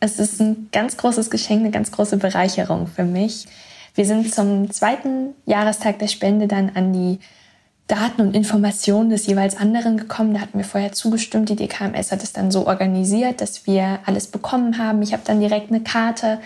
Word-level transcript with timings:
Es 0.00 0.18
ist 0.18 0.40
ein 0.40 0.68
ganz 0.70 0.96
großes 0.96 1.30
Geschenk, 1.30 1.60
eine 1.60 1.70
ganz 1.70 1.90
große 1.90 2.18
Bereicherung 2.18 2.86
für 2.86 3.04
mich. 3.04 3.46
Wir 3.94 4.04
sind 4.04 4.32
zum 4.32 4.70
zweiten 4.70 5.34
Jahrestag 5.44 5.98
der 5.98 6.06
Spende 6.06 6.46
dann 6.46 6.70
an 6.74 6.92
die 6.92 7.18
Daten 7.88 8.20
und 8.20 8.36
Informationen 8.36 9.10
des 9.10 9.26
jeweils 9.26 9.56
anderen 9.56 9.96
gekommen. 9.96 10.34
Da 10.34 10.40
hatten 10.40 10.58
wir 10.58 10.64
vorher 10.64 10.92
zugestimmt. 10.92 11.48
Die 11.48 11.56
DKMS 11.56 12.12
hat 12.12 12.22
es 12.22 12.32
dann 12.32 12.50
so 12.50 12.66
organisiert, 12.66 13.40
dass 13.40 13.66
wir 13.66 13.98
alles 14.04 14.28
bekommen 14.28 14.78
haben. 14.78 15.02
Ich 15.02 15.12
habe 15.12 15.22
dann 15.24 15.40
direkt 15.40 15.70
eine 15.70 15.80
Karte 15.80 16.38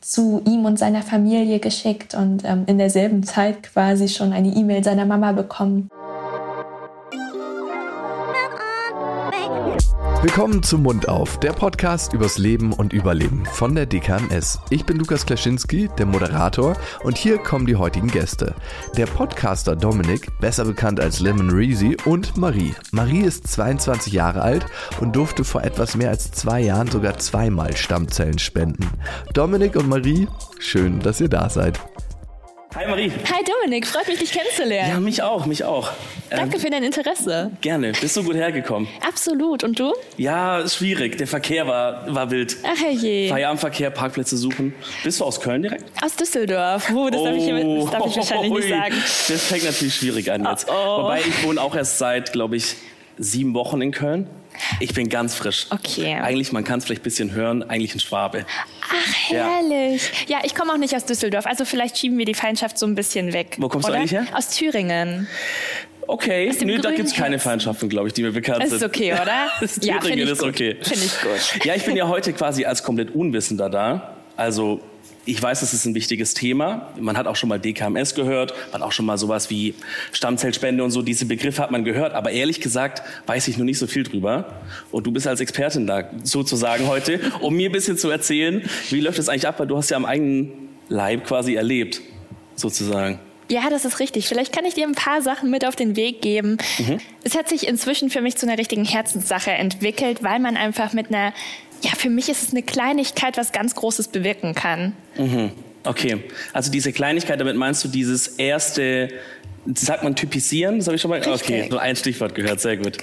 zu 0.00 0.42
ihm 0.44 0.64
und 0.64 0.78
seiner 0.78 1.02
Familie 1.02 1.60
geschickt 1.60 2.14
und 2.14 2.44
ähm, 2.44 2.64
in 2.66 2.78
derselben 2.78 3.22
Zeit 3.22 3.62
quasi 3.62 4.08
schon 4.08 4.32
eine 4.32 4.48
E-Mail 4.48 4.82
seiner 4.82 5.06
Mama 5.06 5.32
bekommen. 5.32 5.90
Willkommen 10.22 10.62
zum 10.62 10.82
Mund 10.82 11.08
auf, 11.08 11.40
der 11.40 11.54
Podcast 11.54 12.12
übers 12.12 12.36
Leben 12.36 12.74
und 12.74 12.92
Überleben 12.92 13.46
von 13.46 13.74
der 13.74 13.86
DKMS. 13.86 14.60
Ich 14.68 14.84
bin 14.84 14.98
Lukas 14.98 15.24
Klaschinski, 15.24 15.88
der 15.96 16.04
Moderator, 16.04 16.76
und 17.04 17.16
hier 17.16 17.38
kommen 17.38 17.64
die 17.64 17.76
heutigen 17.76 18.08
Gäste. 18.08 18.54
Der 18.98 19.06
Podcaster 19.06 19.74
Dominik, 19.74 20.38
besser 20.38 20.66
bekannt 20.66 21.00
als 21.00 21.20
Lemon 21.20 21.48
Reezy, 21.48 21.96
und 22.04 22.36
Marie. 22.36 22.74
Marie 22.92 23.22
ist 23.22 23.48
22 23.48 24.12
Jahre 24.12 24.42
alt 24.42 24.66
und 25.00 25.16
durfte 25.16 25.42
vor 25.42 25.64
etwas 25.64 25.96
mehr 25.96 26.10
als 26.10 26.30
zwei 26.32 26.60
Jahren 26.60 26.90
sogar 26.90 27.16
zweimal 27.16 27.74
Stammzellen 27.74 28.38
spenden. 28.38 28.90
Dominik 29.32 29.74
und 29.74 29.88
Marie, 29.88 30.28
schön, 30.58 31.00
dass 31.00 31.22
ihr 31.22 31.30
da 31.30 31.48
seid. 31.48 31.80
Hi 32.76 32.86
Marie. 32.86 33.10
Hi 33.10 33.42
Dominik, 33.44 33.84
freut 33.84 34.06
mich, 34.06 34.20
dich 34.20 34.30
kennenzulernen. 34.30 34.90
Ja, 34.90 35.00
mich 35.00 35.22
auch, 35.24 35.44
mich 35.44 35.64
auch. 35.64 35.90
Danke 36.30 36.54
ähm, 36.54 36.60
für 36.60 36.70
dein 36.70 36.84
Interesse. 36.84 37.50
Gerne. 37.60 37.90
Bist 38.00 38.16
du 38.16 38.22
gut 38.22 38.36
hergekommen? 38.36 38.88
Absolut. 39.04 39.64
Und 39.64 39.80
du? 39.80 39.92
Ja, 40.16 40.68
schwierig. 40.68 41.18
Der 41.18 41.26
Verkehr 41.26 41.66
war, 41.66 42.14
war 42.14 42.30
wild. 42.30 42.58
Ach 42.62 42.80
je. 42.92 43.28
Feierabendverkehr, 43.28 43.90
Parkplätze 43.90 44.36
suchen. 44.36 44.72
Bist 45.02 45.18
du 45.18 45.24
aus 45.24 45.40
Köln 45.40 45.62
direkt? 45.62 45.84
Aus 46.00 46.14
Düsseldorf. 46.14 46.88
Oh, 46.94 47.10
das, 47.10 47.20
oh, 47.20 47.24
darf, 47.24 47.34
ich, 47.34 47.46
das 47.48 47.90
darf 47.90 48.06
ich 48.06 48.16
wahrscheinlich 48.16 48.52
nicht 48.52 48.68
sagen. 48.68 48.94
Das 49.28 49.44
fängt 49.46 49.64
natürlich 49.64 49.94
schwierig 49.96 50.30
an 50.30 50.44
jetzt. 50.44 50.68
Oh, 50.68 50.72
oh. 50.72 51.02
Wobei 51.02 51.20
ich 51.22 51.42
wohne 51.44 51.60
auch 51.60 51.74
erst 51.74 51.98
seit, 51.98 52.32
glaube 52.32 52.54
ich, 52.54 52.76
sieben 53.18 53.52
Wochen 53.54 53.82
in 53.82 53.90
Köln. 53.90 54.28
Ich 54.80 54.94
bin 54.94 55.08
ganz 55.08 55.34
frisch. 55.34 55.66
Okay. 55.70 56.14
Eigentlich, 56.14 56.52
man 56.52 56.64
kann 56.64 56.78
es 56.78 56.84
vielleicht 56.84 57.02
ein 57.02 57.04
bisschen 57.04 57.32
hören, 57.32 57.62
eigentlich 57.62 57.94
ein 57.94 58.00
Schwabe. 58.00 58.46
Ach, 58.82 59.30
herrlich. 59.30 60.10
Ja, 60.26 60.38
ja 60.38 60.44
ich 60.44 60.54
komme 60.54 60.72
auch 60.72 60.78
nicht 60.78 60.94
aus 60.94 61.04
Düsseldorf, 61.04 61.46
also 61.46 61.64
vielleicht 61.64 61.98
schieben 61.98 62.18
wir 62.18 62.24
die 62.24 62.34
Feindschaft 62.34 62.78
so 62.78 62.86
ein 62.86 62.94
bisschen 62.94 63.32
weg. 63.32 63.56
Wo 63.58 63.68
kommst 63.68 63.86
oder? 63.86 63.96
du 63.96 64.00
eigentlich 64.00 64.12
her? 64.12 64.26
Aus 64.32 64.50
Thüringen. 64.50 65.28
Okay, 66.06 66.52
nö, 66.64 66.78
da 66.78 66.90
gibt 66.90 67.08
es 67.08 67.14
keine 67.14 67.38
Feindschaften, 67.38 67.88
glaube 67.88 68.08
ich, 68.08 68.14
die 68.14 68.22
mir 68.22 68.32
bekannt 68.32 68.62
sind. 68.62 68.72
Das 68.80 68.82
ist 68.82 68.88
okay, 68.88 69.12
oder? 69.12 69.48
das 69.60 69.78
ja, 69.82 70.00
finde 70.00 70.24
ich, 70.24 70.30
ist 70.30 70.42
okay. 70.42 70.76
Find 70.82 71.04
ich 71.04 71.20
gut. 71.20 71.64
Ja, 71.64 71.74
ich 71.76 71.84
bin 71.84 71.96
ja 71.96 72.08
heute 72.08 72.32
quasi 72.32 72.64
als 72.64 72.82
komplett 72.82 73.14
Unwissender 73.14 73.70
da. 73.70 74.16
Also 74.36 74.80
ich 75.30 75.42
weiß, 75.42 75.60
das 75.60 75.72
ist 75.72 75.84
ein 75.86 75.94
wichtiges 75.94 76.34
Thema. 76.34 76.92
Man 76.98 77.16
hat 77.16 77.26
auch 77.26 77.36
schon 77.36 77.48
mal 77.48 77.58
DKMS 77.58 78.14
gehört, 78.14 78.52
man 78.72 78.80
hat 78.80 78.88
auch 78.88 78.92
schon 78.92 79.06
mal 79.06 79.16
sowas 79.16 79.50
wie 79.50 79.74
Stammzellspende 80.12 80.82
und 80.82 80.90
so. 80.90 81.02
Diese 81.02 81.26
Begriffe 81.26 81.62
hat 81.62 81.70
man 81.70 81.84
gehört. 81.84 82.14
Aber 82.14 82.30
ehrlich 82.30 82.60
gesagt 82.60 83.02
weiß 83.26 83.48
ich 83.48 83.56
nur 83.56 83.64
nicht 83.64 83.78
so 83.78 83.86
viel 83.86 84.02
drüber. 84.02 84.60
Und 84.90 85.06
du 85.06 85.12
bist 85.12 85.26
als 85.26 85.40
Expertin 85.40 85.86
da 85.86 86.10
sozusagen 86.24 86.86
heute, 86.88 87.20
um 87.40 87.54
mir 87.54 87.70
ein 87.70 87.72
bisschen 87.72 87.96
zu 87.96 88.10
erzählen, 88.10 88.62
wie 88.90 89.00
läuft 89.00 89.18
das 89.18 89.28
eigentlich 89.28 89.46
ab? 89.46 89.60
Weil 89.60 89.66
du 89.66 89.76
hast 89.76 89.90
ja 89.90 89.96
am 89.96 90.04
eigenen 90.04 90.52
Leib 90.88 91.26
quasi 91.26 91.54
erlebt, 91.54 92.00
sozusagen. 92.56 93.20
Ja, 93.50 93.68
das 93.68 93.84
ist 93.84 93.98
richtig. 93.98 94.28
Vielleicht 94.28 94.52
kann 94.52 94.64
ich 94.64 94.74
dir 94.74 94.86
ein 94.86 94.94
paar 94.94 95.22
Sachen 95.22 95.50
mit 95.50 95.66
auf 95.66 95.74
den 95.74 95.96
Weg 95.96 96.22
geben. 96.22 96.58
Mhm. 96.78 96.98
Es 97.24 97.36
hat 97.36 97.48
sich 97.48 97.66
inzwischen 97.66 98.08
für 98.08 98.20
mich 98.20 98.36
zu 98.36 98.46
einer 98.46 98.58
richtigen 98.58 98.84
Herzenssache 98.84 99.50
entwickelt, 99.50 100.22
weil 100.22 100.38
man 100.38 100.56
einfach 100.56 100.92
mit 100.92 101.08
einer 101.08 101.32
ja, 101.82 101.90
für 101.96 102.10
mich 102.10 102.28
ist 102.28 102.42
es 102.42 102.50
eine 102.50 102.62
Kleinigkeit, 102.62 103.36
was 103.36 103.52
ganz 103.52 103.74
Großes 103.74 104.08
bewirken 104.08 104.54
kann. 104.54 104.94
Mhm. 105.16 105.52
Okay, 105.84 106.22
also 106.52 106.70
diese 106.70 106.92
Kleinigkeit, 106.92 107.40
damit 107.40 107.56
meinst 107.56 107.82
du 107.84 107.88
dieses 107.88 108.28
erste 108.28 109.08
Sagt 109.74 110.02
man 110.02 110.16
typisieren? 110.16 110.78
Das 110.78 110.86
habe 110.86 110.96
ich 110.96 111.02
schon 111.02 111.10
mal. 111.10 111.20
Richtig. 111.20 111.42
Okay, 111.42 111.68
nur 111.68 111.80
ein 111.80 111.94
Stichwort 111.94 112.34
gehört, 112.34 112.60
sehr 112.60 112.78
gut. 112.78 112.96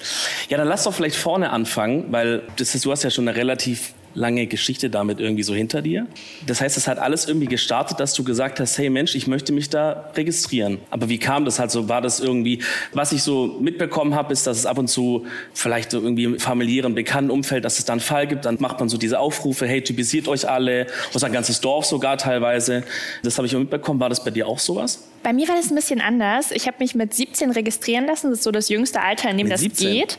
Ja, 0.50 0.58
dann 0.58 0.68
lass 0.68 0.86
doch 0.86 0.94
vielleicht 0.94 1.16
vorne 1.16 1.52
anfangen, 1.52 2.06
weil 2.12 2.42
das 2.56 2.74
ist, 2.74 2.84
du 2.84 2.92
hast 2.92 3.04
ja 3.04 3.12
schon 3.12 3.28
eine 3.28 3.38
relativ 3.38 3.94
lange 4.18 4.48
Geschichte 4.48 4.90
damit 4.90 5.20
irgendwie 5.20 5.44
so 5.44 5.54
hinter 5.54 5.82
dir. 5.82 6.08
Das 6.48 6.60
heißt, 6.60 6.76
es 6.76 6.88
hat 6.88 6.98
alles 6.98 7.28
irgendwie 7.28 7.48
gestartet, 7.48 8.00
dass 8.00 8.14
du 8.14 8.24
gesagt 8.24 8.60
hast, 8.60 8.78
hey 8.78 8.90
Mensch, 8.90 9.16
ich 9.16 9.28
möchte 9.28 9.54
mich 9.54 9.70
da 9.70 10.12
registrieren. 10.16 10.80
Aber 10.90 11.08
wie 11.08 11.20
kam 11.20 11.46
das 11.46 11.60
halt 11.60 11.72
so? 11.72 11.88
War 11.88 12.02
das 12.02 12.20
irgendwie, 12.20 12.64
was 12.94 13.12
ich 13.12 13.22
so 13.22 13.58
mitbekommen 13.62 14.16
habe, 14.16 14.34
ist, 14.34 14.48
dass 14.48 14.58
es 14.58 14.66
ab 14.66 14.80
und 14.80 14.88
zu 14.88 15.28
vielleicht 15.54 15.92
so 15.92 16.02
irgendwie 16.02 16.24
im 16.24 16.40
familiären, 16.40 16.96
bekannten 16.96 17.30
Umfeld, 17.30 17.64
dass 17.64 17.78
es 17.78 17.86
da 17.86 17.94
einen 17.94 18.00
Fall 18.00 18.28
gibt, 18.28 18.46
dann 18.46 18.58
macht 18.60 18.80
man 18.80 18.90
so 18.90 18.98
diese 18.98 19.20
Aufrufe, 19.20 19.68
hey, 19.68 19.82
typisiert 19.82 20.28
euch 20.28 20.50
alle, 20.50 20.88
ein 21.28 21.34
ganzes 21.34 21.62
Dorf 21.62 21.86
sogar 21.86 22.18
teilweise. 22.18 22.84
Das 23.24 23.38
habe 23.38 23.48
ich 23.48 23.56
auch 23.56 23.60
mitbekommen. 23.60 24.00
War 24.00 24.10
das 24.10 24.24
bei 24.24 24.32
dir 24.32 24.48
auch 24.48 24.60
sowas? 24.60 25.04
Bei 25.24 25.34
mir 25.34 25.48
war 25.48 25.56
das 25.56 25.72
ein 25.72 25.76
bisschen 25.76 26.02
anders. 26.02 26.52
Ich 26.52 26.68
habe 26.68 26.78
mich 26.80 26.96
mit 26.96 27.14
17 27.14 27.52
registrieren 27.52 28.06
lassen. 28.06 28.30
Das 28.30 28.40
ist 28.40 28.44
so 28.44 28.52
das 28.52 28.70
jüngste 28.70 29.02
Alter, 29.02 29.30
in 29.30 29.38
dem 29.38 29.46
mit 29.46 29.54
das 29.54 29.62
17? 29.62 29.92
geht. 29.92 30.18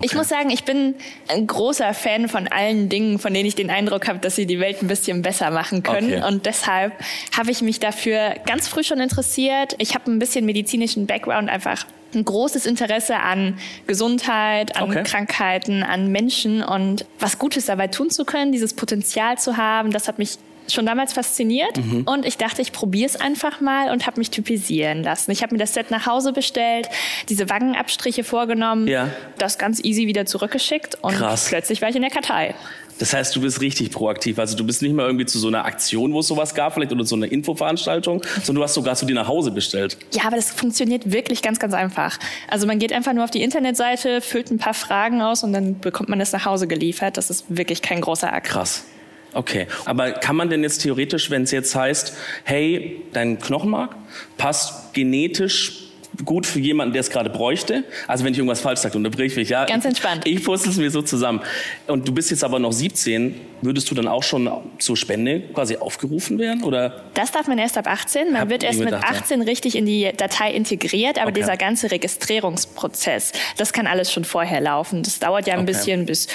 Ich 0.00 0.10
okay. 0.10 0.16
muss 0.16 0.28
sagen, 0.28 0.50
ich 0.50 0.64
bin 0.64 0.94
ein 1.28 1.46
großer 1.46 1.94
Fan 1.94 2.28
von 2.28 2.46
allen 2.48 2.88
Dingen, 2.88 3.18
von 3.18 3.32
denen 3.32 3.46
ich 3.46 3.54
den 3.54 3.70
Eindruck 3.70 4.08
habe, 4.08 4.18
dass 4.18 4.36
sie 4.36 4.46
die 4.46 4.60
Welt 4.60 4.82
ein 4.82 4.88
bisschen 4.88 5.22
besser 5.22 5.50
machen 5.50 5.82
können. 5.82 6.12
Okay. 6.12 6.26
Und 6.26 6.46
deshalb 6.46 6.92
habe 7.36 7.50
ich 7.50 7.62
mich 7.62 7.80
dafür 7.80 8.34
ganz 8.46 8.68
früh 8.68 8.84
schon 8.84 9.00
interessiert. 9.00 9.74
Ich 9.78 9.94
habe 9.94 10.10
ein 10.10 10.18
bisschen 10.18 10.44
medizinischen 10.44 11.06
Background, 11.06 11.48
einfach 11.48 11.86
ein 12.14 12.24
großes 12.24 12.66
Interesse 12.66 13.16
an 13.16 13.58
Gesundheit, 13.86 14.76
an 14.76 14.90
okay. 14.90 15.02
Krankheiten, 15.04 15.82
an 15.82 16.10
Menschen 16.10 16.62
und 16.62 17.04
was 17.18 17.38
Gutes 17.38 17.66
dabei 17.66 17.86
tun 17.86 18.10
zu 18.10 18.24
können, 18.24 18.52
dieses 18.52 18.74
Potenzial 18.74 19.38
zu 19.38 19.56
haben, 19.56 19.92
das 19.92 20.08
hat 20.08 20.18
mich 20.18 20.38
schon 20.74 20.86
damals 20.86 21.12
fasziniert 21.12 21.76
mhm. 21.76 22.02
und 22.06 22.24
ich 22.24 22.36
dachte, 22.36 22.62
ich 22.62 22.72
probiere 22.72 23.06
es 23.06 23.16
einfach 23.16 23.60
mal 23.60 23.90
und 23.90 24.06
habe 24.06 24.18
mich 24.18 24.30
typisieren 24.30 25.02
lassen. 25.02 25.30
Ich 25.30 25.42
habe 25.42 25.54
mir 25.54 25.58
das 25.58 25.74
Set 25.74 25.90
nach 25.90 26.06
Hause 26.06 26.32
bestellt, 26.32 26.88
diese 27.28 27.48
Wangenabstriche 27.48 28.24
vorgenommen, 28.24 28.86
ja. 28.86 29.08
das 29.38 29.58
ganz 29.58 29.82
easy 29.82 30.06
wieder 30.06 30.26
zurückgeschickt 30.26 30.98
und 31.02 31.14
Krass. 31.14 31.48
plötzlich 31.48 31.82
war 31.82 31.88
ich 31.88 31.96
in 31.96 32.02
der 32.02 32.10
Kartei. 32.10 32.54
Das 33.00 33.14
heißt, 33.14 33.34
du 33.34 33.40
bist 33.40 33.62
richtig 33.62 33.90
proaktiv. 33.92 34.38
Also 34.38 34.56
du 34.56 34.64
bist 34.64 34.82
nicht 34.82 34.92
mal 34.92 35.06
irgendwie 35.06 35.24
zu 35.24 35.38
so 35.38 35.48
einer 35.48 35.64
Aktion, 35.64 36.12
wo 36.12 36.20
es 36.20 36.26
sowas 36.26 36.54
gab, 36.54 36.74
vielleicht 36.74 36.92
oder 36.92 37.04
so 37.04 37.16
einer 37.16 37.32
Infoveranstaltung, 37.32 38.22
sondern 38.42 38.56
du 38.56 38.62
hast 38.62 38.74
sogar 38.74 38.94
zu 38.94 39.06
dir 39.06 39.14
nach 39.14 39.26
Hause 39.26 39.50
bestellt. 39.50 39.96
Ja, 40.12 40.24
aber 40.26 40.36
das 40.36 40.50
funktioniert 40.50 41.10
wirklich 41.10 41.40
ganz, 41.40 41.58
ganz 41.58 41.72
einfach. 41.72 42.18
Also 42.48 42.66
man 42.66 42.78
geht 42.78 42.92
einfach 42.92 43.14
nur 43.14 43.24
auf 43.24 43.30
die 43.30 43.42
Internetseite, 43.42 44.20
füllt 44.20 44.50
ein 44.50 44.58
paar 44.58 44.74
Fragen 44.74 45.22
aus 45.22 45.42
und 45.42 45.54
dann 45.54 45.80
bekommt 45.80 46.10
man 46.10 46.18
das 46.18 46.32
nach 46.32 46.44
Hause 46.44 46.66
geliefert. 46.68 47.16
Das 47.16 47.30
ist 47.30 47.46
wirklich 47.48 47.80
kein 47.80 48.02
großer 48.02 48.30
Akt. 48.30 48.48
Krass. 48.48 48.84
Okay, 49.32 49.66
aber 49.84 50.12
kann 50.12 50.36
man 50.36 50.50
denn 50.50 50.62
jetzt 50.62 50.82
theoretisch, 50.82 51.30
wenn 51.30 51.42
es 51.42 51.50
jetzt 51.50 51.74
heißt, 51.74 52.16
hey, 52.44 53.02
dein 53.12 53.38
Knochenmark 53.38 53.94
passt 54.36 54.92
genetisch 54.92 55.90
gut 56.24 56.46
für 56.46 56.58
jemanden, 56.58 56.92
der 56.92 57.00
es 57.00 57.10
gerade 57.10 57.30
bräuchte. 57.30 57.84
Also 58.06 58.24
wenn 58.24 58.32
ich 58.32 58.38
irgendwas 58.38 58.60
falsch 58.60 58.80
sage, 58.80 58.96
unterbrich 58.96 59.36
mich. 59.36 59.48
Ja, 59.48 59.64
Ganz 59.64 59.84
entspannt. 59.84 60.26
Ich 60.26 60.44
puzzle 60.44 60.70
es 60.70 60.76
mir 60.76 60.90
so 60.90 61.02
zusammen. 61.02 61.40
Und 61.86 62.06
du 62.06 62.12
bist 62.12 62.30
jetzt 62.30 62.44
aber 62.44 62.58
noch 62.58 62.72
17. 62.72 63.40
Würdest 63.62 63.90
du 63.90 63.94
dann 63.94 64.08
auch 64.08 64.22
schon 64.22 64.50
zur 64.78 64.96
Spende 64.96 65.40
quasi 65.54 65.76
aufgerufen 65.76 66.38
werden? 66.38 66.64
Oder? 66.64 67.04
Das 67.14 67.30
darf 67.32 67.46
man 67.46 67.58
erst 67.58 67.78
ab 67.78 67.86
18. 67.86 68.32
Man 68.32 68.42
Hab 68.42 68.50
wird 68.50 68.64
erst 68.64 68.80
mit 68.80 68.92
18 68.92 69.40
ja. 69.40 69.46
richtig 69.46 69.76
in 69.76 69.86
die 69.86 70.10
Datei 70.16 70.52
integriert. 70.52 71.18
Aber 71.18 71.30
okay. 71.30 71.40
dieser 71.40 71.56
ganze 71.56 71.90
Registrierungsprozess, 71.90 73.32
das 73.56 73.72
kann 73.72 73.86
alles 73.86 74.12
schon 74.12 74.24
vorher 74.24 74.60
laufen. 74.60 75.02
Das 75.02 75.18
dauert 75.18 75.46
ja 75.46 75.54
ein 75.54 75.60
okay. 75.60 75.72
bisschen 75.72 76.06
bis 76.06 76.28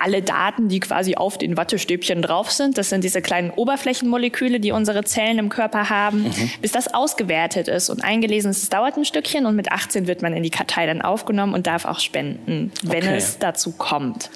alle 0.00 0.22
Daten, 0.22 0.68
die 0.68 0.80
quasi 0.80 1.14
auf 1.14 1.38
den 1.38 1.56
Wattestäbchen 1.56 2.22
drauf 2.22 2.50
sind, 2.50 2.78
das 2.78 2.88
sind 2.88 3.04
diese 3.04 3.22
kleinen 3.22 3.50
Oberflächenmoleküle, 3.50 4.60
die 4.60 4.72
unsere 4.72 5.04
Zellen 5.04 5.38
im 5.38 5.48
Körper 5.48 5.90
haben, 5.90 6.24
mhm. 6.24 6.50
bis 6.62 6.72
das 6.72 6.92
ausgewertet 6.92 7.68
ist 7.68 7.90
und 7.90 8.02
eingelesen 8.02 8.50
ist. 8.50 8.72
Dauert 8.72 8.96
ein 8.96 9.04
Stückchen 9.04 9.46
und 9.46 9.56
mit 9.56 9.72
18 9.72 10.06
wird 10.06 10.22
man 10.22 10.32
in 10.32 10.42
die 10.42 10.50
Kartei 10.50 10.86
dann 10.86 11.02
aufgenommen 11.02 11.54
und 11.54 11.66
darf 11.66 11.84
auch 11.84 12.00
spenden, 12.00 12.72
wenn 12.82 13.04
okay. 13.04 13.16
es 13.16 13.38
dazu 13.38 13.72
kommt. 13.72 14.30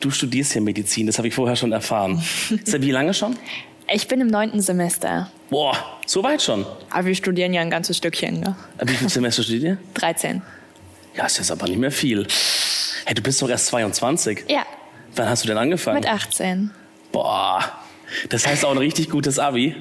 Du 0.00 0.10
studierst 0.10 0.54
ja 0.54 0.60
Medizin, 0.60 1.06
das 1.06 1.18
habe 1.18 1.28
ich 1.28 1.34
vorher 1.34 1.56
schon 1.56 1.72
erfahren. 1.72 2.22
Wie 2.64 2.90
lange 2.90 3.12
schon? 3.12 3.36
Ich 3.92 4.08
bin 4.08 4.20
im 4.20 4.28
neunten 4.28 4.60
Semester. 4.60 5.30
Boah, 5.50 5.76
so 6.06 6.22
weit 6.22 6.40
schon. 6.42 6.64
Aber 6.90 7.06
wir 7.06 7.14
studieren 7.14 7.52
ja 7.52 7.60
ein 7.60 7.70
ganzes 7.70 7.96
Stückchen. 7.96 8.40
Ne? 8.40 8.56
Wie 8.84 8.94
viele 8.94 9.10
Semester 9.10 9.42
studiert 9.42 9.64
ihr? 9.64 9.78
13. 9.94 10.42
Ja, 11.16 11.26
ist 11.26 11.38
jetzt 11.38 11.50
aber 11.50 11.66
nicht 11.66 11.78
mehr 11.78 11.90
viel. 11.90 12.26
Hey, 13.04 13.14
du 13.14 13.22
bist 13.22 13.42
doch 13.42 13.48
erst 13.48 13.66
22. 13.66 14.44
Ja. 14.48 14.64
Wann 15.16 15.28
hast 15.28 15.44
du 15.44 15.48
denn 15.48 15.58
angefangen? 15.58 16.00
Mit 16.00 16.08
18. 16.08 16.70
Boah, 17.12 17.64
das 18.28 18.46
heißt 18.46 18.64
auch 18.64 18.70
ein 18.70 18.78
richtig 18.78 19.10
gutes 19.10 19.38
Abi. 19.38 19.76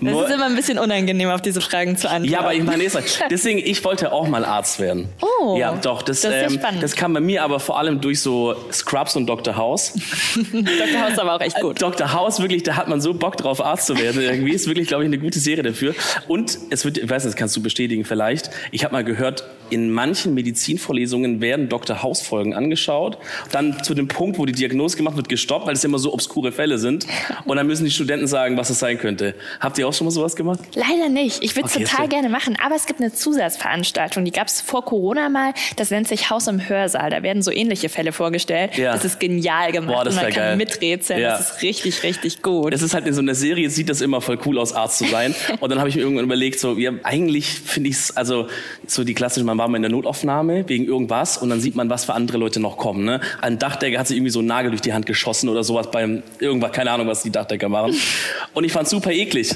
Das 0.00 0.12
Nur, 0.12 0.28
ist 0.28 0.34
immer 0.34 0.46
ein 0.46 0.56
bisschen 0.56 0.78
unangenehm, 0.78 1.30
auf 1.30 1.40
diese 1.40 1.60
Fragen 1.60 1.96
zu 1.96 2.10
antworten. 2.10 2.32
Ja, 2.32 2.40
aber 2.40 2.52
ich 2.52 2.62
meine, 2.62 2.84
deswegen, 3.30 3.58
ich 3.58 3.84
wollte 3.84 4.12
auch 4.12 4.26
mal 4.26 4.44
Arzt 4.44 4.80
werden. 4.80 5.08
Oh. 5.20 5.56
Ja, 5.56 5.74
doch. 5.76 6.02
Das, 6.02 6.22
das, 6.22 6.34
ist 6.34 6.52
ähm, 6.52 6.58
spannend. 6.58 6.82
das 6.82 6.96
kam 6.96 7.14
bei 7.14 7.20
mir 7.20 7.42
aber 7.42 7.60
vor 7.60 7.78
allem 7.78 8.00
durch 8.00 8.20
so 8.20 8.54
Scrubs 8.72 9.16
und 9.16 9.26
Dr. 9.26 9.56
House. 9.56 9.92
Dr. 10.34 11.00
House 11.00 11.18
aber 11.18 11.36
auch 11.36 11.40
echt 11.40 11.60
gut. 11.60 11.80
Dr. 11.80 12.12
House, 12.12 12.40
wirklich, 12.40 12.64
da 12.64 12.76
hat 12.76 12.88
man 12.88 13.00
so 13.00 13.14
Bock 13.14 13.36
drauf, 13.36 13.64
Arzt 13.64 13.86
zu 13.86 13.98
werden. 13.98 14.20
Irgendwie 14.20 14.52
ist 14.52 14.66
wirklich, 14.66 14.88
glaube 14.88 15.04
ich, 15.04 15.08
eine 15.08 15.18
gute 15.18 15.38
Serie 15.38 15.62
dafür. 15.62 15.94
Und 16.28 16.58
es 16.70 16.84
wird, 16.84 16.98
ich 16.98 17.08
weiß 17.08 17.24
nicht, 17.24 17.34
das 17.34 17.36
kannst 17.38 17.56
du 17.56 17.62
bestätigen 17.62 18.04
vielleicht. 18.04 18.50
Ich 18.72 18.84
habe 18.84 18.92
mal 18.92 19.04
gehört, 19.04 19.44
in 19.70 19.90
manchen 19.90 20.34
Medizinvorlesungen 20.34 21.40
werden 21.40 21.68
Dr. 21.68 22.02
House-Folgen 22.02 22.54
angeschaut. 22.54 23.18
Dann 23.52 23.82
zu 23.82 23.94
dem 23.94 24.08
Punkt, 24.08 24.38
wo 24.38 24.46
die 24.46 24.52
Diagnose 24.52 24.96
gemacht 24.96 25.16
wird, 25.16 25.28
gestoppt, 25.28 25.66
weil 25.66 25.74
es 25.74 25.84
immer 25.84 25.98
so 25.98 26.12
obskure 26.12 26.52
Fälle 26.52 26.78
sind. 26.78 27.06
Und 27.44 27.56
dann 27.56 27.66
müssen 27.66 27.84
die 27.84 27.90
Studenten 27.90 28.26
sagen, 28.26 28.56
was 28.56 28.70
es 28.70 28.78
sein 28.78 28.98
könnte. 28.98 29.34
Habt 29.60 29.78
ihr 29.78 29.88
auch 29.88 29.92
schon 29.92 30.06
mal 30.06 30.10
sowas 30.10 30.36
gemacht? 30.36 30.60
Leider 30.74 31.08
nicht. 31.08 31.42
Ich 31.42 31.56
würde 31.56 31.68
es 31.68 31.76
okay, 31.76 31.84
total 31.84 32.08
gerne 32.08 32.28
machen. 32.28 32.56
Aber 32.64 32.74
es 32.74 32.86
gibt 32.86 33.00
eine 33.00 33.12
Zusatzveranstaltung. 33.12 34.24
Die 34.24 34.30
gab 34.30 34.48
es 34.48 34.60
vor 34.60 34.84
Corona 34.84 35.28
mal. 35.28 35.52
Das 35.76 35.90
nennt 35.90 36.08
sich 36.08 36.30
Haus 36.30 36.46
im 36.46 36.68
Hörsaal. 36.68 37.10
Da 37.10 37.22
werden 37.22 37.42
so 37.42 37.50
ähnliche 37.50 37.88
Fälle 37.88 38.12
vorgestellt. 38.12 38.76
Ja. 38.76 38.92
Das 38.92 39.04
ist 39.04 39.20
genial 39.20 39.72
gemacht. 39.72 39.94
Boah, 39.94 40.04
das 40.04 40.14
und 40.14 40.22
man 40.22 40.32
kann 40.32 40.42
geil. 40.42 40.56
miträtseln. 40.56 41.20
Ja. 41.20 41.36
Das 41.36 41.56
ist 41.56 41.62
richtig, 41.62 42.02
richtig 42.02 42.42
gut. 42.42 42.72
Das 42.72 42.82
ist 42.82 42.94
halt 42.94 43.06
in 43.06 43.14
so 43.14 43.20
einer 43.20 43.34
Serie, 43.34 43.70
sieht 43.70 43.88
das 43.88 44.00
immer 44.00 44.20
voll 44.20 44.38
cool 44.46 44.58
aus, 44.58 44.72
Arzt 44.72 44.98
zu 44.98 45.04
sein. 45.06 45.34
und 45.60 45.70
dann 45.70 45.78
habe 45.78 45.88
ich 45.88 45.96
mir 45.96 46.02
irgendwann 46.02 46.24
überlegt, 46.24 46.60
so, 46.60 46.76
ja, 46.76 46.92
eigentlich 47.02 47.46
finde 47.46 47.90
ich 47.90 47.96
es, 47.96 48.16
also 48.16 48.48
so 48.86 49.04
die 49.04 49.14
klassische, 49.14 49.44
man 49.44 49.56
war 49.64 49.70
mal 49.70 49.76
in 49.76 49.82
der 49.82 49.90
Notaufnahme 49.90 50.68
wegen 50.68 50.84
irgendwas 50.84 51.38
und 51.38 51.48
dann 51.48 51.58
sieht 51.58 51.74
man, 51.74 51.88
was 51.88 52.04
für 52.04 52.12
andere 52.12 52.36
Leute 52.36 52.60
noch 52.60 52.76
kommen. 52.76 53.06
Ne? 53.06 53.20
Ein 53.40 53.58
Dachdecker 53.58 53.98
hat 53.98 54.06
sich 54.06 54.18
irgendwie 54.18 54.30
so 54.30 54.40
einen 54.40 54.48
Nagel 54.48 54.70
durch 54.70 54.82
die 54.82 54.92
Hand 54.92 55.06
geschossen 55.06 55.48
oder 55.48 55.64
sowas 55.64 55.90
beim 55.90 56.22
irgendwas, 56.38 56.72
keine 56.72 56.90
Ahnung, 56.90 57.06
was 57.06 57.22
die 57.22 57.30
Dachdecker 57.30 57.70
machen. 57.70 57.94
Und 58.52 58.64
ich 58.64 58.72
fand 58.72 58.88
super 58.88 59.10
eklig. 59.10 59.54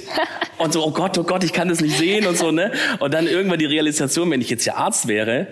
Und 0.57 0.73
so, 0.73 0.83
oh 0.83 0.93
Gott, 0.93 1.19
oh 1.19 1.25
Gott, 1.25 1.45
ich 1.45 1.53
kann 1.53 1.69
das 1.69 1.83
nicht 1.83 1.97
sehen 1.99 2.27
und 2.27 2.37
so, 2.37 2.51
ne? 2.51 2.73
Und 2.99 3.15
dann 3.15 3.29
irgendwann 3.29 3.61
die 3.61 3.67
Realisation, 3.67 4.29
wenn 4.31 4.41
ich 4.41 4.51
jetzt 4.51 4.65
ja 4.65 4.75
Arzt 4.75 5.07
wäre, 5.07 5.47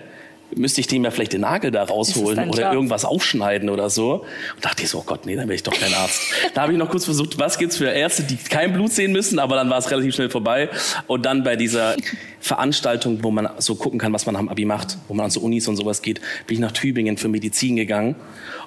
müsste 0.55 0.81
ich 0.81 0.87
dem 0.87 1.03
ja 1.03 1.11
vielleicht 1.11 1.33
den 1.33 1.41
Nagel 1.41 1.71
da 1.71 1.83
rausholen 1.83 2.49
oder 2.49 2.71
irgendwas 2.71 3.05
aufschneiden 3.05 3.69
oder 3.69 3.89
so. 3.89 4.25
Und 4.55 4.65
dachte 4.65 4.83
ich 4.83 4.89
so, 4.89 4.99
oh 4.99 5.03
Gott, 5.05 5.25
nee, 5.25 5.35
dann 5.35 5.47
wäre 5.47 5.55
ich 5.55 5.63
doch 5.63 5.73
kein 5.73 5.93
Arzt. 5.93 6.21
da 6.53 6.63
habe 6.63 6.71
ich 6.71 6.77
noch 6.77 6.89
kurz 6.89 7.05
versucht, 7.05 7.37
was 7.37 7.57
gibt's 7.57 7.77
für 7.77 7.89
Ärzte, 7.89 8.23
die 8.23 8.37
kein 8.37 8.73
Blut 8.73 8.91
sehen 8.91 9.11
müssen, 9.11 9.39
aber 9.39 9.55
dann 9.55 9.69
war 9.69 9.77
es 9.77 9.91
relativ 9.91 10.15
schnell 10.15 10.29
vorbei. 10.29 10.69
Und 11.07 11.25
dann 11.25 11.43
bei 11.43 11.55
dieser 11.55 11.95
Veranstaltung, 12.39 13.23
wo 13.23 13.31
man 13.31 13.49
so 13.57 13.75
gucken 13.75 13.99
kann, 13.99 14.13
was 14.13 14.25
man 14.25 14.35
am 14.35 14.49
Abi 14.49 14.65
macht, 14.65 14.97
wo 15.07 15.13
man 15.13 15.25
an 15.25 15.31
so 15.31 15.41
Unis 15.41 15.67
und 15.67 15.75
sowas 15.75 16.01
geht, 16.01 16.21
bin 16.47 16.55
ich 16.55 16.59
nach 16.59 16.71
Tübingen 16.71 17.17
für 17.17 17.27
Medizin 17.27 17.75
gegangen. 17.75 18.15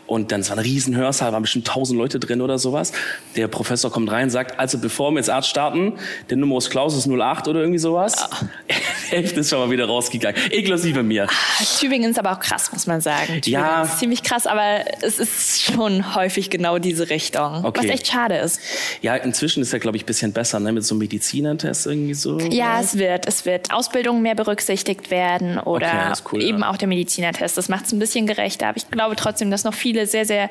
Und 0.06 0.32
dann, 0.32 0.40
es 0.40 0.50
war 0.50 0.56
ein 0.56 0.62
riesen 0.62 0.96
Hörsaal, 0.96 1.32
waren 1.32 1.42
bestimmt 1.42 1.68
tausend 1.68 1.96
Leute 1.96 2.18
drin 2.18 2.40
oder 2.40 2.58
sowas. 2.58 2.92
Der 3.36 3.46
Professor 3.46 3.92
kommt 3.92 4.10
rein, 4.10 4.28
sagt, 4.28 4.58
also 4.58 4.78
bevor 4.78 5.12
wir 5.12 5.18
jetzt 5.18 5.30
Arzt 5.30 5.48
starten, 5.48 5.92
der 6.28 6.36
Numerus 6.36 6.68
Clausus 6.68 7.08
08 7.08 7.46
oder 7.48 7.60
irgendwie 7.60 7.78
sowas. 7.78 8.28
Ja. 8.68 8.76
Hälfte 9.08 9.40
ist 9.40 9.50
schon 9.50 9.58
mal 9.58 9.70
wieder 9.70 9.86
rausgegangen. 9.86 10.40
Inklusive 10.52 11.02
mir. 11.02 11.26
Ah, 11.28 11.64
Tübingen 11.80 12.12
ist 12.12 12.18
aber 12.18 12.32
auch 12.32 12.38
krass, 12.38 12.70
muss 12.72 12.86
man 12.86 13.00
sagen. 13.00 13.40
Tübingen 13.40 13.64
ja. 13.64 13.82
ist 13.82 13.98
ziemlich 13.98 14.22
krass, 14.22 14.46
aber 14.46 14.84
es 15.02 15.18
ist 15.18 15.62
schon 15.62 16.14
häufig 16.14 16.50
genau 16.50 16.78
diese 16.78 17.10
Richtung. 17.10 17.64
Okay. 17.64 17.80
Was 17.80 17.90
echt 17.90 18.06
schade 18.06 18.36
ist. 18.36 18.60
Ja, 19.02 19.16
inzwischen 19.16 19.62
ist 19.62 19.72
ja, 19.72 19.80
glaube 19.80 19.96
ich, 19.96 20.04
ein 20.04 20.06
bisschen 20.06 20.32
besser, 20.32 20.60
ne? 20.60 20.72
Mit 20.72 20.84
so 20.84 20.94
Medizinertests 20.94 21.86
irgendwie 21.86 22.14
so. 22.14 22.38
Ja, 22.38 22.80
es 22.80 22.98
wird, 22.98 23.26
es 23.26 23.44
wird 23.44 23.72
Ausbildung 23.72 24.22
mehr 24.22 24.36
berücksichtigt 24.36 25.10
werden 25.10 25.58
oder 25.58 26.12
okay, 26.12 26.22
cool, 26.32 26.42
eben 26.42 26.60
ja. 26.60 26.70
auch 26.70 26.76
der 26.76 26.86
Medizinertest. 26.86 27.58
Das 27.58 27.68
macht 27.68 27.86
es 27.86 27.92
ein 27.92 27.98
bisschen 27.98 28.28
gerechter. 28.28 28.68
Aber 28.68 28.76
ich 28.76 28.88
glaube 28.88 29.16
trotzdem, 29.16 29.50
dass 29.50 29.64
noch 29.64 29.74
viele 29.74 29.89
viele 29.90 30.06
sehr, 30.06 30.24
sehr 30.24 30.50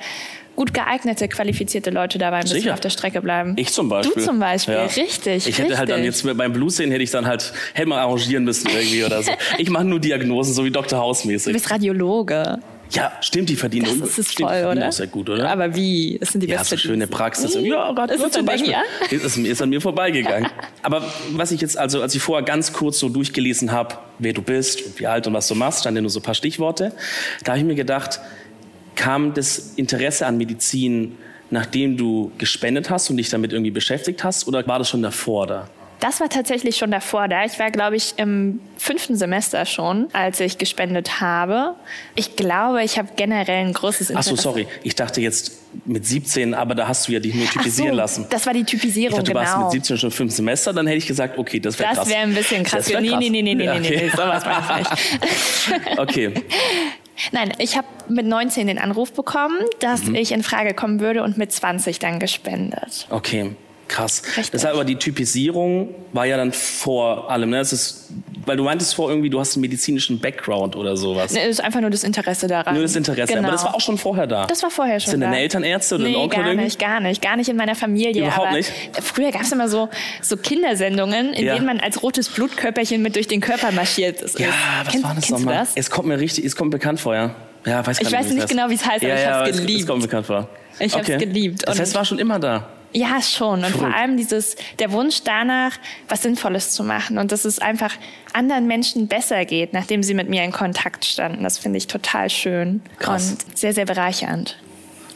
gut 0.56 0.74
geeignete, 0.74 1.30
qualifizierte 1.30 1.90
Leute 1.90 2.18
dabei 2.18 2.38
ein 2.38 2.42
bisschen 2.42 2.60
Sicher. 2.60 2.74
auf 2.74 2.82
der 2.82 2.90
Strecke 2.90 3.22
bleiben. 3.22 3.54
Ich 3.56 3.72
zum 3.72 3.88
Beispiel. 3.88 4.22
Du 4.22 4.28
zum 4.28 4.40
Beispiel, 4.40 4.74
ja. 4.74 4.84
richtig. 4.84 5.48
Ich 5.48 5.58
hätte 5.58 5.64
richtig. 5.64 5.78
halt 5.78 5.90
dann 5.90 6.04
jetzt 6.04 6.38
beim 6.38 6.52
Blutsehen 6.52 6.92
hätte 6.92 7.04
ich 7.04 7.12
dann 7.12 7.26
halt 7.26 7.54
hätte 7.74 7.88
mal 7.88 8.00
arrangieren 8.00 8.44
müssen 8.44 8.68
irgendwie 8.70 9.06
oder 9.06 9.24
so. 9.24 9.32
Ich 9.58 9.70
mache 9.70 9.86
nur 9.86 10.00
Diagnosen, 10.00 10.54
so 10.54 10.66
wie 10.66 10.72
Dr. 10.72 11.00
House 11.00 11.24
mäßig. 11.24 11.54
Du 11.54 11.54
bist 11.54 11.72
Radiologe. 11.72 12.60
Ja, 12.92 13.14
stimmt, 13.22 13.50
die 13.50 13.56
verdienen 13.56 13.86
das 14.02 14.18
ist 14.18 14.32
stimmt, 14.32 14.50
voll, 14.50 14.66
oder? 14.66 14.88
Auch 14.88 14.92
sehr 14.92 15.08
gut, 15.08 15.30
oder? 15.30 15.50
Aber 15.50 15.76
wie? 15.76 16.18
Das 16.20 16.30
sind 16.30 16.42
die 16.42 16.48
ja, 16.48 16.58
besten. 16.58 16.76
so 16.76 16.82
schöne 16.82 17.08
Praxis. 17.08 17.56
Mhm. 17.56 17.66
Ja, 17.66 17.92
Gott, 17.94 18.10
ist 18.10 18.34
zum 18.34 18.46
Beispiel. 18.46 18.72
Ja? 18.72 18.82
Ist, 19.12 19.38
ist 19.38 19.62
an 19.62 19.70
mir 19.70 19.80
vorbeigegangen. 19.80 20.50
Aber 20.82 21.04
was 21.34 21.52
ich 21.52 21.62
jetzt 21.62 21.78
also, 21.78 22.02
als 22.02 22.16
ich 22.16 22.22
vorher 22.22 22.44
ganz 22.44 22.74
kurz 22.74 23.00
so 23.00 23.08
durchgelesen 23.08 23.72
habe, 23.72 23.96
wer 24.18 24.34
du 24.34 24.42
bist 24.42 24.82
und 24.86 25.00
wie 25.00 25.08
alt 25.08 25.28
und 25.28 25.34
was 25.34 25.48
du 25.48 25.56
machst, 25.56 25.82
standen 25.82 26.02
nur 26.02 26.10
so 26.10 26.20
ein 26.20 26.24
paar 26.24 26.34
Stichworte. 26.34 26.92
Da 27.44 27.52
habe 27.52 27.60
ich 27.60 27.66
mir 27.66 27.76
gedacht, 27.76 28.20
kam 29.00 29.34
das 29.34 29.74
Interesse 29.78 30.28
an 30.28 30.38
Medizin, 30.38 31.18
nachdem 31.50 31.96
du 31.96 32.32
gespendet 32.38 32.90
hast 32.90 33.10
und 33.10 33.16
dich 33.16 33.30
damit 33.30 33.54
irgendwie 33.54 33.72
beschäftigt 33.72 34.26
hast, 34.26 34.46
oder 34.46 34.68
war 34.68 34.78
das 34.78 34.90
schon 34.90 35.02
davor 35.02 35.48
da? 35.48 35.70
Das 36.02 36.22
war 36.22 36.30
tatsächlich 36.30 36.78
schon 36.78 36.92
davor 36.92 37.28
da. 37.28 37.44
Ich 37.44 37.60
war, 37.60 37.72
glaube 37.72 37.98
ich, 37.98 38.14
im 38.18 38.62
fünften 38.78 39.18
Semester 39.18 39.66
schon, 39.66 40.08
als 40.14 40.40
ich 40.40 40.58
gespendet 40.58 41.20
habe. 41.20 41.76
Ich 42.16 42.38
glaube, 42.38 42.84
ich 42.84 42.98
habe 42.98 43.10
generell 43.18 43.66
ein 43.66 43.74
großes 43.74 44.10
Interesse. 44.10 44.32
Ach 44.34 44.38
so, 44.38 44.42
sorry. 44.42 44.68
Ich 44.84 44.96
dachte 44.96 45.20
jetzt 45.20 45.60
mit 45.86 46.06
17, 46.06 46.54
aber 46.54 46.74
da 46.74 46.88
hast 46.88 47.08
du 47.08 47.12
ja 47.12 47.20
dich 47.20 47.36
nur 47.36 47.48
typisieren 47.48 47.92
so, 47.92 47.96
lassen. 47.96 48.26
Das 48.30 48.46
war 48.46 48.54
die 48.54 48.64
Typisierung, 48.64 49.20
ich 49.20 49.26
dachte, 49.26 49.34
du 49.34 49.40
genau. 49.40 49.60
warst 49.60 49.74
mit 49.74 49.84
17 49.84 49.98
schon 49.98 50.12
fünf 50.12 50.34
Semester, 50.34 50.72
dann 50.72 50.88
hätte 50.88 50.98
ich 50.98 51.08
gesagt, 51.08 51.38
okay, 51.38 51.60
das 51.60 51.78
wäre 51.78 51.90
krass. 51.90 52.00
Das 52.00 52.10
wäre 52.10 52.22
ein 52.22 52.34
bisschen 52.34 52.64
krass. 52.64 52.88
Nee, 52.88 53.02
nee, 53.02 53.30
nee, 53.30 53.42
nee, 53.42 53.56
nee, 53.56 53.70
okay. 53.70 53.80
nee, 53.80 53.90
nee, 53.90 54.10
sowas 54.10 54.46
war 54.46 54.80
ich 54.80 54.90
nicht. 54.90 55.98
okay. 56.00 56.34
Nein, 57.32 57.54
ich 57.58 57.78
habe 57.78 57.88
mit 58.08 58.26
19 58.26 58.68
den 58.68 58.80
Anruf 58.80 59.14
bekommen, 59.14 59.58
dass 59.80 60.06
mhm. 60.06 60.16
ich 60.16 60.32
in 60.32 60.44
Frage 60.44 60.74
kommen 60.74 61.00
würde 61.00 61.24
und 61.24 61.38
mit 61.38 61.52
20 61.52 62.00
dann 62.00 62.20
gespendet. 62.20 63.08
Okay. 63.10 63.56
Krass. 63.90 64.22
Richtig. 64.26 64.52
Deshalb 64.52 64.76
aber 64.76 64.86
die 64.86 64.96
Typisierung 64.96 65.90
war 66.14 66.26
ja 66.26 66.38
dann 66.38 66.54
vor 66.54 67.30
allem, 67.30 67.50
ne? 67.50 67.60
Es 67.60 67.74
ist, 67.74 68.10
weil 68.46 68.56
du 68.56 68.64
meintest 68.64 68.94
vor 68.96 69.10
irgendwie, 69.10 69.30
du 69.30 69.40
hast 69.40 69.56
einen 69.56 69.62
medizinischen 69.62 70.20
Background 70.20 70.76
oder 70.76 70.96
sowas. 70.96 71.34
Nee, 71.34 71.42
es 71.42 71.58
ist 71.58 71.62
einfach 71.62 71.82
nur 71.82 71.90
das 71.90 72.04
Interesse 72.04 72.48
daran. 72.48 72.76
Nur 72.76 72.84
das 72.84 72.96
Interesse, 72.96 73.34
genau. 73.34 73.48
aber 73.48 73.52
das 73.52 73.66
war 73.66 73.76
auch 73.76 73.82
schon 73.82 73.98
vorher 73.98 74.28
da. 74.28 74.46
Das 74.46 74.62
war 74.64 74.70
vorher 74.70 75.00
schon 75.00 75.12
Sind 75.12 75.22
da. 75.22 75.28
deine 75.28 75.40
Eltern 75.40 75.64
Ärzte 75.64 75.96
oder 75.96 76.06
nee, 76.06 76.16
Onkel 76.16 76.44
gar 76.44 76.54
nicht, 76.54 76.80
gar 76.80 77.00
nicht. 77.00 77.22
Gar 77.22 77.36
nicht 77.36 77.50
in 77.50 77.58
meiner 77.58 77.76
Familie. 77.76 78.22
Überhaupt 78.22 78.54
nicht? 78.54 78.72
Früher 79.02 79.32
gab 79.32 79.42
es 79.42 79.52
immer 79.52 79.68
so, 79.68 79.90
so 80.22 80.38
Kindersendungen, 80.38 81.34
in 81.34 81.46
ja. 81.46 81.56
denen 81.56 81.66
man 81.66 81.80
als 81.80 82.02
rotes 82.04 82.30
Blutkörperchen 82.30 83.02
mit 83.02 83.16
durch 83.16 83.28
den 83.28 83.42
Körper 83.42 83.72
marschiert 83.72 84.22
ist. 84.22 84.40
Ja, 84.40 84.48
was 84.84 84.94
Kenn, 84.94 85.04
war 85.04 85.16
das 85.16 85.30
nochmal? 85.30 85.68
Es 85.74 85.90
kommt 85.90 86.08
mir 86.08 86.20
richtig, 86.20 86.46
es 86.46 86.56
kommt 86.56 86.72
bekannt 86.72 87.00
vor, 87.00 87.16
ja. 87.16 87.36
Ja, 87.66 87.86
weiß 87.86 88.00
ich 88.02 88.12
weiß 88.12 88.30
nicht 88.30 88.48
genau, 88.48 88.70
wie 88.70 88.76
es 88.76 88.86
heißt, 88.86 89.04
aber 89.04 89.14
ja, 89.14 89.20
ich 89.20 89.28
habe 89.28 89.50
es 89.50 89.58
geliebt. 89.58 89.82
Es 89.82 89.88
kommt 89.88 90.02
bekannt 90.04 90.28
vor. 90.28 90.48
Ich 90.80 90.94
okay. 90.94 91.04
habe 91.04 91.14
es 91.14 91.20
geliebt. 91.20 91.68
Das 91.68 91.80
heißt, 91.80 91.90
es 91.90 91.96
war 91.96 92.06
schon 92.06 92.20
immer 92.20 92.40
da. 92.40 92.70
Ja, 92.92 93.22
schon. 93.22 93.64
Und 93.64 93.76
vor 93.76 93.94
allem 93.94 94.18
dieses, 94.18 94.56
der 94.80 94.92
Wunsch 94.92 95.22
danach, 95.24 95.74
was 96.08 96.24
Sinnvolles 96.24 96.72
zu 96.72 96.84
machen 96.84 97.18
und 97.18 97.32
dass 97.32 97.46
es 97.46 97.60
einfach 97.60 97.94
anderen 98.34 98.68
Menschen 98.68 99.08
besser 99.08 99.46
geht, 99.46 99.74
nachdem 99.74 100.02
sie 100.02 100.14
mit 100.14 100.30
mir 100.30 100.44
in 100.44 100.52
Kontakt 100.52 101.06
standen. 101.06 101.44
Das 101.44 101.58
finde 101.58 101.78
ich 101.78 101.88
total 101.88 102.30
schön 102.30 102.82
Krass. 102.98 103.32
und 103.32 103.58
sehr, 103.58 103.74
sehr 103.74 103.86
bereichernd. 103.86 104.58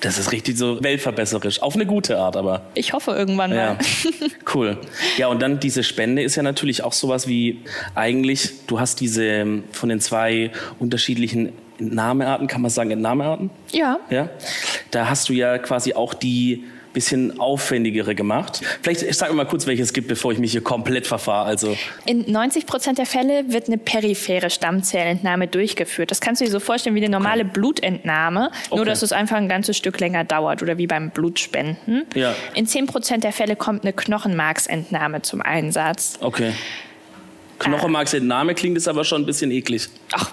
Das 0.01 0.17
ist 0.17 0.33
richtig 0.33 0.57
so 0.57 0.83
weltverbesserisch. 0.83 1.61
Auf 1.61 1.75
eine 1.75 1.85
gute 1.85 2.17
Art, 2.19 2.35
aber. 2.35 2.63
Ich 2.73 2.91
hoffe 2.91 3.11
irgendwann 3.11 3.51
mal. 3.51 3.57
Ja. 3.57 3.77
Cool. 4.53 4.77
Ja, 5.17 5.27
und 5.27 5.41
dann 5.41 5.59
diese 5.59 5.83
Spende 5.83 6.21
ist 6.21 6.35
ja 6.35 6.43
natürlich 6.43 6.83
auch 6.83 6.93
sowas 6.93 7.27
wie 7.27 7.61
eigentlich, 7.95 8.65
du 8.67 8.79
hast 8.79 8.99
diese 8.99 9.63
von 9.71 9.89
den 9.89 9.99
zwei 9.99 10.51
unterschiedlichen 10.77 11.53
Entnahmearten, 11.79 12.47
kann 12.47 12.61
man 12.61 12.69
sagen 12.69 12.91
Entnahmearten? 12.91 13.49
Ja. 13.71 13.99
Ja. 14.09 14.29
Da 14.91 15.09
hast 15.09 15.29
du 15.29 15.33
ja 15.33 15.57
quasi 15.57 15.93
auch 15.93 16.13
die 16.13 16.65
bisschen 16.93 17.39
aufwendigere 17.39 18.15
gemacht. 18.15 18.61
Vielleicht 18.81 19.01
ich 19.01 19.17
sage 19.17 19.33
mal 19.33 19.45
kurz, 19.45 19.67
welches 19.67 19.87
es 19.87 19.93
gibt, 19.93 20.07
bevor 20.07 20.31
ich 20.31 20.39
mich 20.39 20.51
hier 20.51 20.61
komplett 20.61 21.07
verfahre. 21.07 21.45
Also 21.45 21.75
in 22.05 22.31
90 22.31 22.65
Prozent 22.65 22.97
der 22.97 23.05
Fälle 23.05 23.45
wird 23.51 23.67
eine 23.67 23.77
periphere 23.77 24.49
Stammzellentnahme 24.49 25.47
durchgeführt. 25.47 26.11
Das 26.11 26.21
kannst 26.21 26.41
du 26.41 26.45
dir 26.45 26.51
so 26.51 26.59
vorstellen 26.59 26.95
wie 26.95 27.03
eine 27.03 27.09
normale 27.09 27.43
okay. 27.43 27.51
Blutentnahme, 27.53 28.51
nur 28.69 28.79
okay. 28.79 28.89
dass 28.89 29.01
es 29.01 29.11
einfach 29.11 29.37
ein 29.37 29.49
ganzes 29.49 29.75
Stück 29.75 29.99
länger 29.99 30.23
dauert 30.23 30.61
oder 30.61 30.77
wie 30.77 30.87
beim 30.87 31.09
Blutspenden. 31.09 32.05
Ja. 32.15 32.35
In 32.53 32.67
10 32.67 32.87
Prozent 32.87 33.23
der 33.23 33.33
Fälle 33.33 33.55
kommt 33.55 33.83
eine 33.83 33.93
Knochenmarksentnahme 33.93 35.21
zum 35.23 35.41
Einsatz. 35.41 36.17
Okay. 36.21 36.53
Knochenmarksentnahme 37.59 38.55
klingt 38.55 38.75
jetzt 38.75 38.87
aber 38.87 39.03
schon 39.03 39.23
ein 39.23 39.25
bisschen 39.25 39.51
eklig. 39.51 39.87
Ach, 40.11 40.31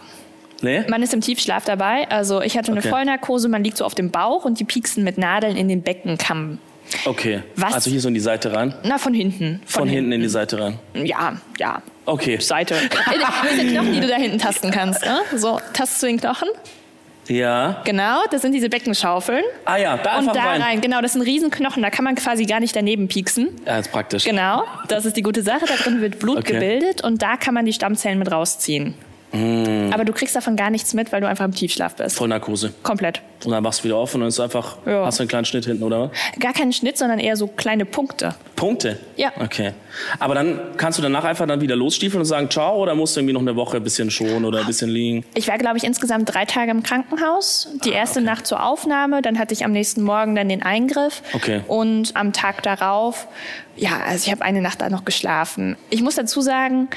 Nee? 0.63 0.85
Man 0.89 1.03
ist 1.03 1.15
im 1.15 1.21
Tiefschlaf 1.21 1.65
dabei. 1.65 2.09
Also 2.11 2.43
ich 2.43 2.57
hatte 2.57 2.71
eine 2.71 2.81
okay. 2.81 2.91
Vollnarkose, 2.91 3.49
man 3.49 3.65
liegt 3.65 3.77
so 3.77 3.85
auf 3.85 3.95
dem 3.95 4.11
Bauch 4.11 4.45
und 4.45 4.61
die 4.61 4.65
pieksen 4.65 5.05
mit 5.05 5.19
Nadeln 5.19 5.57
in 5.57 5.69
den 5.69 5.83
Beckenkamm. 5.83 6.59
Okay. 7.05 7.43
Was? 7.57 7.75
Also 7.75 7.91
hier 7.91 8.01
so 8.01 8.09
in 8.09 8.15
die 8.15 8.21
Seite 8.21 8.53
rein? 8.53 8.75
Na, 8.83 8.99
von 8.99 9.15
hinten. 9.15 9.61
Von, 9.65 9.83
von 9.83 9.89
hinten. 9.89 9.97
hinten 9.97 10.13
in 10.13 10.21
die 10.23 10.29
Seite 10.29 10.61
rein? 10.61 10.79
Ja, 10.95 11.37
ja. 11.59 11.83
Okay. 12.05 12.39
Seite. 12.41 12.75
Das 13.21 13.57
sind 13.57 13.73
Knochen, 13.73 13.93
die 13.93 14.01
du 14.01 14.07
da 14.09 14.17
hinten 14.17 14.39
tasten 14.39 14.71
kannst. 14.71 15.05
Ne? 15.05 15.21
So, 15.37 15.61
tastest 15.73 16.03
du 16.03 16.07
den 16.07 16.21
Knochen? 16.21 16.49
Ja. 17.29 17.83
Genau, 17.85 18.23
das 18.31 18.43
sind 18.43 18.53
diese 18.53 18.69
Beckenschaufeln. 18.69 19.45
Ah 19.65 19.77
ja, 19.77 19.97
da 19.97 20.19
Und 20.19 20.27
da 20.35 20.43
rein. 20.43 20.63
rein. 20.63 20.81
Genau, 20.81 21.01
das 21.01 21.13
sind 21.13 21.23
Riesenknochen, 21.23 21.83
da 21.83 21.91
kann 21.91 22.05
man 22.05 22.17
quasi 22.17 22.45
gar 22.45 22.61
nicht 22.61 22.75
daneben 22.75 23.09
pieksen. 23.09 23.49
Ja, 23.67 23.79
ist 23.79 23.93
praktisch. 23.93 24.25
Genau, 24.25 24.65
das 24.89 25.05
ist 25.05 25.17
die 25.17 25.23
gute 25.23 25.43
Sache. 25.43 25.65
Da 25.67 25.75
drin 25.75 26.01
wird 26.01 26.19
Blut 26.19 26.39
okay. 26.39 26.55
gebildet 26.55 27.05
und 27.05 27.23
da 27.23 27.37
kann 27.37 27.55
man 27.55 27.65
die 27.65 27.73
Stammzellen 27.73 28.19
mit 28.19 28.31
rausziehen. 28.33 28.95
Mm. 29.33 29.93
Aber 29.93 30.05
du 30.05 30.13
kriegst 30.13 30.35
davon 30.35 30.57
gar 30.57 30.71
nichts 30.71 30.95
mit, 30.95 31.13
weil 31.13 31.21
du 31.21 31.29
einfach 31.29 31.45
im 31.45 31.55
Tiefschlaf 31.55 31.97
bist. 31.97 32.17
Vollnarkose. 32.17 32.73
Komplett. 32.83 33.23
Und 33.45 33.53
dann 33.53 33.65
wachst 33.65 33.81
du 33.81 33.85
wieder 33.85 33.97
auf 33.97 34.15
und 34.15 34.21
dann 34.21 34.29
ist 34.29 34.41
einfach, 34.41 34.79
ja. 34.87 35.05
hast 35.07 35.19
du 35.19 35.23
einen 35.23 35.29
kleinen 35.29 35.45
Schnitt 35.45 35.65
hinten, 35.65 35.83
oder 35.83 36.11
was? 36.11 36.11
Gar 36.39 36.53
keinen 36.53 36.73
Schnitt, 36.73 36.99
sondern 36.99 37.19
eher 37.19 37.37
so 37.37 37.47
kleine 37.47 37.85
Punkte. 37.85 38.35
Punkte? 38.57 38.99
Ja. 39.17 39.33
Okay. 39.41 39.73
Aber 40.19 40.35
dann 40.35 40.61
kannst 40.77 40.99
du 40.99 41.03
danach 41.03 41.25
einfach 41.25 41.47
dann 41.47 41.61
wieder 41.61 41.77
losstiefeln 41.77 42.21
und 42.21 42.27
sagen 42.27 42.51
Ciao 42.51 42.77
oder 42.77 42.95
musst 42.95 43.17
du 43.17 43.21
irgendwie 43.21 43.33
noch 43.33 43.41
eine 43.41 43.57
Woche 43.57 43.79
ein 43.79 43.83
bisschen 43.83 44.11
schonen 44.11 44.45
oder 44.45 44.61
ein 44.61 44.67
bisschen 44.67 44.91
liegen? 44.91 45.25
Ich 45.35 45.49
war, 45.49 45.57
glaube 45.57 45.79
ich, 45.79 45.85
insgesamt 45.85 46.33
drei 46.33 46.45
Tage 46.45 46.71
im 46.71 46.83
Krankenhaus. 46.83 47.69
Die 47.85 47.91
erste 47.91 48.21
okay. 48.21 48.27
Nacht 48.27 48.47
zur 48.47 48.65
Aufnahme, 48.65 49.23
dann 49.23 49.39
hatte 49.39 49.55
ich 49.55 49.65
am 49.65 49.73
nächsten 49.73 50.03
Morgen 50.03 50.35
dann 50.35 50.49
den 50.49 50.63
Eingriff. 50.63 51.23
Okay. 51.33 51.63
Und 51.67 52.17
am 52.17 52.33
Tag 52.33 52.63
darauf 52.63 53.27
ja, 53.77 54.01
also 54.07 54.27
ich 54.27 54.31
habe 54.33 54.43
eine 54.43 54.61
Nacht 54.61 54.81
da 54.83 54.91
noch 54.91 55.05
geschlafen. 55.05 55.77
Ich 55.89 56.03
muss 56.03 56.17
dazu 56.17 56.41
sagen, 56.43 56.89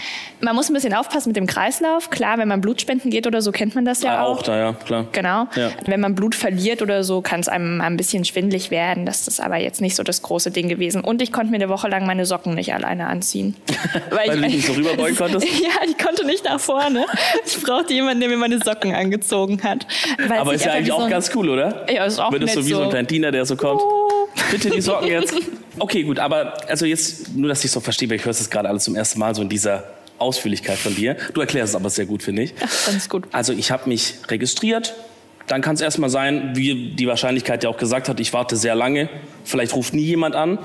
man 0.42 0.56
muss 0.56 0.70
ein 0.70 0.74
bisschen 0.74 0.94
aufpassen 0.94 1.30
mit 1.30 1.38
dem 1.38 1.48
Kreislauf. 1.48 2.10
Klar, 2.10 2.38
wenn 2.38 2.48
man 2.48 2.60
Blutspenden 2.62 3.10
geht 3.10 3.25
oder 3.27 3.42
so, 3.42 3.51
kennt 3.51 3.74
man 3.75 3.86
das 3.86 4.01
ja, 4.01 4.18
Ah, 4.18 4.24
auch. 4.24 4.39
auch 4.39 4.44
da, 4.44 4.58
ja, 4.58 4.74
klar. 4.74 5.06
Genau. 5.13 5.48
Ja. 5.56 5.70
Wenn 5.86 6.00
man 6.01 6.15
Blut 6.15 6.36
verliert 6.36 6.82
oder 6.82 7.03
so, 7.03 7.22
kann 7.22 7.39
es 7.39 7.48
einem 7.48 7.80
ein 7.80 7.96
bisschen 7.96 8.25
schwindlig 8.25 8.70
werden. 8.72 9.06
Das 9.06 9.27
ist 9.27 9.39
aber 9.39 9.58
jetzt 9.58 9.80
nicht 9.82 9.96
so 9.96 10.03
das 10.03 10.22
große 10.24 10.51
Ding 10.51 10.68
gewesen. 10.68 11.01
Und 11.01 11.22
ich 11.22 11.32
konnte 11.32 11.51
mir 11.51 11.58
eine 11.58 11.70
Woche 11.70 11.88
lang 11.88 12.06
meine 12.06 12.25
Socken 12.25 12.56
nicht 12.56 12.74
alleine 12.74 13.08
anziehen. 13.08 13.56
Weil 14.10 14.30
du 14.32 14.42
dich 14.42 14.56
nicht 14.56 14.68
so 14.68 14.74
rüberbeugen 14.74 15.15
konntest? 15.18 15.48
ja, 15.48 15.70
ich 15.88 15.98
konnte 15.98 16.25
nicht 16.25 16.44
nach 16.44 16.60
vorne. 16.60 17.06
Ich 17.46 17.62
brauchte 17.63 17.94
jemanden, 17.94 18.20
der 18.22 18.30
mir 18.30 18.38
meine 18.38 18.60
Socken 18.60 18.94
angezogen 18.94 19.62
hat. 19.63 19.88
Weil 20.27 20.39
Aber 20.39 20.53
ist 20.53 20.65
ja 20.65 20.74
eigentlich 20.74 20.92
auch 20.92 20.98
so 21.00 21.03
ein- 21.06 21.12
ganz 21.12 21.32
cool, 21.36 21.50
oder? 21.50 21.86
Ja, 21.89 22.06
ist 22.06 22.20
auch 22.20 22.34
es 22.34 22.39
nett 22.39 22.50
so 22.50 22.65
wie 22.65 22.70
so 22.74 22.82
ein 22.82 22.89
kleiner 22.89 23.08
Diener, 23.08 23.32
der 23.32 23.46
so 23.46 23.56
kommt. 23.56 23.82
Oh. 23.82 24.10
Bitte 24.51 24.70
die 24.72 24.82
Socken 24.82 25.08
jetzt. 25.08 25.34
Okay, 25.80 26.03
gut, 26.03 26.20
aber 26.20 26.53
also 26.70 26.86
jetzt, 26.86 27.36
nur 27.36 27.50
dass 27.50 27.63
ich 27.63 27.72
so 27.72 27.79
verstehe, 27.79 28.10
weil 28.10 28.17
ich 28.17 28.25
höre 28.25 28.32
es 28.32 28.50
gerade 28.50 28.70
alles 28.70 28.84
zum 28.84 28.96
ersten 28.96 29.20
Mal 29.20 29.36
so 29.36 29.41
in 29.41 29.50
dieser 29.50 29.84
Ausführlichkeit 30.20 30.77
von 30.77 30.96
dir. 30.96 31.17
Du 31.34 31.41
erklärst 31.41 31.72
es 31.72 31.75
aber 31.75 31.89
sehr 31.89 32.05
gut, 32.05 32.24
finde 32.24 32.43
ich. 32.43 32.53
Ganz 32.86 33.10
gut. 33.10 33.25
Also 33.32 33.53
ich 33.53 33.72
habe 33.72 33.89
mich 33.89 34.15
registriert. 34.29 34.93
Dann 35.48 35.62
kann 35.62 35.75
es 35.75 35.82
erstmal 35.82 36.10
sein, 36.10 36.51
wie 36.55 36.91
die 36.91 37.05
Wahrscheinlichkeit 37.05 37.65
ja 37.65 37.70
auch 37.70 37.77
gesagt 37.77 38.08
hat, 38.08 38.20
ich 38.22 38.32
warte 38.32 38.55
sehr 38.55 38.75
lange. 38.75 39.10
Vielleicht 39.43 39.75
ruft 39.75 39.93
nie 39.93 40.03
jemand 40.03 40.36
an. 40.36 40.58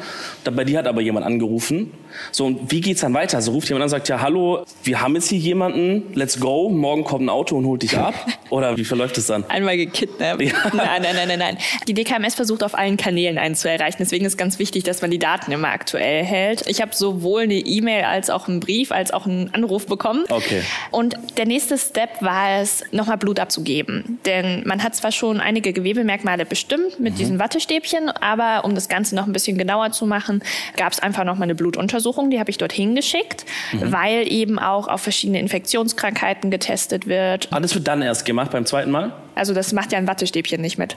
Bei 0.44 0.62
dir 0.64 0.78
hat 0.78 0.86
aber 0.86 1.00
jemand 1.00 1.26
angerufen. 1.26 1.92
So, 2.32 2.46
und 2.46 2.70
wie 2.70 2.80
geht's 2.80 3.00
dann 3.00 3.14
weiter? 3.14 3.36
Also 3.36 3.52
ruft 3.52 3.68
jemand 3.68 3.82
an 3.82 3.86
und 3.86 3.90
sagt, 3.90 4.08
ja, 4.08 4.20
hallo, 4.20 4.64
wir 4.84 5.00
haben 5.00 5.14
jetzt 5.14 5.28
hier 5.28 5.38
jemanden, 5.38 6.14
let's 6.14 6.38
go, 6.40 6.68
morgen 6.68 7.04
kommt 7.04 7.24
ein 7.24 7.28
Auto 7.28 7.56
und 7.56 7.66
holt 7.66 7.82
dich 7.82 7.96
ab? 7.96 8.14
Oder 8.50 8.76
wie 8.76 8.84
verläuft 8.84 9.18
es 9.18 9.26
dann? 9.26 9.44
Einmal 9.48 9.76
gekidnappt. 9.76 10.42
Ja. 10.42 10.52
Nein, 10.72 11.02
nein, 11.02 11.16
nein, 11.16 11.28
nein, 11.28 11.38
nein. 11.38 11.58
Die 11.86 11.94
DKMS 11.94 12.34
versucht 12.34 12.62
auf 12.62 12.76
allen 12.76 12.96
Kanälen 12.96 13.36
einen 13.38 13.54
zu 13.54 13.68
erreichen. 13.68 13.98
Deswegen 14.00 14.24
ist 14.24 14.38
ganz 14.38 14.58
wichtig, 14.58 14.84
dass 14.84 15.02
man 15.02 15.10
die 15.10 15.18
Daten 15.18 15.52
immer 15.52 15.68
aktuell 15.68 16.24
hält. 16.24 16.66
Ich 16.66 16.80
habe 16.80 16.94
sowohl 16.94 17.42
eine 17.42 17.54
E-Mail 17.54 18.04
als 18.04 18.30
auch 18.30 18.48
einen 18.48 18.60
Brief 18.60 18.92
als 18.92 19.12
auch 19.12 19.26
einen 19.26 19.52
Anruf 19.54 19.86
bekommen. 19.86 20.24
Okay. 20.28 20.62
Und 20.90 21.16
der 21.36 21.46
nächste 21.46 21.76
Step 21.78 22.22
war 22.22 22.60
es, 22.60 22.84
nochmal 22.90 23.18
Blut 23.18 23.40
abzugeben. 23.40 24.18
Denn 24.24 24.62
man 24.66 24.82
hat 24.82 24.94
zwar 24.94 25.12
schon 25.12 25.40
einige 25.40 25.72
Gewebemerkmale 25.72 26.46
bestimmt 26.46 27.00
mit 27.00 27.18
diesen 27.18 27.38
Wattestäbchen, 27.38 28.08
aber 28.08 28.64
um 28.64 28.74
das 28.74 28.88
Ganze 28.88 29.14
noch 29.14 29.26
ein 29.26 29.32
bisschen 29.32 29.58
genauer 29.58 29.92
zu 29.92 30.06
machen, 30.06 30.42
gab 30.76 30.92
es 30.92 31.00
einfach 31.00 31.24
nochmal 31.24 31.44
eine 31.44 31.54
Blutuntersuchung. 31.54 31.97
Die 32.30 32.38
habe 32.40 32.50
ich 32.50 32.58
dorthin 32.58 32.94
geschickt, 32.94 33.44
weil 33.72 34.30
eben 34.30 34.58
auch 34.58 34.88
auf 34.88 35.02
verschiedene 35.02 35.38
Infektionskrankheiten 35.40 36.50
getestet 36.50 37.06
wird. 37.06 37.48
Ah, 37.50 37.60
das 37.60 37.74
wird 37.74 37.86
dann 37.88 38.02
erst 38.02 38.24
gemacht 38.24 38.50
beim 38.50 38.66
zweiten 38.66 38.90
Mal? 38.90 39.12
Also 39.34 39.54
das 39.54 39.72
macht 39.72 39.92
ja 39.92 39.98
ein 39.98 40.08
Wattestäbchen 40.08 40.60
nicht 40.60 40.78
mit. 40.78 40.96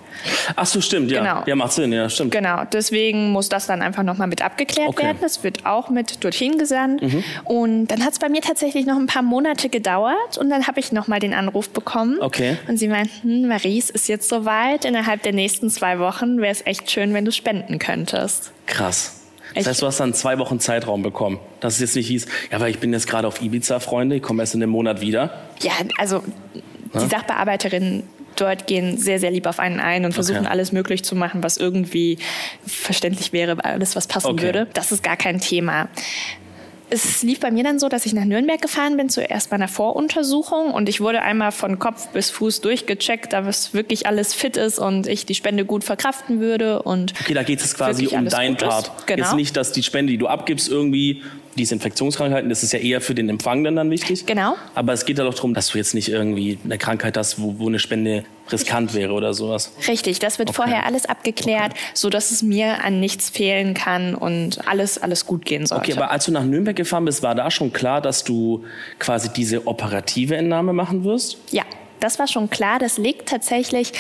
Ach 0.56 0.66
so, 0.66 0.82
stimmt, 0.82 1.12
ja. 1.12 1.20
Genau. 1.22 1.44
Ja, 1.46 1.56
macht 1.56 1.74
Sinn, 1.74 1.94
ja, 1.94 2.10
stimmt. 2.10 2.32
Genau, 2.32 2.64
deswegen 2.74 3.32
muss 3.32 3.50
das 3.50 3.68
dann 3.68 3.84
einfach 3.84 4.02
nochmal 4.02 4.28
mit 4.28 4.42
abgeklärt 4.42 4.90
Okay. 4.90 5.04
Mhm. 5.04 5.08
werden. 5.08 5.18
Das 5.22 5.44
wird 5.44 5.66
auch 5.66 5.90
mit 5.90 6.24
dorthin 6.24 6.58
gesandt. 6.58 7.04
Und 7.44 7.88
dann 7.88 8.04
hat 8.04 8.14
es 8.14 8.20
bei 8.20 8.30
mir 8.30 8.42
tatsächlich 8.42 8.88
noch 8.88 8.98
ein 8.98 9.06
paar 9.06 9.22
Monate 9.22 9.70
gedauert 9.70 10.38
und 10.40 10.50
dann 10.50 10.66
habe 10.66 10.80
ich 10.80 10.92
nochmal 10.92 11.20
den 11.20 11.34
Anruf 11.36 11.70
bekommen. 11.70 12.18
Okay. 12.20 12.58
Und 12.68 12.78
sie 12.78 12.88
meinten, 12.88 13.48
Maries 13.48 13.92
ist 13.92 14.08
jetzt 14.08 14.28
soweit. 14.28 14.86
Innerhalb 14.86 15.22
der 15.22 15.34
nächsten 15.34 15.70
zwei 15.70 16.00
Wochen 16.00 16.40
wäre 16.42 16.52
es 16.52 16.66
echt 16.66 16.90
schön, 16.90 17.14
wenn 17.14 17.26
du 17.26 17.32
spenden 17.32 17.78
könntest. 17.78 18.52
Krass. 18.66 19.21
Das 19.56 19.68
heißt, 19.68 19.82
du 19.82 19.88
hast 19.88 20.00
dann 20.00 20.14
zwei 20.14 20.38
Wochen 20.40 20.60
Zeitraum 20.60 21.04
bekommen. 21.04 21.40
Dass 21.60 21.76
es 21.76 21.80
jetzt 21.82 21.96
nicht 21.96 22.08
hieß, 22.08 22.26
ja, 22.52 22.60
weil 22.60 22.72
ich 22.72 22.80
bin 22.80 22.94
jetzt 22.94 23.08
gerade 23.08 23.28
auf 23.28 23.42
Ibiza, 23.42 23.80
Freunde, 23.80 24.16
ich 24.18 24.22
komme 24.22 24.44
erst 24.44 24.56
in 24.56 24.64
einem 24.64 24.72
Monat 24.72 25.02
wieder. 25.02 25.32
Ja, 25.62 25.74
also 25.98 26.24
die 26.94 27.08
Sachbearbeiterinnen 27.08 28.04
dort 28.38 28.66
gehen 28.66 28.98
sehr, 28.98 29.20
sehr 29.20 29.30
lieb 29.32 29.46
auf 29.46 29.60
einen 29.60 29.80
ein 29.80 30.06
und 30.06 30.14
versuchen 30.14 30.40
Okay. 30.40 30.48
alles 30.50 30.72
möglich 30.72 31.04
zu 31.04 31.16
machen, 31.16 31.44
was 31.44 31.58
irgendwie 31.58 32.18
verständlich 32.66 33.34
wäre, 33.34 33.64
alles, 33.64 33.96
was 33.96 34.08
passen 34.08 34.32
Okay. 34.32 34.44
würde. 34.44 34.68
Das 34.74 34.92
ist 34.92 35.04
gar 35.04 35.18
kein 35.18 35.40
Thema. 35.40 35.90
Es 36.94 37.24
lief 37.24 37.40
bei 37.40 37.52
mir 37.52 37.64
dann 37.64 37.80
so, 37.80 37.88
dass 37.88 38.06
ich 38.06 38.14
nach 38.14 38.26
Nürnberg 38.26 38.62
gefahren 38.62 38.98
bin, 38.98 39.08
zuerst 39.08 39.50
bei 39.50 39.56
einer 39.56 39.70
Voruntersuchung 39.70 40.74
und 40.74 40.90
ich 40.90 41.00
wurde 41.00 41.22
einmal 41.22 41.54
von 41.54 41.80
Kopf 41.80 42.10
bis 42.10 42.30
Fuß 42.30 42.60
durchgecheckt, 42.60 43.34
ob 43.34 43.48
es 43.48 43.74
wirklich 43.74 44.08
alles 44.08 44.34
fit 44.34 44.58
ist 44.58 44.78
und 44.78 45.08
ich 45.08 45.26
die 45.26 45.36
Spende 45.36 45.64
gut 45.64 45.86
verkraften 45.86 46.42
würde 46.42 46.82
und 46.84 47.14
Okay, 47.22 47.34
da 47.34 47.44
geht 47.44 47.62
es 47.62 47.74
quasi 47.76 48.08
um 48.08 48.28
deinen. 48.28 48.58
Part. 48.58 48.92
Genau. 49.08 49.24
Jetzt 49.24 49.36
nicht, 49.36 49.56
dass 49.56 49.72
die 49.72 49.84
Spende, 49.84 50.12
die 50.12 50.18
du 50.18 50.28
abgibst, 50.28 50.68
irgendwie 50.68 51.24
diese 51.58 51.76
Infektionskrankheiten, 51.76 52.50
das 52.50 52.64
ist 52.64 52.74
ja 52.74 52.80
eher 52.80 53.02
für 53.02 53.16
den 53.16 53.30
Empfangenden 53.30 53.76
dann 53.76 53.90
wichtig. 53.90 54.26
Genau. 54.26 54.56
Aber 54.76 54.94
es 54.94 55.06
geht 55.06 55.18
ja 55.18 55.24
doch 55.24 55.34
darum, 55.34 55.54
dass 55.54 55.68
du 55.70 55.78
jetzt 55.78 55.94
nicht 55.94 56.10
irgendwie 56.10 56.58
eine 56.64 56.78
Krankheit 56.78 57.18
hast, 57.18 57.42
wo, 57.42 57.56
wo 57.60 57.68
eine 57.68 57.80
Spende 57.80 58.24
riskant 58.52 58.94
wäre 58.94 59.14
oder 59.14 59.34
sowas. 59.34 59.72
Richtig, 59.88 60.20
das 60.20 60.40
wird 60.40 60.50
Okay. 60.50 60.56
vorher 60.58 60.86
alles 60.86 61.06
abgeklärt, 61.06 61.74
so 61.94 62.10
dass 62.10 62.32
es 62.32 62.42
mir 62.42 62.84
an 62.84 63.00
nichts 63.00 63.30
fehlen 63.30 63.74
kann 63.74 64.16
und 64.16 64.68
alles 64.68 64.98
alles 64.98 65.26
gut 65.26 65.46
gehen 65.46 65.66
sollte. 65.66 65.84
Okay, 65.92 65.94
aber 65.98 66.12
als 66.12 66.26
du 66.26 66.32
nach 66.32 66.44
Nürnberg 66.44 66.76
gefahren 66.76 67.06
bist, 67.06 67.24
war 67.24 67.36
da 67.36 67.50
schon 67.52 67.72
klar, 67.72 68.02
dass 68.02 68.24
du 68.24 68.64
quasi 69.00 69.30
diese 69.30 69.68
operative 69.68 70.36
Entnahme 70.36 70.74
machen 70.74 71.04
wirst? 71.04 71.38
Ja, 71.52 71.64
das 72.02 72.20
war 72.20 72.28
schon 72.28 72.50
klar. 72.50 72.80
Das 72.80 72.98
legt 72.98 73.30
tatsächlich 73.30 73.94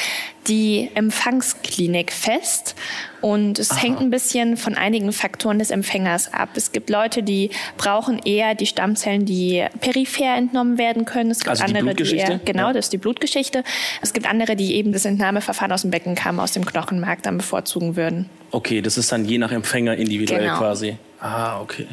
die 0.47 0.89
Empfangsklinik 0.95 2.11
fest. 2.11 2.75
Und 3.21 3.59
es 3.59 3.81
hängt 3.81 3.99
ein 4.01 4.09
bisschen 4.09 4.57
von 4.57 4.75
einigen 4.75 5.13
Faktoren 5.13 5.59
des 5.59 5.69
Empfängers 5.69 6.33
ab. 6.33 6.49
Es 6.55 6.71
gibt 6.71 6.89
Leute, 6.89 7.21
die 7.23 7.51
brauchen 7.77 8.19
eher 8.19 8.55
die 8.55 8.65
Stammzellen, 8.65 9.25
die 9.25 9.63
peripher 9.79 10.35
entnommen 10.35 10.77
werden 10.79 11.05
können. 11.05 11.29
Es 11.31 11.39
gibt 11.39 11.49
Also 11.51 11.63
die 11.63 11.67
andere, 11.69 11.83
die 11.83 12.03
Blutgeschichte? 12.03 12.31
eher, 12.33 12.39
genau, 12.43 12.67
Ja. 12.67 12.73
das 12.73 12.87
ist 12.87 12.93
die 12.93 12.97
Blutgeschichte. 12.97 13.63
Es 14.01 14.13
gibt 14.13 14.27
andere, 14.27 14.55
die 14.55 14.73
eben 14.75 14.91
das 14.91 15.05
Entnahmeverfahren 15.05 15.71
aus 15.71 15.83
dem 15.83 15.91
Beckenkamm, 15.91 16.39
aus 16.39 16.51
dem 16.53 16.65
Knochenmark 16.65 17.21
dann 17.23 17.37
bevorzugen 17.37 17.95
würden. 17.95 18.27
Okay, 18.49 18.81
das 18.81 18.97
ist 18.97 19.11
dann 19.11 19.23
je 19.25 19.37
nach 19.37 19.51
Empfänger 19.51 19.95
individuell 19.95 20.41
Genau. 20.41 20.57
quasi. 20.57 20.97
Ah, 21.19 21.61
okay. 21.61 21.85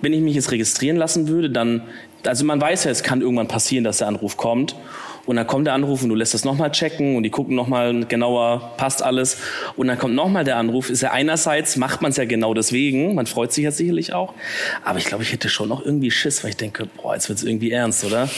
Wenn 0.00 0.12
ich 0.12 0.20
mich 0.20 0.34
jetzt 0.36 0.50
registrieren 0.52 0.96
lassen 0.96 1.28
würde, 1.28 1.50
dann, 1.50 1.82
also 2.24 2.44
man 2.44 2.60
weiß 2.60 2.84
ja, 2.84 2.90
es 2.90 3.02
kann 3.02 3.20
irgendwann 3.20 3.48
passieren, 3.48 3.84
dass 3.84 3.98
der 3.98 4.06
Anruf 4.06 4.36
kommt. 4.36 4.74
Und 5.30 5.36
dann 5.36 5.46
kommt 5.46 5.68
der 5.68 5.74
Anruf 5.74 6.02
und 6.02 6.08
du 6.08 6.16
lässt 6.16 6.34
das 6.34 6.44
nochmal 6.44 6.72
checken 6.72 7.14
und 7.14 7.22
die 7.22 7.30
gucken 7.30 7.54
nochmal 7.54 8.04
genauer, 8.04 8.72
passt 8.76 9.00
alles. 9.00 9.36
Und 9.76 9.86
dann 9.86 9.96
kommt 9.96 10.16
nochmal 10.16 10.42
der 10.42 10.56
Anruf. 10.56 10.90
Ist 10.90 11.02
ja 11.02 11.12
einerseits, 11.12 11.76
macht 11.76 12.02
man 12.02 12.10
es 12.10 12.16
ja 12.16 12.24
genau 12.24 12.52
deswegen, 12.52 13.14
man 13.14 13.26
freut 13.26 13.52
sich 13.52 13.62
ja 13.62 13.70
sicherlich 13.70 14.12
auch. 14.12 14.34
Aber 14.84 14.98
ich 14.98 15.04
glaube, 15.04 15.22
ich 15.22 15.32
hätte 15.32 15.48
schon 15.48 15.68
noch 15.68 15.84
irgendwie 15.86 16.10
Schiss, 16.10 16.42
weil 16.42 16.50
ich 16.50 16.56
denke, 16.56 16.88
boah, 17.00 17.14
jetzt 17.14 17.28
wird 17.28 17.38
es 17.38 17.44
irgendwie 17.44 17.70
ernst, 17.70 18.04
oder? 18.04 18.28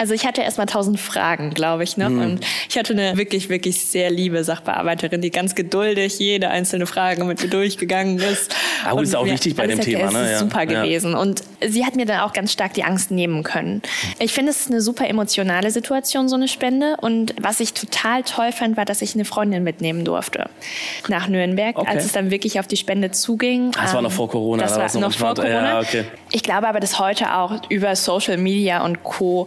Also 0.00 0.14
ich 0.14 0.24
hatte 0.26 0.40
erstmal 0.40 0.66
tausend 0.66 0.98
Fragen, 0.98 1.50
glaube 1.50 1.84
ich, 1.84 1.98
noch. 1.98 2.08
Mhm. 2.08 2.22
Und 2.22 2.46
ich 2.70 2.78
hatte 2.78 2.94
eine 2.94 3.18
wirklich, 3.18 3.50
wirklich 3.50 3.84
sehr 3.84 4.10
liebe 4.10 4.42
Sachbearbeiterin, 4.44 5.20
die 5.20 5.30
ganz 5.30 5.54
geduldig 5.54 6.18
jede 6.18 6.48
einzelne 6.48 6.86
Frage 6.86 7.22
mit 7.24 7.42
mir 7.42 7.48
durchgegangen 7.48 8.18
ist. 8.18 8.54
Ah, 8.84 8.90
gut, 8.90 9.00
Und 9.00 9.04
ist 9.04 9.14
auch 9.14 9.26
wichtig 9.26 9.56
bei 9.56 9.66
dem. 9.66 9.78
Thema, 9.80 10.10
ne? 10.10 10.18
Es 10.20 10.24
ist 10.26 10.30
Ja. 10.32 10.38
super 10.38 10.62
Ja. 10.70 10.82
gewesen. 10.82 11.14
Und 11.14 11.42
sie 11.66 11.84
hat 11.84 11.96
mir 11.96 12.06
dann 12.06 12.20
auch 12.20 12.32
ganz 12.32 12.50
stark 12.50 12.72
die 12.72 12.82
Angst 12.84 13.10
nehmen 13.10 13.42
können. 13.42 13.82
Ich 14.18 14.32
finde, 14.32 14.50
es 14.52 14.60
ist 14.60 14.70
eine 14.70 14.80
super 14.80 15.06
emotionale 15.06 15.70
Situation, 15.70 16.28
so 16.30 16.36
eine 16.36 16.48
Spende. 16.48 16.96
Und 17.02 17.34
was 17.40 17.60
ich 17.60 17.74
total 17.74 18.22
toll 18.22 18.52
fand, 18.52 18.78
war, 18.78 18.86
dass 18.86 19.02
ich 19.02 19.14
eine 19.14 19.26
Freundin 19.26 19.62
mitnehmen 19.64 20.06
durfte 20.06 20.48
nach 21.08 21.28
Nürnberg, 21.28 21.76
Okay. 21.78 21.90
als 21.90 22.06
es 22.06 22.12
dann 22.12 22.30
wirklich 22.30 22.58
auf 22.58 22.66
die 22.66 22.78
Spende 22.78 23.10
zuging. 23.10 23.72
Ah, 23.76 23.82
das 23.82 23.92
war 23.92 23.98
Ähm, 23.98 24.04
noch 24.04 24.12
vor 24.12 24.30
Corona, 24.30 24.62
Das 24.62 24.72
da 24.72 24.78
war 24.78 24.84
noch 25.00 25.12
vor 25.12 25.28
entspannt. 25.30 25.38
Ja, 25.38 25.44
Corona. 25.60 25.80
okay. 25.80 26.04
Ich 26.32 26.42
glaube 26.42 26.66
aber, 26.68 26.80
dass 26.80 26.98
heute 26.98 27.34
auch 27.36 27.60
über 27.68 27.94
Social 27.96 28.38
Media 28.38 28.82
und 28.82 29.02
Co. 29.02 29.46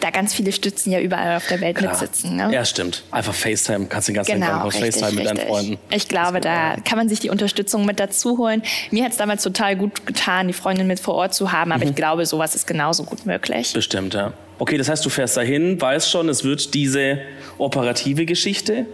da 0.00 0.10
ganz 0.10 0.34
viele 0.34 0.52
Stützen 0.52 0.92
ja 0.92 1.00
überall 1.00 1.36
auf 1.36 1.46
der 1.48 1.60
Welt 1.60 1.76
Klar. 1.76 1.92
mitsitzen. 1.92 2.36
Ne? 2.36 2.50
Ja, 2.52 2.64
stimmt. 2.64 3.02
Einfach 3.10 3.34
FaceTime, 3.34 3.86
kannst 3.86 4.08
den 4.08 4.14
ganzen 4.14 4.40
Tag 4.40 4.50
Genau, 4.50 4.64
auf 4.66 4.74
richtig, 4.74 4.94
FaceTime 4.96 5.12
mit 5.12 5.26
deinen. 5.26 5.38
Freunden. 5.46 5.78
Ich 5.90 6.08
glaube, 6.08 6.40
da 6.40 6.76
kann 6.84 6.98
man 6.98 7.08
sich 7.08 7.20
die 7.20 7.30
Unterstützung 7.30 7.84
mit 7.86 7.98
dazu 8.00 8.38
holen. 8.38 8.62
Mir 8.90 9.04
hat 9.04 9.12
es 9.12 9.16
damals 9.18 9.42
total 9.42 9.76
gut 9.76 10.06
getan, 10.06 10.46
die 10.46 10.52
Freundin 10.52 10.86
mit 10.86 11.00
vor 11.00 11.14
Ort 11.14 11.34
zu 11.34 11.52
haben, 11.52 11.72
aber 11.72 11.84
Mhm. 11.84 11.90
ich 11.90 11.96
glaube, 11.96 12.26
sowas 12.26 12.54
ist 12.54 12.66
genauso 12.66 13.04
gut 13.04 13.26
möglich. 13.26 13.72
Bestimmt, 13.72 14.14
ja. 14.14 14.32
Okay, 14.60 14.76
das 14.76 14.88
heißt, 14.88 15.04
du 15.04 15.08
fährst 15.10 15.36
dahin, 15.36 15.80
weißt 15.80 16.10
schon, 16.10 16.28
es 16.28 16.42
wird 16.42 16.74
diese 16.74 17.18
operative 17.58 18.24
Geschichte. 18.26 18.86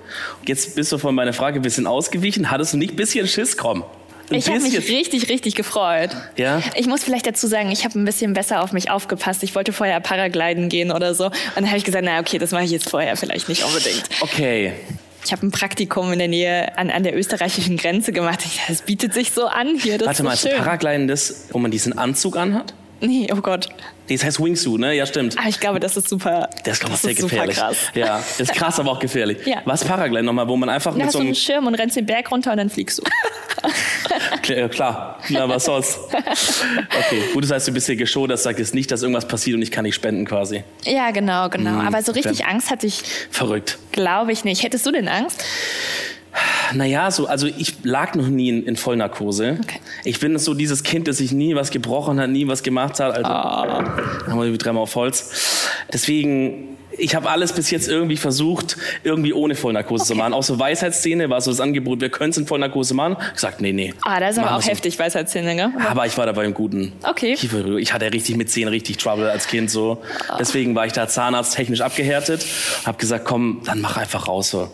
Jetzt 0.46 0.74
bist 0.76 0.92
du 0.92 0.98
von 0.98 1.14
meiner 1.14 1.32
Frage 1.32 1.58
ein 1.60 1.62
bisschen 1.62 1.86
ausgewichen. 1.86 2.50
Hattest 2.50 2.74
du 2.74 2.76
nicht 2.76 2.92
ein 2.92 2.96
bisschen 2.96 3.26
Schiss 3.26 3.56
kommen? 3.56 3.82
Ich 4.30 4.48
habe 4.48 4.60
mich 4.60 4.76
richtig, 4.76 5.28
richtig 5.28 5.54
gefreut. 5.54 6.10
Ja? 6.36 6.62
Ich 6.76 6.86
muss 6.86 7.04
vielleicht 7.04 7.26
dazu 7.26 7.46
sagen, 7.46 7.70
ich 7.70 7.84
habe 7.84 7.98
ein 7.98 8.04
bisschen 8.04 8.32
besser 8.32 8.62
auf 8.62 8.72
mich 8.72 8.90
aufgepasst. 8.90 9.42
Ich 9.42 9.54
wollte 9.54 9.72
vorher 9.72 10.00
Paragliden 10.00 10.68
gehen 10.68 10.90
oder 10.90 11.14
so. 11.14 11.26
Und 11.26 11.34
dann 11.56 11.66
habe 11.66 11.78
ich 11.78 11.84
gesagt, 11.84 12.04
na 12.04 12.20
okay, 12.20 12.38
das 12.38 12.50
mache 12.50 12.64
ich 12.64 12.70
jetzt 12.70 12.88
vorher 12.88 13.16
vielleicht 13.16 13.48
nicht 13.48 13.64
unbedingt. 13.64 14.04
Okay. 14.20 14.72
Ich 15.24 15.32
habe 15.32 15.46
ein 15.46 15.50
Praktikum 15.50 16.12
in 16.12 16.18
der 16.18 16.28
Nähe 16.28 16.76
an, 16.76 16.90
an 16.90 17.02
der 17.02 17.16
österreichischen 17.16 17.76
Grenze 17.76 18.12
gemacht. 18.12 18.40
Ich, 18.44 18.60
das 18.68 18.82
bietet 18.82 19.14
sich 19.14 19.30
so 19.30 19.46
an 19.46 19.78
hier. 19.78 19.96
Das 19.98 20.06
Warte 20.06 20.22
ist 20.22 20.24
mal, 20.24 20.32
ist 20.34 20.42
schön. 20.42 20.56
Paragliden 20.56 21.08
das, 21.08 21.48
wo 21.50 21.58
man 21.58 21.70
diesen 21.70 21.96
Anzug 21.96 22.36
anhat? 22.36 22.74
Nee, 23.00 23.28
oh 23.32 23.40
Gott. 23.40 23.68
Das 24.08 24.22
heißt 24.24 24.42
Wingsuit, 24.42 24.80
ne? 24.80 24.94
Ja, 24.94 25.06
stimmt. 25.06 25.38
Aber 25.38 25.48
ich 25.48 25.58
glaube, 25.60 25.80
das 25.80 25.96
ist 25.96 26.08
super. 26.08 26.48
Das 26.64 26.74
ist, 26.74 26.80
glaube 26.80 26.94
ich, 26.94 27.00
sehr 27.00 27.14
gefährlich. 27.14 27.56
krass. 27.56 27.76
Ja, 27.94 28.18
das 28.18 28.40
ist 28.50 28.52
krass, 28.54 28.78
aber 28.78 28.90
auch 28.92 28.98
gefährlich. 28.98 29.38
Ja. 29.46 29.62
Was 29.64 29.84
Paragliden 29.84 30.26
nochmal, 30.26 30.46
wo 30.46 30.56
man 30.56 30.68
einfach 30.68 30.90
Dann 30.90 30.98
mit 30.98 31.06
hast 31.06 31.12
so 31.12 31.18
du 31.18 31.22
einem... 31.22 31.28
einen 31.28 31.34
Schirm 31.36 31.66
und 31.66 31.74
rennst 31.74 31.96
den 31.96 32.06
Berg 32.06 32.30
runter 32.30 32.50
und 32.52 32.58
dann 32.58 32.70
fliegst 32.70 32.98
du. 32.98 33.02
Klar, 34.42 34.68
klar, 34.68 35.18
klar 35.26 35.48
was 35.48 35.64
sonst. 35.64 35.98
Okay, 36.12 37.22
gut, 37.32 37.44
das 37.44 37.50
heißt, 37.50 37.68
du 37.68 37.72
bist 37.72 37.86
hier 37.86 37.96
geschont, 37.96 38.30
das 38.30 38.42
sagt 38.42 38.58
jetzt 38.58 38.74
nicht, 38.74 38.90
dass 38.90 39.00
irgendwas 39.02 39.26
passiert 39.26 39.56
und 39.56 39.62
ich 39.62 39.70
kann 39.70 39.84
nicht 39.84 39.94
spenden 39.94 40.26
quasi. 40.26 40.64
Ja, 40.84 41.10
genau, 41.12 41.48
genau. 41.48 41.70
Mhm, 41.70 41.86
Aber 41.86 42.02
so 42.02 42.12
richtig. 42.12 42.44
Angst 42.44 42.70
hatte 42.70 42.86
ich. 42.86 43.00
Verrückt. 43.30 43.78
Glaube 43.92 44.32
ich 44.32 44.44
nicht. 44.44 44.62
Hättest 44.62 44.84
du 44.84 44.90
denn 44.92 45.08
Angst? 45.08 45.42
Naja, 46.72 47.10
so, 47.10 47.26
also 47.26 47.46
ich 47.46 47.84
lag 47.84 48.14
noch 48.14 48.28
nie 48.28 48.48
in, 48.48 48.66
in 48.66 48.76
Vollnarkose. 48.76 49.58
Okay. 49.62 49.80
Ich 50.04 50.20
bin 50.20 50.38
so 50.38 50.54
dieses 50.54 50.82
Kind, 50.82 51.08
das 51.08 51.18
sich 51.18 51.32
nie 51.32 51.54
was 51.54 51.70
gebrochen 51.70 52.20
hat, 52.20 52.30
nie 52.30 52.48
was 52.48 52.62
gemacht 52.62 53.00
hat. 53.00 53.14
Also 53.14 53.30
oh. 53.30 54.30
haben 54.30 54.40
wir 54.40 54.58
dreimal 54.58 54.82
auf 54.82 54.94
Holz. 54.96 55.68
Deswegen 55.92 56.74
ich 56.98 57.14
habe 57.14 57.30
alles 57.30 57.52
bis 57.52 57.70
jetzt 57.70 57.88
irgendwie 57.88 58.16
versucht, 58.16 58.76
irgendwie 59.02 59.32
ohne 59.32 59.54
Vollnarkose 59.54 60.02
okay. 60.02 60.12
zu 60.12 60.14
machen. 60.14 60.32
Auch 60.32 60.42
so 60.42 60.58
Weisheitszähne 60.58 61.30
war 61.30 61.40
so 61.40 61.50
das 61.50 61.60
Angebot, 61.60 62.00
wir 62.00 62.08
können 62.08 62.30
es 62.30 62.36
in 62.36 62.46
Vollnarkose 62.46 62.94
machen. 62.94 63.16
Ich 63.28 63.34
gesagt, 63.34 63.60
nee, 63.60 63.72
nee. 63.72 63.94
Ah, 64.02 64.20
das 64.20 64.36
ist 64.36 64.42
aber 64.42 64.56
auch 64.56 64.62
so. 64.62 64.70
heftig, 64.70 64.98
Weisheitszähne, 64.98 65.56
gell? 65.56 65.72
Aber 65.88 66.06
ich 66.06 66.16
war 66.16 66.26
dabei 66.26 66.44
im 66.44 66.54
Guten. 66.54 66.92
Okay. 67.02 67.36
Ich 67.78 67.92
hatte 67.92 68.12
richtig 68.12 68.36
mit 68.36 68.50
Zähnen 68.50 68.68
richtig 68.68 68.98
Trouble 68.98 69.30
als 69.30 69.46
Kind 69.46 69.70
so. 69.70 70.02
Oh. 70.30 70.36
Deswegen 70.38 70.74
war 70.74 70.86
ich 70.86 70.92
da 70.92 71.08
zahnarzttechnisch 71.08 71.80
abgehärtet. 71.80 72.44
Hab 72.84 72.98
gesagt, 72.98 73.24
komm, 73.24 73.62
dann 73.64 73.80
mach 73.80 73.96
einfach 73.96 74.28
raus 74.28 74.50
so. 74.50 74.70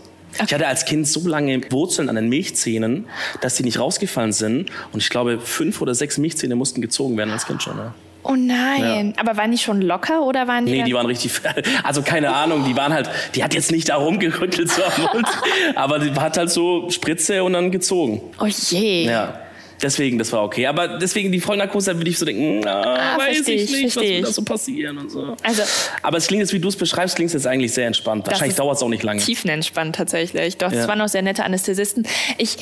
Ich 0.46 0.54
hatte 0.54 0.66
als 0.66 0.84
Kind 0.84 1.06
so 1.06 1.26
lange 1.26 1.60
Wurzeln 1.70 2.08
an 2.08 2.16
den 2.16 2.28
Milchzähnen, 2.28 3.06
dass 3.40 3.56
die 3.56 3.62
nicht 3.62 3.78
rausgefallen 3.78 4.32
sind. 4.32 4.70
Und 4.92 5.02
ich 5.02 5.10
glaube, 5.10 5.38
fünf 5.40 5.80
oder 5.80 5.94
sechs 5.94 6.18
Milchzähne 6.18 6.56
mussten 6.56 6.80
gezogen 6.80 7.16
werden 7.16 7.30
als 7.30 7.46
Kind 7.46 7.62
schon. 7.62 7.76
Ja. 7.76 7.94
Oh 8.22 8.34
nein, 8.36 9.14
ja. 9.16 9.22
aber 9.22 9.38
waren 9.38 9.50
die 9.50 9.56
schon 9.56 9.80
locker 9.80 10.22
oder 10.22 10.46
waren 10.46 10.66
die? 10.66 10.72
Nee, 10.72 10.82
die 10.82 10.92
waren 10.92 11.06
richtig, 11.06 11.32
also 11.82 12.02
keine 12.02 12.34
Ahnung, 12.34 12.64
die 12.66 12.76
waren 12.76 12.92
halt, 12.92 13.08
die 13.34 13.42
hat 13.42 13.54
jetzt 13.54 13.72
nicht 13.72 13.88
da 13.88 13.96
rumgerüttelt 13.96 14.70
so 14.70 14.82
am 14.84 15.02
Mund, 15.14 15.28
aber 15.74 15.98
die 15.98 16.12
hat 16.12 16.36
halt 16.36 16.50
so 16.50 16.90
Spritze 16.90 17.42
und 17.42 17.54
dann 17.54 17.70
gezogen. 17.70 18.20
Oh 18.38 18.46
je. 18.46 19.06
Ja. 19.06 19.40
Deswegen, 19.82 20.18
das 20.18 20.32
war 20.32 20.42
okay. 20.42 20.66
Aber 20.66 20.98
deswegen 20.98 21.32
die 21.32 21.40
Vollnarkose, 21.40 21.96
würde 21.96 22.10
ich 22.10 22.18
so 22.18 22.24
denken, 22.24 22.60
na, 22.60 23.14
ah, 23.14 23.18
weiß 23.18 23.48
ich 23.48 23.70
nicht, 23.70 23.96
was 23.96 24.02
wird 24.02 24.26
da 24.26 24.32
so 24.32 24.42
passieren 24.42 24.98
und 24.98 25.10
so. 25.10 25.36
Also, 25.42 25.62
Aber 26.02 26.18
es 26.18 26.26
klingt 26.26 26.40
jetzt, 26.40 26.52
wie 26.52 26.60
du 26.60 26.68
es 26.68 26.76
beschreibst, 26.76 27.16
klingt 27.16 27.28
es 27.28 27.34
jetzt 27.34 27.46
eigentlich 27.46 27.72
sehr 27.72 27.86
entspannt. 27.86 28.26
Wahrscheinlich 28.26 28.56
dauert 28.56 28.76
es 28.76 28.82
auch 28.82 28.88
nicht 28.88 29.02
lange. 29.02 29.20
Tiefenentspannt 29.20 29.96
tatsächlich. 29.96 30.56
Doch, 30.58 30.72
es 30.72 30.86
waren 30.86 30.98
noch 30.98 31.08
sehr 31.08 31.22
nette 31.22 31.44
Anästhesisten. 31.44 32.06
Ich 32.38 32.56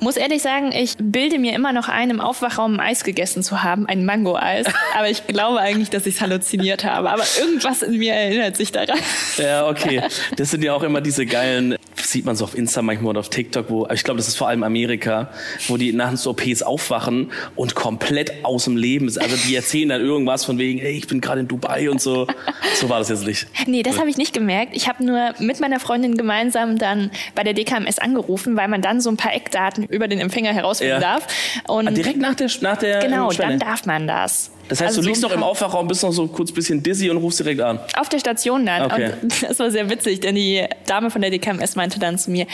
muss 0.00 0.16
ehrlich 0.16 0.42
sagen, 0.42 0.72
ich 0.72 0.94
bilde 0.98 1.38
mir 1.38 1.54
immer 1.54 1.72
noch 1.72 1.88
ein, 1.88 2.10
im 2.10 2.20
Aufwachraum 2.20 2.74
ein 2.74 2.80
Eis 2.80 3.04
gegessen 3.04 3.42
zu 3.42 3.62
haben, 3.62 3.86
ein 3.86 4.04
Mango-Eis. 4.04 4.66
Aber 4.96 5.08
ich 5.08 5.26
glaube 5.26 5.58
eigentlich, 5.58 5.90
dass 5.90 6.06
ich 6.06 6.16
es 6.16 6.20
halluziniert 6.20 6.84
habe. 6.84 7.10
Aber 7.10 7.24
irgendwas 7.38 7.82
in 7.82 7.98
mir 7.98 8.14
erinnert 8.14 8.56
sich 8.56 8.72
daran. 8.72 8.98
Ja, 9.36 9.68
okay. 9.68 10.02
Das 10.36 10.50
sind 10.50 10.62
ja 10.62 10.74
auch 10.74 10.82
immer 10.82 11.00
diese 11.00 11.26
geilen, 11.26 11.76
sieht 12.10 12.24
man 12.24 12.36
so 12.36 12.44
auf 12.44 12.56
Insta 12.56 12.82
manchmal 12.82 13.10
oder 13.10 13.20
auf 13.20 13.28
TikTok, 13.28 13.70
wo, 13.70 13.86
ich 13.92 14.04
glaube, 14.04 14.18
das 14.18 14.28
ist 14.28 14.36
vor 14.36 14.48
allem 14.48 14.62
Amerika, 14.62 15.30
wo 15.66 15.76
die 15.76 15.92
nach 15.92 16.10
den 16.10 16.18
OPs 16.26 16.62
aufwachen 16.62 17.32
und 17.56 17.74
komplett 17.74 18.44
aus 18.44 18.64
dem 18.64 18.76
Leben 18.76 19.08
sind. 19.08 19.22
Also 19.22 19.36
die 19.36 19.54
erzählen 19.54 19.88
dann 19.90 20.00
irgendwas 20.00 20.44
von 20.44 20.58
wegen, 20.58 20.78
hey, 20.78 20.92
ich 20.92 21.06
bin 21.06 21.20
gerade 21.20 21.40
in 21.40 21.48
Dubai 21.48 21.90
und 21.90 22.00
so. 22.00 22.26
So 22.74 22.88
war 22.88 22.98
das 22.98 23.08
jetzt 23.08 23.26
nicht. 23.26 23.46
Nee, 23.66 23.82
das 23.82 23.98
habe 23.98 24.10
ich 24.10 24.16
nicht 24.16 24.32
gemerkt. 24.32 24.74
Ich 24.74 24.88
habe 24.88 25.04
nur 25.04 25.34
mit 25.38 25.60
meiner 25.60 25.80
Freundin 25.80 26.16
gemeinsam 26.16 26.78
dann 26.78 27.10
bei 27.34 27.44
der 27.44 27.54
DKMS 27.54 27.98
angerufen, 27.98 28.56
weil 28.56 28.68
man 28.68 28.82
dann 28.82 29.00
so 29.00 29.10
ein 29.10 29.16
paar 29.16 29.34
Eckdaten 29.34 29.84
über 29.84 30.08
den 30.08 30.18
Empfänger 30.18 30.52
herausfinden 30.52 31.00
ja. 31.00 31.00
darf. 31.00 31.26
Und 31.66 31.88
ah, 31.88 31.90
direkt 31.90 32.18
nach 32.18 32.34
der, 32.34 32.50
nach 32.60 32.76
der 32.76 33.00
Genau, 33.00 33.30
dann 33.32 33.58
darf 33.58 33.86
man 33.86 34.06
das. 34.06 34.50
Das 34.68 34.80
heißt, 34.80 34.88
also 34.88 35.02
du 35.02 35.08
liegst 35.08 35.22
so 35.22 35.28
noch 35.28 35.34
im 35.34 35.42
Aufwachraum, 35.42 35.88
bist 35.88 36.02
noch 36.02 36.12
so 36.12 36.26
kurz 36.26 36.50
ein 36.50 36.54
bisschen 36.54 36.82
dizzy 36.82 37.10
und 37.10 37.16
rufst 37.18 37.40
direkt 37.40 37.60
an? 37.60 37.78
Auf 37.98 38.08
der 38.08 38.18
Station 38.18 38.66
dann. 38.66 38.82
Okay. 38.82 39.12
Und 39.22 39.42
das 39.48 39.58
war 39.58 39.70
sehr 39.70 39.88
witzig, 39.90 40.20
denn 40.20 40.34
die 40.34 40.64
Dame 40.86 41.10
von 41.10 41.20
der 41.20 41.30
DKMS 41.30 41.76
meinte 41.76 41.98
dann 41.98 42.18
zu 42.18 42.30
mir, 42.30 42.46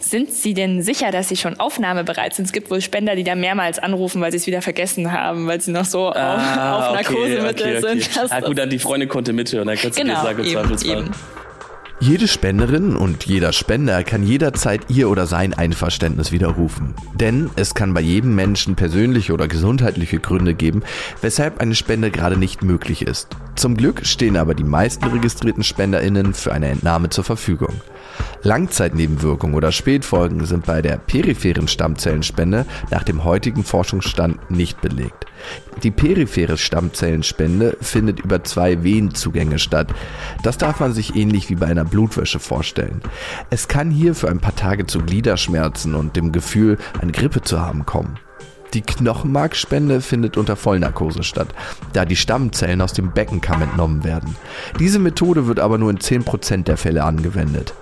sind 0.00 0.30
Sie 0.30 0.52
denn 0.52 0.82
sicher, 0.82 1.10
dass 1.10 1.28
Sie 1.28 1.36
schon 1.36 1.58
aufnahmebereit 1.58 2.34
sind? 2.34 2.44
Es 2.44 2.52
gibt 2.52 2.70
wohl 2.70 2.82
Spender, 2.82 3.16
die 3.16 3.24
da 3.24 3.34
mehrmals 3.34 3.78
anrufen, 3.78 4.20
weil 4.20 4.30
sie 4.30 4.36
es 4.36 4.46
wieder 4.46 4.60
vergessen 4.60 5.10
haben, 5.10 5.46
weil 5.46 5.60
sie 5.60 5.70
noch 5.70 5.86
so 5.86 6.10
ah, 6.10 6.76
auf, 6.76 6.88
auf 6.88 6.94
Narkosemittel 6.96 7.78
okay, 7.78 7.78
okay, 7.78 8.00
sind. 8.00 8.30
Ja, 8.30 8.40
gut, 8.40 8.58
dann 8.58 8.68
die 8.68 8.78
Freundin 8.78 9.08
konnte 9.08 9.32
mithören, 9.32 9.68
dann 9.68 9.78
kannst 9.78 9.96
genau, 9.96 10.14
du 10.14 10.20
dir 10.20 10.26
sagen, 10.26 10.44
im 10.44 10.52
Zweifelsfall. 10.52 11.04
Jede 12.02 12.26
Spenderin 12.26 12.96
und 12.96 13.26
jeder 13.26 13.52
Spender 13.52 14.02
kann 14.02 14.24
jederzeit 14.24 14.86
ihr 14.88 15.08
oder 15.08 15.28
sein 15.28 15.54
Einverständnis 15.54 16.32
widerrufen. 16.32 16.94
Denn 17.14 17.48
es 17.54 17.76
kann 17.76 17.94
bei 17.94 18.00
jedem 18.00 18.34
Menschen 18.34 18.74
persönliche 18.74 19.32
oder 19.32 19.46
gesundheitliche 19.46 20.18
Gründe 20.18 20.54
geben, 20.54 20.82
weshalb 21.20 21.60
eine 21.60 21.76
Spende 21.76 22.10
gerade 22.10 22.36
nicht 22.36 22.64
möglich 22.64 23.02
ist. 23.06 23.28
Zum 23.54 23.76
Glück 23.76 24.04
stehen 24.04 24.36
aber 24.36 24.56
die 24.56 24.64
meisten 24.64 25.04
registrierten 25.04 25.62
SpenderInnen 25.62 26.34
für 26.34 26.52
eine 26.52 26.70
Entnahme 26.70 27.08
zur 27.10 27.22
Verfügung. 27.22 27.80
Langzeitnebenwirkungen 28.42 29.54
oder 29.54 29.70
Spätfolgen 29.70 30.44
sind 30.44 30.66
bei 30.66 30.82
der 30.82 30.96
peripheren 30.96 31.68
Stammzellenspende 31.68 32.66
nach 32.90 33.04
dem 33.04 33.22
heutigen 33.22 33.62
Forschungsstand 33.62 34.50
nicht 34.50 34.80
belegt. 34.80 35.26
Die 35.82 35.90
periphere 35.90 36.56
Stammzellenspende 36.56 37.76
findet 37.80 38.20
über 38.20 38.44
zwei 38.44 38.84
Venenzugänge 38.84 39.58
statt. 39.58 39.88
Das 40.42 40.58
darf 40.58 40.80
man 40.80 40.92
sich 40.92 41.16
ähnlich 41.16 41.50
wie 41.50 41.56
bei 41.56 41.66
einer 41.66 41.84
Blutwäsche 41.92 42.40
vorstellen. 42.40 43.02
Es 43.50 43.68
kann 43.68 43.90
hier 43.90 44.14
für 44.14 44.28
ein 44.28 44.40
paar 44.40 44.56
Tage 44.56 44.86
zu 44.86 44.98
Gliederschmerzen 45.00 45.94
und 45.94 46.16
dem 46.16 46.32
Gefühl, 46.32 46.78
eine 47.00 47.12
Grippe 47.12 47.42
zu 47.42 47.60
haben 47.60 47.86
kommen. 47.86 48.18
Die 48.72 48.80
Knochenmarkspende 48.80 50.00
findet 50.00 50.38
unter 50.38 50.56
Vollnarkose 50.56 51.22
statt, 51.22 51.48
da 51.92 52.06
die 52.06 52.16
Stammzellen 52.16 52.80
aus 52.80 52.94
dem 52.94 53.12
Beckenkamm 53.12 53.60
entnommen 53.60 54.02
werden. 54.02 54.34
Diese 54.78 54.98
Methode 54.98 55.46
wird 55.46 55.60
aber 55.60 55.76
nur 55.76 55.90
in 55.90 55.98
10% 55.98 56.64
der 56.64 56.78
Fälle 56.78 57.04
angewendet. 57.04 57.74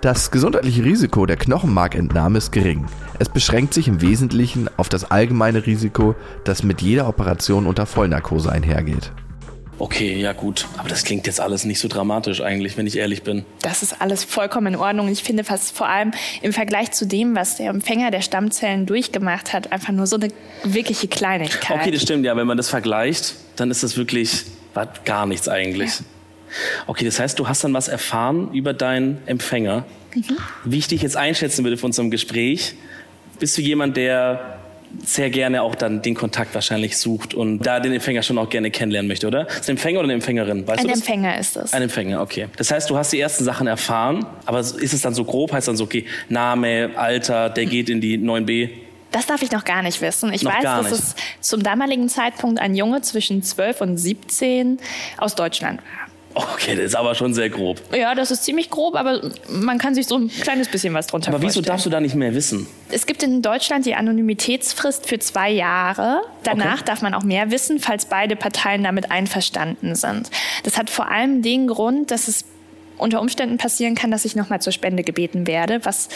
Das 0.00 0.30
gesundheitliche 0.30 0.84
Risiko 0.84 1.26
der 1.26 1.36
Knochenmarkentnahme 1.36 2.38
ist 2.38 2.52
gering. 2.52 2.86
Es 3.18 3.28
beschränkt 3.28 3.74
sich 3.74 3.88
im 3.88 4.00
Wesentlichen 4.00 4.68
auf 4.76 4.88
das 4.88 5.10
allgemeine 5.10 5.66
Risiko, 5.66 6.14
das 6.44 6.62
mit 6.62 6.82
jeder 6.82 7.08
Operation 7.08 7.66
unter 7.66 7.86
Vollnarkose 7.86 8.50
einhergeht. 8.50 9.12
Okay, 9.78 10.20
ja 10.20 10.32
gut. 10.32 10.68
Aber 10.76 10.88
das 10.88 11.02
klingt 11.02 11.26
jetzt 11.26 11.40
alles 11.40 11.64
nicht 11.64 11.80
so 11.80 11.88
dramatisch 11.88 12.40
eigentlich, 12.40 12.76
wenn 12.76 12.86
ich 12.86 12.96
ehrlich 12.96 13.22
bin. 13.22 13.44
Das 13.62 13.82
ist 13.82 14.00
alles 14.00 14.22
vollkommen 14.22 14.74
in 14.74 14.76
Ordnung. 14.76 15.08
Ich 15.08 15.22
finde 15.22 15.44
fast 15.44 15.76
vor 15.76 15.88
allem 15.88 16.12
im 16.40 16.52
Vergleich 16.52 16.92
zu 16.92 17.06
dem, 17.06 17.34
was 17.34 17.56
der 17.56 17.70
Empfänger 17.70 18.10
der 18.10 18.20
Stammzellen 18.20 18.86
durchgemacht 18.86 19.52
hat, 19.52 19.72
einfach 19.72 19.92
nur 19.92 20.06
so 20.06 20.16
eine 20.16 20.28
wirkliche 20.62 21.08
Kleinigkeit. 21.08 21.80
Okay, 21.80 21.90
das 21.90 22.02
stimmt 22.02 22.24
ja. 22.24 22.36
Wenn 22.36 22.46
man 22.46 22.56
das 22.56 22.68
vergleicht, 22.68 23.34
dann 23.56 23.70
ist 23.70 23.82
das 23.82 23.96
wirklich 23.96 24.44
gar 25.04 25.26
nichts 25.26 25.48
eigentlich. 25.48 25.98
Ja. 25.98 26.04
Okay, 26.86 27.04
das 27.04 27.18
heißt, 27.18 27.38
du 27.38 27.48
hast 27.48 27.64
dann 27.64 27.72
was 27.72 27.88
erfahren 27.88 28.52
über 28.52 28.74
deinen 28.74 29.18
Empfänger. 29.26 29.84
Mhm. 30.14 30.36
Wie 30.64 30.78
ich 30.78 30.86
dich 30.86 31.02
jetzt 31.02 31.16
einschätzen 31.16 31.64
würde 31.64 31.78
von 31.78 31.88
unserem 31.88 32.10
Gespräch, 32.10 32.74
bist 33.38 33.56
du 33.56 33.62
jemand, 33.62 33.96
der 33.96 34.58
sehr 35.04 35.30
gerne 35.30 35.62
auch 35.62 35.74
dann 35.74 36.02
den 36.02 36.14
Kontakt 36.14 36.54
wahrscheinlich 36.54 36.96
sucht 36.96 37.34
und 37.34 37.60
da 37.60 37.80
den 37.80 37.92
Empfänger 37.92 38.22
schon 38.22 38.38
auch 38.38 38.48
gerne 38.48 38.70
kennenlernen 38.70 39.08
möchte, 39.08 39.26
oder? 39.26 39.48
Ist 39.48 39.68
ein 39.68 39.72
Empfänger 39.72 40.00
oder 40.00 40.06
eine 40.06 40.14
Empfängerin? 40.14 40.66
Weißt 40.66 40.80
ein 40.80 40.86
du? 40.86 40.92
Empfänger 40.92 41.38
ist 41.38 41.56
es. 41.56 41.72
Ein 41.72 41.82
Empfänger, 41.82 42.20
okay. 42.20 42.48
Das 42.56 42.70
heißt, 42.70 42.88
du 42.90 42.96
hast 42.96 43.12
die 43.12 43.20
ersten 43.20 43.44
Sachen 43.44 43.66
erfahren, 43.66 44.26
aber 44.46 44.60
ist 44.60 44.92
es 44.92 45.00
dann 45.00 45.14
so 45.14 45.24
grob? 45.24 45.52
Heißt 45.52 45.68
dann 45.68 45.76
so, 45.76 45.84
okay, 45.84 46.04
Name, 46.28 46.90
Alter, 46.96 47.50
der 47.50 47.66
geht 47.66 47.88
in 47.90 48.00
die 48.00 48.18
9b? 48.18 48.70
Das 49.12 49.26
darf 49.26 49.42
ich 49.42 49.52
noch 49.52 49.64
gar 49.64 49.82
nicht 49.82 50.00
wissen. 50.00 50.32
Ich 50.32 50.42
noch 50.42 50.54
weiß, 50.54 50.62
dass 50.62 50.90
es 50.90 51.14
zum 51.40 51.62
damaligen 51.62 52.08
Zeitpunkt 52.08 52.58
ein 52.58 52.74
Junge 52.74 53.02
zwischen 53.02 53.42
12 53.42 53.80
und 53.82 53.96
17 53.98 54.78
aus 55.18 55.34
Deutschland 55.34 55.80
war. 55.80 56.01
Okay, 56.34 56.76
das 56.76 56.86
ist 56.86 56.96
aber 56.96 57.14
schon 57.14 57.34
sehr 57.34 57.50
grob. 57.50 57.80
Ja, 57.94 58.14
das 58.14 58.30
ist 58.30 58.44
ziemlich 58.44 58.70
grob, 58.70 58.94
aber 58.94 59.30
man 59.48 59.78
kann 59.78 59.94
sich 59.94 60.06
so 60.06 60.16
ein 60.16 60.28
kleines 60.28 60.68
bisschen 60.68 60.94
was 60.94 61.06
drunter 61.06 61.28
aber 61.28 61.40
vorstellen. 61.40 61.50
Aber 61.50 61.64
wieso 61.64 61.72
darfst 61.72 61.86
du 61.86 61.90
da 61.90 62.00
nicht 62.00 62.14
mehr 62.14 62.34
wissen? 62.34 62.66
Es 62.90 63.06
gibt 63.06 63.22
in 63.22 63.42
Deutschland 63.42 63.86
die 63.86 63.94
Anonymitätsfrist 63.94 65.08
für 65.08 65.18
zwei 65.18 65.50
Jahre. 65.50 66.22
Danach 66.42 66.74
okay. 66.74 66.84
darf 66.86 67.02
man 67.02 67.14
auch 67.14 67.22
mehr 67.22 67.50
wissen, 67.50 67.78
falls 67.78 68.06
beide 68.06 68.36
Parteien 68.36 68.82
damit 68.82 69.10
einverstanden 69.10 69.94
sind. 69.94 70.30
Das 70.62 70.78
hat 70.78 70.90
vor 70.90 71.10
allem 71.10 71.42
den 71.42 71.66
Grund, 71.66 72.10
dass 72.10 72.28
es 72.28 72.44
unter 72.98 73.20
Umständen 73.20 73.58
passieren 73.58 73.94
kann, 73.94 74.10
dass 74.10 74.24
ich 74.24 74.36
nochmal 74.36 74.62
zur 74.62 74.72
Spende 74.72 75.02
gebeten 75.02 75.46
werde, 75.46 75.84
was 75.84 76.08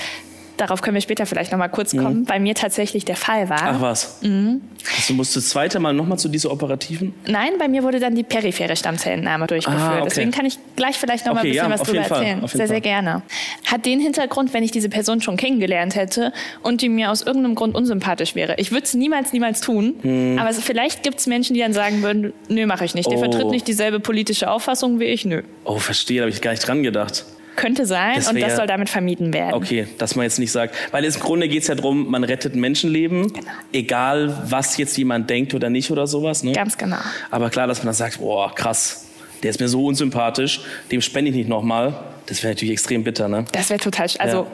darauf 0.57 0.83
können 0.83 0.95
wir 0.95 1.01
später 1.01 1.27
vielleicht 1.27 1.53
noch 1.53 1.59
mal 1.59 1.69
kurz 1.69 1.92
mhm. 1.92 1.99
kommen, 1.99 2.19
mhm. 2.21 2.25
bei 2.25 2.38
mir 2.38 2.55
tatsächlich 2.55 3.05
der 3.05 3.16
Fall 3.16 3.49
war. 3.49 3.62
Ach 3.62 3.81
was. 3.81 4.23
Mhm. 4.23 4.61
Also 4.97 5.14
musst 5.14 5.35
du 5.35 5.40
das 5.40 5.49
zweite 5.49 5.81
Mal 5.81 5.92
noch 5.92 6.07
mal 6.07 6.16
zu 6.16 6.29
dieser 6.29 6.51
operativen? 6.53 7.14
Nein, 7.27 7.53
bei 7.59 7.69
mir 7.69 7.83
wurde 7.83 7.99
dann 7.99 8.14
die 8.14 8.23
periphere 8.23 8.77
Stammzellentnahme 8.77 9.47
durchgeführt. 9.47 9.83
Ah, 9.83 9.95
okay. 9.97 10.05
Deswegen 10.05 10.31
kann 10.31 10.47
ich 10.47 10.59
gleich 10.77 10.97
vielleicht 10.97 11.27
noch 11.27 11.33
okay, 11.33 11.40
ein 11.40 11.53
bisschen 11.53 11.71
ja, 11.71 11.71
was 11.71 11.83
darüber 11.83 12.03
erzählen. 12.03 12.47
Sehr, 12.47 12.69
sehr 12.69 12.81
gerne. 12.81 13.23
Hat 13.66 13.85
den 13.85 14.01
Hintergrund, 14.01 14.55
wenn 14.55 14.62
ich 14.62 14.71
diese 14.71 14.88
Person 14.88 15.21
schon 15.21 15.37
kennengelernt 15.37 15.97
hätte 15.97 16.33
und 16.62 16.83
die 16.83 16.88
mir 16.88 17.11
aus 17.11 17.23
irgendeinem 17.23 17.55
Grund 17.55 17.75
unsympathisch 17.75 18.35
wäre. 18.35 18.55
Ich 18.59 18.71
würde 18.71 18.85
es 18.85 18.95
niemals, 18.95 19.33
niemals 19.33 19.61
tun. 19.61 19.97
Mhm. 20.03 20.38
Aber 20.38 20.53
vielleicht 20.53 21.03
gibt 21.03 21.19
es 21.19 21.27
Menschen, 21.27 21.55
die 21.55 21.61
dann 21.61 21.73
sagen 21.73 22.03
würden, 22.03 22.33
nö, 22.49 22.66
mache 22.66 22.85
ich 22.85 22.95
nicht. 22.95 23.11
Der 23.11 23.19
oh. 23.19 23.23
vertritt 23.23 23.49
nicht 23.49 23.66
dieselbe 23.66 24.01
politische 24.01 24.51
Auffassung 24.51 25.01
wie 25.01 25.05
ich, 25.05 25.25
nö. 25.25 25.42
Oh, 25.64 25.79
verstehe, 25.79 26.19
da 26.19 26.23
habe 26.23 26.31
ich 26.31 26.40
gar 26.40 26.53
nicht 26.53 26.66
dran 26.66 26.83
gedacht. 26.83 27.25
Könnte 27.57 27.87
sein 27.87 28.16
das 28.16 28.29
und 28.29 28.40
das 28.40 28.57
soll 28.57 28.66
damit 28.66 28.88
vermieden 28.88 29.33
werden. 29.33 29.55
Okay, 29.55 29.88
dass 29.99 30.14
man 30.14 30.25
jetzt 30.25 30.38
nicht 30.38 30.53
sagt, 30.53 30.75
weil 30.92 31.05
im 31.05 31.12
Grunde 31.14 31.49
geht 31.49 31.62
es 31.62 31.69
ja 31.69 31.75
darum, 31.75 32.11
man 32.11 32.25
rettet 32.25 32.55
Menschenleben, 32.55 33.33
genau. 33.33 33.51
egal 33.73 34.42
was 34.51 34.77
jetzt 34.77 34.97
jemand 34.97 35.31
denkt 35.31 35.55
oder 35.55 35.71
nicht 35.71 35.90
oder 35.90 36.07
sowas. 36.07 36.42
Ne? 36.42 36.53
Ganz 36.53 36.79
genau. 36.79 36.99
Aber 37.31 37.51
klar, 37.51 37.66
dass 37.66 37.79
man 37.79 37.87
dann 37.87 37.95
sagt, 37.95 38.19
boah, 38.19 38.55
krass, 38.55 39.07
der 39.42 39.51
ist 39.51 39.61
mir 39.61 39.69
so 39.69 39.85
unsympathisch, 39.87 40.61
dem 40.90 41.01
spende 41.01 41.31
ich 41.31 41.37
nicht 41.37 41.49
nochmal. 41.49 41.95
Das 42.27 42.42
wäre 42.42 42.55
natürlich 42.55 42.73
extrem 42.73 43.05
bitter, 43.05 43.29
ne? 43.29 43.45
Das 43.53 43.71
wäre 43.71 43.79
total, 43.79 44.09
also 44.19 44.38
ja 44.38 44.47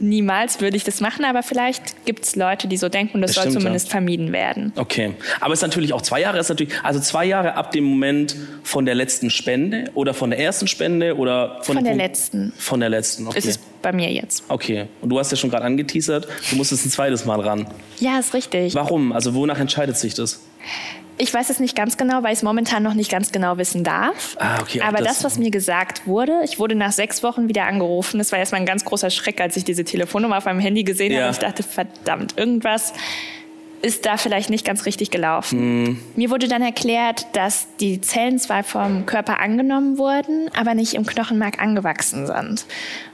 niemals 0.00 0.60
würde 0.60 0.76
ich 0.76 0.84
das 0.84 1.00
machen, 1.00 1.24
aber 1.24 1.42
vielleicht 1.42 2.04
gibt 2.04 2.24
es 2.24 2.36
Leute, 2.36 2.68
die 2.68 2.76
so 2.76 2.88
denken 2.88 3.16
und 3.16 3.22
das, 3.22 3.30
das 3.30 3.36
soll 3.36 3.42
stimmt, 3.44 3.60
zumindest 3.62 3.86
ja. 3.86 3.90
vermieden 3.92 4.32
werden. 4.32 4.72
Okay, 4.76 5.12
aber 5.40 5.52
es 5.52 5.58
ist 5.60 5.62
natürlich 5.62 5.92
auch 5.92 6.02
zwei 6.02 6.20
Jahre, 6.20 6.38
ist 6.38 6.48
natürlich, 6.48 6.74
also 6.82 7.00
zwei 7.00 7.24
Jahre 7.24 7.54
ab 7.54 7.72
dem 7.72 7.84
Moment 7.84 8.36
von 8.62 8.84
der 8.84 8.94
letzten 8.94 9.30
Spende 9.30 9.90
oder 9.94 10.14
von 10.14 10.30
der 10.30 10.38
ersten 10.38 10.66
Spende 10.66 11.16
oder 11.16 11.60
von, 11.62 11.76
von 11.76 11.84
der 11.84 11.94
letzten. 11.94 12.52
Von 12.56 12.80
der 12.80 12.88
letzten, 12.88 13.26
okay. 13.26 13.38
Ist 13.38 13.46
es 13.46 13.58
bei 13.82 13.92
mir 13.92 14.10
jetzt. 14.10 14.44
Okay, 14.48 14.86
und 15.00 15.08
du 15.08 15.18
hast 15.18 15.30
ja 15.30 15.36
schon 15.36 15.50
gerade 15.50 15.64
angeteasert, 15.64 16.28
du 16.50 16.56
musstest 16.56 16.86
ein 16.86 16.90
zweites 16.90 17.24
Mal 17.24 17.40
ran. 17.40 17.66
Ja, 17.98 18.18
ist 18.18 18.34
richtig. 18.34 18.74
Warum? 18.74 19.12
Also 19.12 19.34
wonach 19.34 19.58
entscheidet 19.58 19.96
sich 19.96 20.14
das? 20.14 20.40
Ich 21.18 21.34
weiß 21.34 21.50
es 21.50 21.60
nicht 21.60 21.76
ganz 21.76 21.96
genau, 21.96 22.22
weil 22.22 22.32
ich 22.32 22.38
es 22.38 22.42
momentan 22.42 22.82
noch 22.82 22.94
nicht 22.94 23.10
ganz 23.10 23.32
genau 23.32 23.58
wissen 23.58 23.84
darf. 23.84 24.36
Ah, 24.38 24.60
okay, 24.60 24.80
Aber 24.80 24.98
das, 24.98 25.16
das, 25.16 25.24
was 25.24 25.38
mir 25.38 25.50
gesagt 25.50 26.06
wurde, 26.06 26.40
ich 26.44 26.58
wurde 26.58 26.74
nach 26.74 26.92
sechs 26.92 27.22
Wochen 27.22 27.48
wieder 27.48 27.64
angerufen. 27.64 28.18
Das 28.18 28.32
war 28.32 28.38
erstmal 28.38 28.60
ein 28.60 28.66
ganz 28.66 28.84
großer 28.84 29.10
Schreck, 29.10 29.40
als 29.40 29.56
ich 29.56 29.64
diese 29.64 29.84
Telefonnummer 29.84 30.38
auf 30.38 30.44
meinem 30.44 30.60
Handy 30.60 30.84
gesehen 30.84 31.12
ja. 31.12 31.22
habe. 31.22 31.32
Ich 31.32 31.38
dachte, 31.38 31.62
verdammt, 31.62 32.38
irgendwas 32.38 32.92
ist 33.82 34.06
da 34.06 34.16
vielleicht 34.16 34.50
nicht 34.50 34.64
ganz 34.64 34.86
richtig 34.86 35.10
gelaufen. 35.10 35.82
Mhm. 35.82 35.98
Mir 36.16 36.30
wurde 36.30 36.48
dann 36.48 36.62
erklärt, 36.62 37.26
dass 37.32 37.68
die 37.80 38.00
Zellen 38.00 38.38
zwar 38.38 38.64
vom 38.64 39.06
Körper 39.06 39.40
angenommen 39.40 39.98
wurden, 39.98 40.50
aber 40.56 40.74
nicht 40.74 40.94
im 40.94 41.06
Knochenmark 41.06 41.60
angewachsen 41.60 42.26
sind 42.26 42.66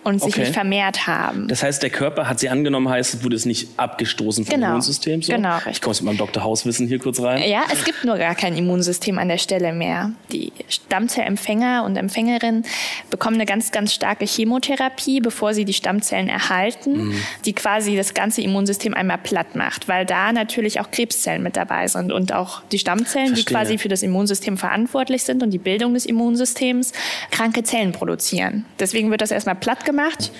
und 0.04 0.20
sich 0.22 0.34
okay. 0.34 0.40
nicht 0.40 0.52
vermehrt 0.52 1.06
haben. 1.06 1.48
Das 1.48 1.62
heißt, 1.62 1.82
der 1.82 1.90
Körper 1.90 2.28
hat 2.28 2.38
sie 2.38 2.50
angenommen, 2.50 2.88
heißt, 2.88 3.14
es 3.14 3.24
wurde 3.24 3.36
es 3.36 3.46
nicht 3.46 3.68
abgestoßen 3.78 4.44
vom 4.44 4.54
genau. 4.54 4.68
Immunsystem? 4.68 5.22
So? 5.22 5.32
Genau. 5.32 5.58
Ich 5.70 5.80
komme 5.80 5.94
mit 5.96 6.04
meinem 6.04 6.18
Dr. 6.18 6.44
Hauswissen 6.44 6.86
hier 6.86 6.98
kurz 6.98 7.20
rein. 7.20 7.42
Ja, 7.48 7.62
es 7.72 7.84
gibt 7.84 8.04
nur 8.04 8.18
gar 8.18 8.34
kein 8.34 8.56
Immunsystem 8.56 9.18
an 9.18 9.28
der 9.28 9.38
Stelle 9.38 9.72
mehr. 9.72 10.12
Die 10.30 10.52
Stammzellempfänger 10.68 11.84
und 11.84 11.96
Empfängerinnen 11.96 12.64
bekommen 13.10 13.36
eine 13.36 13.46
ganz, 13.46 13.72
ganz 13.72 13.94
starke 13.94 14.26
Chemotherapie, 14.26 15.20
bevor 15.20 15.54
sie 15.54 15.64
die 15.64 15.72
Stammzellen 15.72 16.28
erhalten, 16.28 17.08
mhm. 17.08 17.22
die 17.46 17.54
quasi 17.54 17.96
das 17.96 18.12
ganze 18.12 18.42
Immunsystem 18.42 18.92
einmal 18.92 19.18
platt 19.18 19.56
macht, 19.56 19.88
weil 19.88 20.04
da 20.04 20.32
natürlich 20.32 20.80
auch 20.80 20.90
Krebszellen 20.90 21.42
mit 21.42 21.56
dabei 21.56 21.88
sind 21.88 22.12
und 22.12 22.34
auch 22.34 22.62
die 22.72 22.78
Stammzellen, 22.78 23.28
Verstehe. 23.28 23.44
die 23.44 23.52
quasi 23.52 23.78
für 23.78 23.88
das 23.88 24.02
Immunsystem 24.02 24.58
verantwortlich 24.58 25.22
sind 25.22 25.42
und 25.42 25.50
die 25.50 25.58
Bildung 25.58 25.94
des 25.94 26.04
Immunsystems, 26.04 26.92
kranke 27.30 27.62
Zellen 27.62 27.92
produzieren. 27.92 28.66
Deswegen 28.78 29.10
wird 29.10 29.22
das 29.22 29.30
erstmal 29.30 29.54
platt 29.54 29.84
gemacht 29.86 29.93
gemacht. 29.94 30.32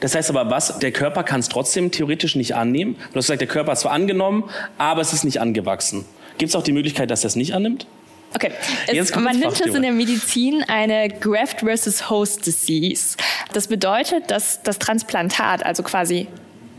Das 0.00 0.14
heißt 0.14 0.30
aber 0.30 0.50
was, 0.50 0.78
der 0.78 0.92
Körper 0.92 1.24
kann 1.24 1.40
es 1.40 1.48
trotzdem 1.48 1.90
theoretisch 1.90 2.36
nicht 2.36 2.54
annehmen. 2.54 2.94
Du 3.12 3.16
hast 3.16 3.26
gesagt, 3.26 3.40
der 3.40 3.48
Körper 3.48 3.72
hat 3.72 3.78
es 3.78 3.82
zwar 3.82 3.92
angenommen, 3.92 4.44
aber 4.78 5.00
es 5.00 5.12
ist 5.12 5.24
nicht 5.24 5.40
angewachsen. 5.40 6.04
Gibt 6.38 6.50
es 6.50 6.56
auch 6.56 6.62
die 6.62 6.72
Möglichkeit, 6.72 7.10
dass 7.10 7.24
er 7.24 7.28
es 7.28 7.36
nicht 7.36 7.54
annimmt? 7.54 7.86
Okay, 8.34 8.50
es, 8.88 9.14
man 9.14 9.38
nennt 9.38 9.60
das 9.60 9.74
in 9.74 9.82
der 9.82 9.92
Medizin 9.92 10.64
eine 10.66 11.08
Graft 11.08 11.60
versus 11.60 12.10
Host 12.10 12.46
Disease. 12.46 13.16
Das 13.52 13.68
bedeutet, 13.68 14.30
dass 14.32 14.60
das 14.62 14.80
Transplantat, 14.80 15.64
also 15.64 15.84
quasi 15.84 16.26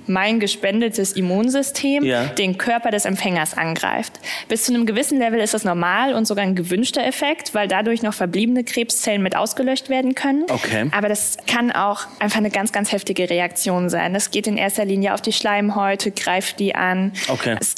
mein 0.08 0.40
gespendetes 0.40 1.14
Immunsystem 1.14 2.04
ja. 2.04 2.26
den 2.26 2.58
Körper 2.58 2.92
des 2.92 3.06
Empfängers 3.06 3.56
angreift. 3.56 4.20
Bis 4.48 4.64
zu 4.64 4.74
einem 4.74 4.86
gewissen 4.86 5.20
Level 5.20 5.40
ist 5.40 5.54
das 5.54 5.64
normal 5.64 6.14
und 6.14 6.26
sogar 6.26 6.44
ein 6.44 6.56
gewünschter 6.56 7.06
Effekt, 7.06 7.54
weil 7.54 7.68
dadurch 7.68 8.02
noch 8.02 8.14
verbliebene 8.14 8.64
Krebszellen 8.64 9.22
mit 9.22 9.36
ausgelöscht 9.36 9.90
werden 9.90 10.16
können. 10.16 10.46
Okay. 10.50 10.90
Aber 10.92 11.10
das 11.10 11.38
kann 11.48 11.72
auch 11.72 12.08
einfach 12.20 12.38
eine 12.38 12.50
ganz, 12.50 12.72
ganz 12.72 12.92
heftige 12.92 13.30
Reaktion 13.30 13.90
sein. 13.90 14.14
Das 14.14 14.32
geht 14.32 14.48
in 14.48 14.58
erster 14.58 14.86
Linie 14.86 15.14
auf 15.14 15.22
die 15.22 15.34
Schleimhäute, 15.34 16.12
greift 16.12 16.60
die 16.60 16.76
an. 16.76 17.12
Okay. 17.28 17.58
Es 17.60 17.76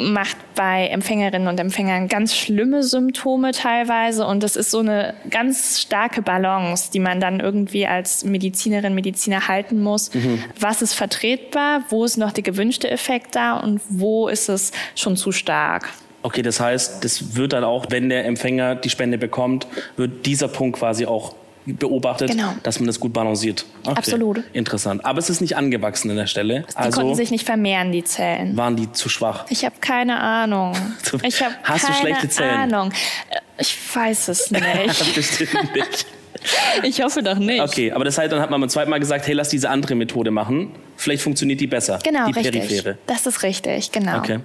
macht 0.00 0.36
bei 0.54 0.88
Empfängerinnen 0.88 1.48
und 1.48 1.58
Empfängern 1.60 2.08
ganz 2.08 2.34
schlimme 2.34 2.82
Symptome 2.82 3.52
teilweise 3.52 4.26
und 4.26 4.42
das 4.42 4.56
ist 4.56 4.70
so 4.70 4.80
eine 4.80 5.14
ganz 5.30 5.80
starke 5.80 6.22
Balance, 6.22 6.90
die 6.92 7.00
man 7.00 7.20
dann 7.20 7.40
irgendwie 7.40 7.86
als 7.86 8.24
Medizinerin, 8.24 8.94
Mediziner 8.94 9.48
halten 9.48 9.82
muss. 9.82 10.12
Mhm. 10.14 10.42
Was 10.58 10.82
ist 10.82 10.94
vertretbar? 10.94 11.84
Wo 11.88 12.04
ist 12.04 12.16
noch 12.16 12.32
der 12.32 12.42
gewünschte 12.42 12.90
Effekt 12.90 13.36
da 13.36 13.58
und 13.58 13.80
wo 13.88 14.28
ist 14.28 14.48
es 14.48 14.72
schon 14.94 15.16
zu 15.16 15.32
stark? 15.32 15.88
Okay, 16.22 16.42
das 16.42 16.60
heißt, 16.60 17.02
das 17.02 17.34
wird 17.36 17.54
dann 17.54 17.64
auch, 17.64 17.86
wenn 17.88 18.10
der 18.10 18.26
Empfänger 18.26 18.74
die 18.74 18.90
Spende 18.90 19.16
bekommt, 19.16 19.66
wird 19.96 20.26
dieser 20.26 20.48
Punkt 20.48 20.78
quasi 20.78 21.06
auch 21.06 21.34
beobachtet, 21.66 22.30
genau. 22.30 22.54
dass 22.62 22.80
man 22.80 22.86
das 22.86 22.98
gut 23.00 23.12
balanciert. 23.12 23.66
Okay. 23.84 23.96
Absolut. 23.96 24.42
Interessant. 24.52 25.04
Aber 25.04 25.18
es 25.18 25.30
ist 25.30 25.40
nicht 25.40 25.56
angewachsen 25.56 26.10
an 26.10 26.16
der 26.16 26.26
Stelle. 26.26 26.64
Die 26.70 26.76
also 26.76 27.00
konnten 27.00 27.14
sich 27.14 27.30
nicht 27.30 27.44
vermehren, 27.44 27.92
die 27.92 28.04
Zellen. 28.04 28.56
Waren 28.56 28.76
die 28.76 28.90
zu 28.92 29.08
schwach? 29.08 29.44
Ich 29.50 29.64
habe 29.64 29.76
keine 29.80 30.20
Ahnung. 30.20 30.74
Ich 31.22 31.42
habe 31.42 31.54
Hast 31.64 31.84
keine 31.84 31.94
du 31.94 32.00
schlechte 32.00 32.28
Zellen? 32.28 32.72
Ahnung. 32.72 32.92
Ich 33.58 33.76
weiß 33.94 34.28
es 34.28 34.50
nicht. 34.50 35.14
Bestimmt 35.14 35.74
nicht. 35.74 36.06
Ich 36.82 37.02
hoffe 37.02 37.22
doch 37.22 37.36
nicht. 37.36 37.60
Okay, 37.60 37.92
aber 37.92 38.04
das 38.04 38.16
heißt, 38.16 38.32
dann 38.32 38.40
hat 38.40 38.50
man 38.50 38.60
beim 38.60 38.70
zweiten 38.70 38.90
Mal 38.90 39.00
gesagt, 39.00 39.26
hey, 39.26 39.34
lass 39.34 39.50
diese 39.50 39.68
andere 39.68 39.94
Methode 39.94 40.30
machen. 40.30 40.72
Vielleicht 41.00 41.22
funktioniert 41.22 41.58
die 41.62 41.66
besser. 41.66 41.98
Genau, 42.04 42.26
die 42.26 42.32
richtig. 42.32 42.60
Periphere. 42.60 42.98
Das 43.06 43.24
ist 43.24 43.42
richtig, 43.42 43.90
genau. 43.90 44.18
Okay. 44.18 44.40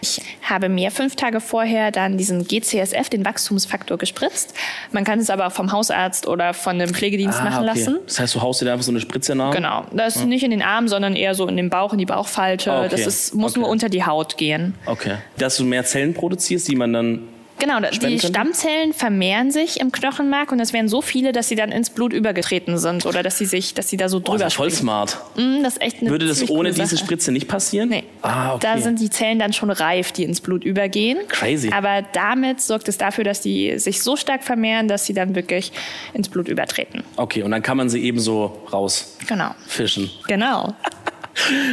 Ich 0.00 0.20
habe 0.40 0.68
mir 0.68 0.92
fünf 0.92 1.16
Tage 1.16 1.40
vorher 1.40 1.90
dann 1.90 2.16
diesen 2.16 2.46
GCSF, 2.46 3.08
den 3.08 3.24
Wachstumsfaktor, 3.24 3.98
gespritzt. 3.98 4.54
Man 4.92 5.02
kann 5.02 5.18
es 5.18 5.30
aber 5.30 5.48
auch 5.48 5.52
vom 5.52 5.72
Hausarzt 5.72 6.28
oder 6.28 6.54
von 6.54 6.80
einem 6.80 6.94
Pflegedienst 6.94 7.40
ah, 7.40 7.44
machen 7.44 7.68
okay. 7.68 7.80
lassen. 7.80 7.98
Das 8.06 8.20
heißt, 8.20 8.36
du 8.36 8.40
haust 8.40 8.62
dir 8.62 8.70
einfach 8.70 8.84
so 8.84 8.92
eine 8.92 9.00
Spritze 9.00 9.34
nach? 9.34 9.52
Genau. 9.52 9.84
Das 9.90 10.14
ist 10.14 10.22
hm. 10.22 10.28
nicht 10.28 10.44
in 10.44 10.52
den 10.52 10.62
Arm, 10.62 10.86
sondern 10.86 11.16
eher 11.16 11.34
so 11.34 11.48
in 11.48 11.56
den 11.56 11.70
Bauch, 11.70 11.92
in 11.92 11.98
die 11.98 12.06
Bauchfalte. 12.06 12.70
Ah, 12.70 12.80
okay. 12.84 12.90
Das 12.92 13.04
ist, 13.04 13.34
muss 13.34 13.56
nur 13.56 13.68
unter 13.68 13.88
die 13.88 14.04
Haut 14.04 14.36
gehen. 14.36 14.74
Okay. 14.86 15.16
Dass 15.38 15.56
du 15.56 15.64
mehr 15.64 15.84
Zellen 15.84 16.14
produzierst, 16.14 16.68
die 16.68 16.76
man 16.76 16.92
dann 16.92 17.22
Genau, 17.58 17.80
die 17.80 18.18
Stammzellen 18.18 18.92
vermehren 18.92 19.50
sich 19.50 19.80
im 19.80 19.90
Knochenmark 19.90 20.52
und 20.52 20.60
es 20.60 20.72
wären 20.72 20.88
so 20.88 21.00
viele, 21.00 21.32
dass 21.32 21.48
sie 21.48 21.54
dann 21.54 21.72
ins 21.72 21.90
Blut 21.90 22.12
übergetreten 22.12 22.76
sind 22.78 23.06
oder 23.06 23.22
dass 23.22 23.38
sie 23.38 23.46
sich, 23.46 23.72
dass 23.74 23.88
sie 23.88 23.96
da 23.96 24.08
so 24.08 24.18
drüber 24.18 24.34
oh, 24.34 24.38
das 24.38 24.48
ist 24.48 24.56
voll 24.56 24.70
smart. 24.70 25.16
Mm, 25.36 25.62
das 25.62 25.74
ist 25.74 25.82
echt 25.82 26.00
eine 26.00 26.10
Würde 26.10 26.26
das 26.26 26.48
ohne 26.50 26.72
diese 26.72 26.98
Spritze 26.98 27.32
nicht 27.32 27.48
passieren? 27.48 27.88
Nee. 27.88 28.04
Ah, 28.22 28.54
okay. 28.54 28.66
Da 28.66 28.80
sind 28.80 29.00
die 29.00 29.08
Zellen 29.08 29.38
dann 29.38 29.52
schon 29.52 29.70
reif, 29.70 30.12
die 30.12 30.24
ins 30.24 30.40
Blut 30.40 30.64
übergehen. 30.64 31.18
Crazy. 31.28 31.70
Aber 31.72 32.02
damit 32.12 32.60
sorgt 32.60 32.88
es 32.88 32.98
dafür, 32.98 33.24
dass 33.24 33.40
die 33.40 33.78
sich 33.78 34.02
so 34.02 34.16
stark 34.16 34.44
vermehren, 34.44 34.88
dass 34.88 35.06
sie 35.06 35.14
dann 35.14 35.34
wirklich 35.34 35.72
ins 36.12 36.28
Blut 36.28 36.48
übertreten. 36.48 37.04
Okay, 37.16 37.42
und 37.42 37.50
dann 37.50 37.62
kann 37.62 37.76
man 37.76 37.88
sie 37.88 38.02
eben 38.02 38.20
so 38.20 38.66
raus 38.72 39.16
genau. 39.26 39.54
fischen. 39.66 40.10
Genau. 40.26 40.74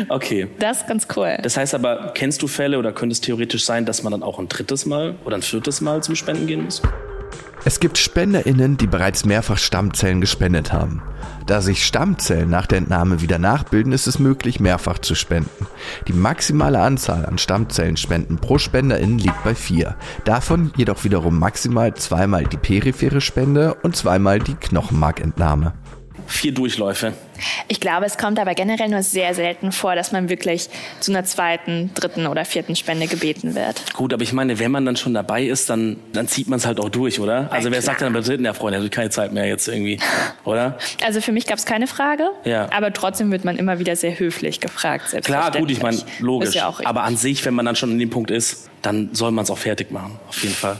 Okay. 0.10 0.48
Das 0.60 0.82
ist 0.82 0.88
ganz 0.88 1.08
cool. 1.16 1.38
Das 1.42 1.58
heißt 1.58 1.74
aber, 1.74 2.12
kennst 2.14 2.42
du 2.42 2.48
Fälle 2.48 2.80
oder 2.80 2.92
könnte 2.92 3.14
es 3.14 3.22
theoretisch 3.22 3.66
sein, 3.66 3.86
dass 3.86 4.04
man 4.04 4.12
dann 4.12 4.24
auch 4.24 4.40
ein 4.40 4.48
drittes 4.48 4.86
Mal 4.86 5.16
oder 5.26 5.36
ein 5.36 5.42
viertes 5.42 5.82
Mal 5.82 6.04
zum 6.04 6.16
Spenden 6.16 6.48
gehen 6.48 6.64
muss? 6.66 6.82
Es 7.66 7.80
gibt 7.80 7.98
SpenderInnen, 7.98 8.76
die 8.76 8.88
bereits 8.88 9.24
mehrfach 9.24 9.58
Stammzellen 9.58 10.20
gespendet 10.20 10.74
haben. 10.74 11.02
Da 11.48 11.62
sich 11.62 11.86
Stammzellen 11.86 12.50
nach 12.50 12.66
der 12.66 12.80
Entnahme 12.80 13.22
wieder 13.22 13.40
nachbilden, 13.40 13.94
ist 13.94 14.06
es 14.06 14.20
möglich, 14.20 14.60
mehrfach 14.60 15.00
zu 15.00 15.16
spenden. 15.16 15.68
Die 16.10 16.14
maximale 16.14 16.80
Anzahl 16.80 17.26
an 17.26 17.38
Stammzellenspenden 17.38 18.38
pro 18.38 18.58
SpenderInnen 18.58 19.18
liegt 19.18 19.44
bei 19.46 19.56
vier. 19.56 19.96
Davon 20.26 20.74
jedoch 20.76 21.06
wiederum 21.06 21.40
maximal 21.40 21.94
zweimal 21.94 22.44
die 22.44 22.58
periphere 22.58 23.22
Spende 23.22 23.76
und 23.76 23.96
zweimal 23.96 24.40
die 24.40 24.56
Knochenmarkentnahme 24.56 25.74
vier 26.28 26.54
Durchläufe. 26.54 27.14
Ich 27.68 27.80
glaube, 27.80 28.06
es 28.06 28.18
kommt 28.18 28.40
aber 28.40 28.54
generell 28.54 28.90
nur 28.90 29.04
sehr 29.04 29.34
selten 29.34 29.72
vor, 29.72 29.96
dass 29.96 30.12
man 30.12 30.30
wirklich 30.30 30.70
zu 31.00 31.12
einer 31.12 31.24
zweiten, 31.24 31.92
dritten 31.94 32.28
oder 32.28 32.46
vierten 32.46 32.76
Spende 32.76 33.08
gebeten 33.08 33.56
wird. 33.56 33.94
Gut, 33.94 34.14
aber 34.14 34.24
ich 34.24 34.34
meine, 34.34 34.60
wenn 34.60 34.72
man 34.72 34.86
dann 34.86 34.96
schon 34.96 35.14
dabei 35.14 35.44
ist, 35.44 35.70
dann, 35.70 35.98
dann 36.14 36.28
zieht 36.28 36.48
man 36.48 36.60
es 36.60 36.66
halt 36.66 36.80
auch 36.80 36.90
durch, 36.90 37.20
oder? 37.20 37.52
Also 37.52 37.70
ja, 37.70 37.74
wer 37.74 37.82
sagt 37.82 38.02
dann 38.02 38.14
bei 38.14 38.22
dritten, 38.22 38.46
ja 38.46 38.54
Freunde, 38.54 38.78
habe 38.78 38.90
keine 38.90 39.10
Zeit 39.10 39.34
mehr 39.34 39.48
jetzt 39.48 39.68
irgendwie, 39.68 40.00
oder? 40.46 40.78
Also 41.04 41.22
für 41.22 41.32
mich 41.32 41.48
gab 41.48 41.58
es 41.58 41.66
keine 41.66 41.88
Frage, 41.88 42.30
ja. 42.46 42.70
aber 42.72 42.94
trotzdem 42.94 43.32
wird 43.32 43.44
man 43.46 43.58
immer 43.58 43.80
wieder 43.80 43.96
sehr 43.96 44.18
höflich 44.20 44.60
gefragt. 44.60 45.16
Klar, 45.24 45.52
gut, 45.52 45.72
ich 45.72 45.82
meine, 45.82 45.98
logisch. 46.20 46.56
Ja 46.56 46.74
aber 46.84 47.04
an 47.04 47.18
sich, 47.18 47.44
wenn 47.46 47.54
man 47.54 47.66
dann 47.66 47.76
schon 47.76 47.92
an 47.92 48.00
dem 48.00 48.10
Punkt 48.10 48.32
ist, 48.32 48.70
dann 48.82 49.10
soll 49.14 49.32
man 49.32 49.44
es 49.44 49.52
auch 49.52 49.58
fertig 49.58 49.92
machen, 49.92 50.20
auf 50.28 50.42
jeden 50.44 50.56
Fall. 50.56 50.78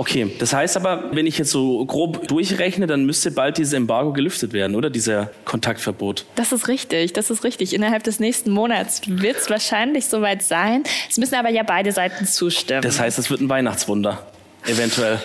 Okay, 0.00 0.34
das 0.38 0.54
heißt 0.54 0.78
aber, 0.78 1.10
wenn 1.12 1.26
ich 1.26 1.36
jetzt 1.36 1.50
so 1.50 1.84
grob 1.84 2.26
durchrechne, 2.26 2.86
dann 2.86 3.04
müsste 3.04 3.30
bald 3.30 3.58
dieses 3.58 3.74
Embargo 3.74 4.14
gelüftet 4.14 4.54
werden, 4.54 4.74
oder? 4.74 4.88
Dieser 4.88 5.30
Kontaktverbot. 5.44 6.24
Das 6.36 6.52
ist 6.52 6.68
richtig, 6.68 7.12
das 7.12 7.28
ist 7.28 7.44
richtig. 7.44 7.74
Innerhalb 7.74 8.02
des 8.02 8.18
nächsten 8.18 8.50
Monats 8.50 9.02
wird 9.04 9.36
es 9.36 9.50
wahrscheinlich 9.50 10.06
soweit 10.06 10.42
sein. 10.42 10.84
Es 11.10 11.18
müssen 11.18 11.34
aber 11.34 11.50
ja 11.50 11.64
beide 11.64 11.92
Seiten 11.92 12.24
zustimmen. 12.24 12.80
Das 12.80 12.98
heißt, 12.98 13.18
es 13.18 13.28
wird 13.28 13.42
ein 13.42 13.50
Weihnachtswunder, 13.50 14.26
eventuell. 14.64 15.18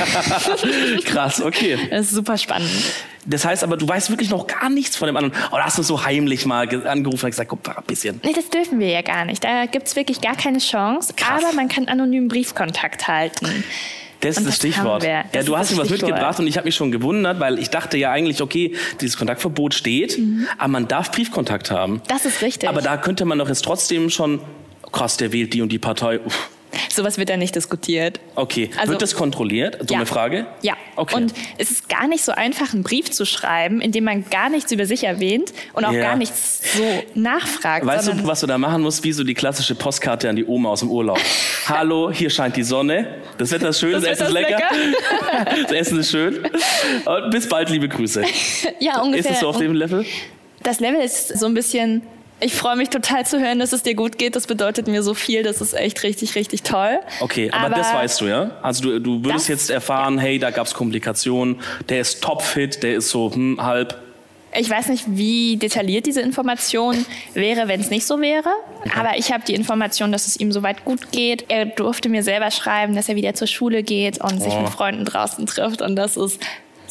Krass, 1.04 1.42
okay. 1.42 1.78
Das 1.90 2.06
ist 2.06 2.14
super 2.14 2.38
spannend. 2.38 2.70
Das 3.26 3.44
heißt 3.44 3.64
aber, 3.64 3.76
du 3.76 3.86
weißt 3.86 4.10
wirklich 4.10 4.30
noch 4.30 4.46
gar 4.46 4.70
nichts 4.70 4.96
von 4.96 5.06
dem 5.06 5.16
anderen. 5.16 5.34
Oder 5.52 5.64
hast 5.64 5.78
du 5.78 5.82
so 5.82 6.04
heimlich 6.04 6.46
mal 6.46 6.68
angerufen 6.86 7.26
und 7.26 7.30
gesagt, 7.30 7.50
guck 7.50 7.66
mal 7.66 7.76
ein 7.76 7.84
bisschen? 7.84 8.20
Nee, 8.24 8.32
das 8.32 8.48
dürfen 8.48 8.78
wir 8.80 8.88
ja 8.88 9.02
gar 9.02 9.24
nicht. 9.24 9.44
Da 9.44 9.66
gibt 9.66 9.88
es 9.88 9.96
wirklich 9.96 10.20
gar 10.20 10.36
keine 10.36 10.58
Chance. 10.58 11.14
Krass. 11.14 11.44
Aber 11.44 11.54
man 11.54 11.68
kann 11.68 11.88
anonym 11.88 12.28
Briefkontakt 12.28 13.08
halten. 13.08 13.64
Das 14.20 14.36
ist 14.36 14.46
das, 14.46 14.56
Stichwort. 14.56 15.02
Ja, 15.02 15.24
du 15.42 15.56
hast 15.56 15.72
mir 15.72 15.78
was 15.78 15.88
mitgebracht 15.88 16.38
und 16.38 16.46
ich 16.46 16.56
habe 16.56 16.66
mich 16.66 16.74
schon 16.74 16.92
gewundert, 16.92 17.40
weil 17.40 17.58
ich 17.58 17.70
dachte 17.70 17.96
ja 17.96 18.12
eigentlich, 18.12 18.42
okay, 18.42 18.74
dieses 19.00 19.16
Kontaktverbot 19.16 19.72
steht, 19.72 20.18
mhm. 20.18 20.46
aber 20.58 20.68
man 20.68 20.88
darf 20.88 21.10
Briefkontakt 21.10 21.70
haben. 21.70 22.02
Das 22.06 22.26
ist 22.26 22.42
richtig. 22.42 22.68
Aber 22.68 22.82
da 22.82 22.98
könnte 22.98 23.24
man 23.24 23.38
doch 23.38 23.48
jetzt 23.48 23.64
trotzdem 23.64 24.10
schon, 24.10 24.40
krass, 24.92 25.16
der 25.16 25.32
wählt 25.32 25.54
die 25.54 25.62
und 25.62 25.70
die 25.70 25.78
Partei. 25.78 26.20
Uff 26.20 26.50
Sowas 26.92 27.18
wird 27.18 27.28
da 27.28 27.36
nicht 27.36 27.54
diskutiert. 27.54 28.20
Okay. 28.34 28.70
Also, 28.76 28.92
wird 28.92 29.02
das 29.02 29.14
kontrolliert? 29.14 29.78
Dumme 29.88 30.02
ja. 30.02 30.06
Frage? 30.06 30.46
Ja. 30.62 30.74
Okay. 30.96 31.16
Und 31.16 31.32
es 31.58 31.70
ist 31.70 31.88
gar 31.88 32.08
nicht 32.08 32.24
so 32.24 32.32
einfach, 32.32 32.74
einen 32.74 32.82
Brief 32.82 33.10
zu 33.10 33.24
schreiben, 33.24 33.80
in 33.80 33.92
dem 33.92 34.04
man 34.04 34.28
gar 34.28 34.50
nichts 34.50 34.70
über 34.72 34.86
sich 34.86 35.04
erwähnt 35.04 35.52
und 35.72 35.84
auch 35.84 35.92
ja. 35.92 36.02
gar 36.02 36.16
nichts 36.16 36.76
so 36.76 36.82
nachfragt. 37.14 37.86
Weißt 37.86 38.08
du, 38.08 38.26
was 38.26 38.40
du 38.40 38.46
da 38.46 38.58
machen 38.58 38.82
musst? 38.82 39.02
Wie 39.04 39.12
so 39.12 39.24
die 39.24 39.34
klassische 39.34 39.74
Postkarte 39.74 40.28
an 40.28 40.36
die 40.36 40.44
Oma 40.44 40.70
aus 40.70 40.80
dem 40.80 40.90
Urlaub. 40.90 41.18
Hallo, 41.66 42.10
hier 42.10 42.30
scheint 42.30 42.56
die 42.56 42.62
Sonne. 42.62 43.16
Das 43.38 43.50
Wetter 43.50 43.70
ist 43.70 43.80
schön, 43.80 43.92
das, 43.92 44.02
das 44.02 44.12
Essen 44.12 44.26
ist 44.26 44.32
lecker. 44.32 44.58
lecker. 44.58 45.62
das 45.62 45.72
Essen 45.72 46.00
ist 46.00 46.10
schön. 46.10 46.38
Und 47.04 47.30
bis 47.30 47.48
bald, 47.48 47.70
liebe 47.70 47.88
Grüße. 47.88 48.24
Ja, 48.78 49.02
ungefähr. 49.02 49.30
Ist 49.30 49.36
es 49.36 49.40
so 49.40 49.48
auf 49.48 49.58
dem 49.58 49.74
Level? 49.74 50.04
Das 50.62 50.80
Level 50.80 51.00
ist 51.00 51.38
so 51.38 51.46
ein 51.46 51.54
bisschen 51.54 52.02
ich 52.40 52.54
freue 52.54 52.76
mich 52.76 52.88
total 52.88 53.26
zu 53.26 53.40
hören, 53.40 53.58
dass 53.58 53.72
es 53.72 53.82
dir 53.82 53.94
gut 53.94 54.18
geht. 54.18 54.36
Das 54.36 54.46
bedeutet 54.46 54.88
mir 54.88 55.02
so 55.02 55.14
viel. 55.14 55.42
Das 55.42 55.60
ist 55.60 55.74
echt 55.74 56.02
richtig, 56.02 56.34
richtig 56.34 56.62
toll. 56.62 56.98
Okay, 57.20 57.50
aber, 57.50 57.66
aber 57.66 57.74
das 57.76 57.92
weißt 57.92 58.20
du, 58.20 58.26
ja? 58.26 58.50
Also 58.62 58.82
du, 58.82 58.98
du 58.98 59.24
würdest 59.24 59.48
das, 59.48 59.48
jetzt 59.48 59.70
erfahren, 59.70 60.16
ja. 60.16 60.22
hey, 60.22 60.38
da 60.38 60.50
gab 60.50 60.66
es 60.66 60.74
Komplikationen. 60.74 61.60
Der 61.88 62.00
ist 62.00 62.22
topfit, 62.22 62.82
der 62.82 62.94
ist 62.94 63.10
so 63.10 63.32
hm, 63.32 63.62
halb. 63.62 63.96
Ich 64.56 64.68
weiß 64.68 64.88
nicht, 64.88 65.04
wie 65.06 65.56
detailliert 65.56 66.06
diese 66.06 66.22
Information 66.22 67.06
wäre, 67.34 67.68
wenn 67.68 67.80
es 67.80 67.90
nicht 67.90 68.04
so 68.04 68.20
wäre. 68.20 68.48
Okay. 68.80 68.90
Aber 68.98 69.16
ich 69.16 69.32
habe 69.32 69.44
die 69.46 69.54
Information, 69.54 70.10
dass 70.10 70.26
es 70.26 70.40
ihm 70.40 70.50
soweit 70.50 70.84
gut 70.84 71.12
geht. 71.12 71.44
Er 71.48 71.66
durfte 71.66 72.08
mir 72.08 72.24
selber 72.24 72.50
schreiben, 72.50 72.96
dass 72.96 73.08
er 73.08 73.14
wieder 73.14 73.34
zur 73.34 73.46
Schule 73.46 73.84
geht 73.84 74.20
und 74.20 74.40
oh. 74.40 74.44
sich 74.44 74.54
mit 74.58 74.68
Freunden 74.70 75.04
draußen 75.04 75.46
trifft. 75.46 75.82
Und 75.82 75.94
das 75.94 76.16
ist 76.16 76.40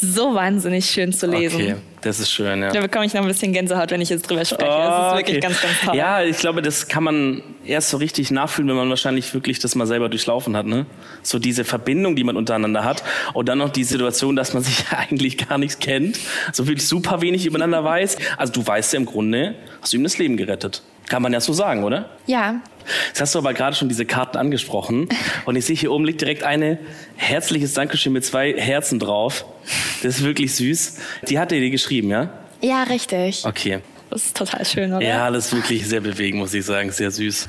so 0.01 0.33
wahnsinnig 0.33 0.85
schön 0.85 1.11
zu 1.11 1.27
lesen. 1.27 1.61
Okay, 1.61 1.75
das 2.01 2.19
ist 2.19 2.31
schön, 2.31 2.61
ja. 2.61 2.71
Da 2.71 2.81
bekomme 2.81 3.05
ich 3.05 3.13
noch 3.13 3.21
ein 3.21 3.27
bisschen 3.27 3.51
Gänsehaut, 3.51 3.91
wenn 3.91 4.01
ich 4.01 4.09
jetzt 4.09 4.29
drüber 4.29 4.45
spreche. 4.45 4.71
Oh, 4.71 4.77
das 4.77 5.07
ist 5.07 5.17
wirklich 5.17 5.37
okay. 5.37 5.47
ganz, 5.47 5.61
ganz 5.61 5.73
toll. 5.83 5.95
Ja, 5.95 6.23
ich 6.23 6.37
glaube, 6.37 6.61
das 6.61 6.87
kann 6.87 7.03
man 7.03 7.43
erst 7.65 7.89
so 7.89 7.97
richtig 7.97 8.31
nachfühlen, 8.31 8.69
wenn 8.69 8.77
man 8.77 8.89
wahrscheinlich 8.89 9.33
wirklich 9.33 9.59
das 9.59 9.75
mal 9.75 9.85
selber 9.85 10.09
durchlaufen 10.09 10.55
hat. 10.55 10.65
Ne? 10.65 10.85
So 11.21 11.39
diese 11.39 11.65
Verbindung, 11.65 12.15
die 12.15 12.23
man 12.23 12.37
untereinander 12.37 12.83
hat. 12.83 13.03
Und 13.33 13.49
dann 13.49 13.57
noch 13.57 13.69
die 13.69 13.83
Situation, 13.83 14.35
dass 14.35 14.53
man 14.53 14.63
sich 14.63 14.85
eigentlich 14.91 15.37
gar 15.37 15.57
nichts 15.57 15.79
kennt, 15.79 16.19
so 16.53 16.67
wirklich 16.67 16.87
super 16.87 17.21
wenig 17.21 17.45
übereinander 17.45 17.83
weiß. 17.83 18.17
Also 18.37 18.53
du 18.53 18.65
weißt 18.65 18.93
ja 18.93 18.99
im 18.99 19.05
Grunde, 19.05 19.55
hast 19.81 19.93
du 19.93 19.97
ihm 19.97 20.03
das 20.03 20.17
Leben 20.17 20.37
gerettet. 20.37 20.81
Kann 21.09 21.23
man 21.23 21.33
ja 21.33 21.41
so 21.41 21.53
sagen, 21.53 21.83
oder? 21.83 22.09
Ja. 22.27 22.61
Jetzt 23.07 23.21
hast 23.21 23.35
du 23.35 23.39
aber 23.39 23.53
gerade 23.53 23.75
schon 23.75 23.89
diese 23.89 24.05
Karten 24.05 24.37
angesprochen. 24.37 25.09
Und 25.45 25.55
ich 25.55 25.65
sehe 25.65 25.75
hier 25.75 25.91
oben 25.91 26.05
liegt 26.05 26.21
direkt 26.21 26.43
eine 26.43 26.79
herzliches 27.15 27.73
Dankeschön 27.73 28.13
mit 28.13 28.25
zwei 28.25 28.53
Herzen 28.53 28.99
drauf. 28.99 29.45
Das 30.03 30.17
ist 30.17 30.23
wirklich 30.23 30.55
süß. 30.55 30.97
Die 31.27 31.39
hat 31.39 31.51
er 31.51 31.59
dir 31.59 31.69
geschrieben, 31.69 32.09
ja? 32.09 32.29
Ja, 32.61 32.83
richtig. 32.83 33.45
Okay. 33.45 33.79
Das 34.09 34.25
ist 34.25 34.37
total 34.37 34.65
schön, 34.65 34.91
oder? 34.91 35.05
Ja, 35.05 35.29
das 35.29 35.47
ist 35.47 35.53
wirklich 35.53 35.87
sehr 35.87 36.01
bewegend, 36.01 36.39
muss 36.39 36.53
ich 36.53 36.65
sagen. 36.65 36.91
Sehr 36.91 37.11
süß. 37.11 37.47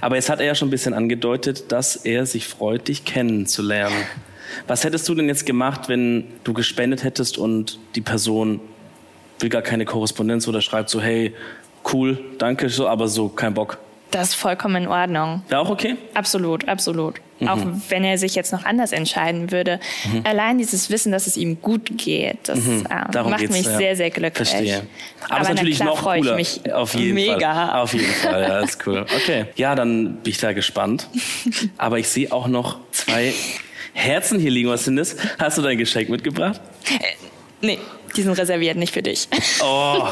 Aber 0.00 0.16
jetzt 0.16 0.28
hat 0.28 0.40
er 0.40 0.46
ja 0.46 0.54
schon 0.54 0.68
ein 0.68 0.72
bisschen 0.72 0.92
angedeutet, 0.92 1.70
dass 1.70 1.96
er 1.96 2.26
sich 2.26 2.48
freut, 2.48 2.88
dich 2.88 3.04
kennenzulernen. 3.04 3.94
Was 4.66 4.82
hättest 4.82 5.08
du 5.08 5.14
denn 5.14 5.28
jetzt 5.28 5.46
gemacht, 5.46 5.88
wenn 5.88 6.24
du 6.42 6.52
gespendet 6.52 7.04
hättest 7.04 7.38
und 7.38 7.78
die 7.94 8.00
Person 8.00 8.60
will 9.38 9.48
gar 9.48 9.62
keine 9.62 9.84
Korrespondenz 9.84 10.48
oder 10.48 10.60
schreibt 10.60 10.90
so, 10.90 11.00
hey, 11.00 11.34
cool, 11.92 12.18
danke, 12.38 12.68
so, 12.68 12.88
aber 12.88 13.06
so 13.08 13.28
kein 13.28 13.54
Bock. 13.54 13.78
Das 14.10 14.30
ist 14.30 14.34
vollkommen 14.34 14.84
in 14.84 14.88
Ordnung. 14.88 15.42
Wäre 15.48 15.60
auch 15.60 15.70
okay? 15.70 15.96
Absolut, 16.14 16.68
absolut. 16.68 17.20
Mhm. 17.38 17.48
Auch 17.48 17.58
wenn 17.88 18.04
er 18.04 18.18
sich 18.18 18.34
jetzt 18.34 18.52
noch 18.52 18.64
anders 18.64 18.92
entscheiden 18.92 19.50
würde. 19.50 19.80
Mhm. 20.12 20.22
Allein 20.24 20.58
dieses 20.58 20.90
Wissen, 20.90 21.12
dass 21.12 21.26
es 21.26 21.36
ihm 21.36 21.60
gut 21.60 21.96
geht, 21.96 22.36
das 22.44 22.58
mhm. 22.60 22.86
äh, 22.90 23.22
macht 23.22 23.50
mich 23.50 23.66
ja. 23.66 23.76
sehr, 23.76 23.96
sehr 23.96 24.10
glücklich. 24.10 24.48
Verstehe. 24.48 24.82
Aber, 25.24 25.34
Aber 25.34 25.42
ist 25.42 25.48
natürlich 25.48 25.76
klar, 25.76 25.88
noch 25.88 26.02
cooler. 26.02 26.38
Ich 26.38 26.60
mich 26.62 26.72
Auf 26.74 26.94
jeden 26.94 27.14
mega. 27.14 27.68
Fall. 27.68 27.80
Auf 27.80 27.94
jeden 27.94 28.12
Fall, 28.12 28.42
ja, 28.42 28.60
ist 28.60 28.86
cool. 28.86 29.06
Okay. 29.16 29.46
Ja, 29.56 29.74
dann 29.74 30.16
bin 30.16 30.30
ich 30.30 30.38
da 30.38 30.52
gespannt. 30.52 31.08
Aber 31.78 31.98
ich 31.98 32.08
sehe 32.08 32.30
auch 32.32 32.48
noch 32.48 32.78
zwei 32.90 33.32
Herzen 33.92 34.38
hier 34.38 34.50
liegen. 34.50 34.68
Was 34.68 34.84
sind 34.84 34.96
das? 34.96 35.16
Hast 35.38 35.56
du 35.58 35.62
dein 35.62 35.78
Geschenk 35.78 36.08
mitgebracht? 36.08 36.60
Äh, 36.86 36.98
nee. 37.60 37.78
Die 38.16 38.22
sind 38.22 38.32
reserviert, 38.32 38.76
nicht 38.76 38.92
für 38.92 39.02
dich. 39.02 39.28
Oh, 39.62 40.04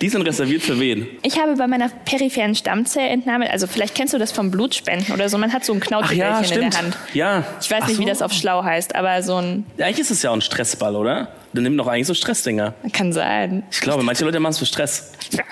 die 0.00 0.08
sind 0.08 0.22
reserviert 0.22 0.62
für 0.62 0.78
wen? 0.78 1.08
Ich 1.22 1.38
habe 1.38 1.56
bei 1.56 1.66
meiner 1.66 1.88
peripheren 1.88 2.54
Stammzellentnahme, 2.54 3.50
also 3.50 3.66
vielleicht 3.66 3.94
kennst 3.94 4.14
du 4.14 4.18
das 4.18 4.32
vom 4.32 4.50
Blutspenden 4.50 5.14
oder 5.14 5.28
so, 5.28 5.38
man 5.38 5.52
hat 5.52 5.64
so 5.64 5.72
ein 5.72 5.80
Knautschbällchen 5.80 6.44
ja, 6.44 6.54
in 6.54 6.70
der 6.70 6.78
Hand. 6.78 6.96
Ja. 7.14 7.44
Ich 7.60 7.70
weiß 7.70 7.86
nicht, 7.86 7.96
so. 7.96 8.02
wie 8.02 8.06
das 8.06 8.22
auf 8.22 8.32
schlau 8.32 8.62
heißt, 8.62 8.94
aber 8.94 9.22
so 9.22 9.36
ein... 9.36 9.66
Ja, 9.76 9.86
eigentlich 9.86 10.00
ist 10.00 10.10
es 10.10 10.22
ja 10.22 10.30
auch 10.30 10.34
ein 10.34 10.40
Stressball, 10.40 10.96
oder? 10.96 11.28
Dann 11.52 11.64
nimmt 11.64 11.78
doch 11.78 11.86
eigentlich 11.86 12.06
so 12.06 12.14
Stressdinger. 12.14 12.74
Kann 12.92 13.12
sein. 13.12 13.62
Ich 13.70 13.80
glaube, 13.80 14.02
manche 14.02 14.24
Leute 14.24 14.40
machen 14.40 14.52
es 14.52 14.58
für 14.58 14.66
Stress. 14.66 15.12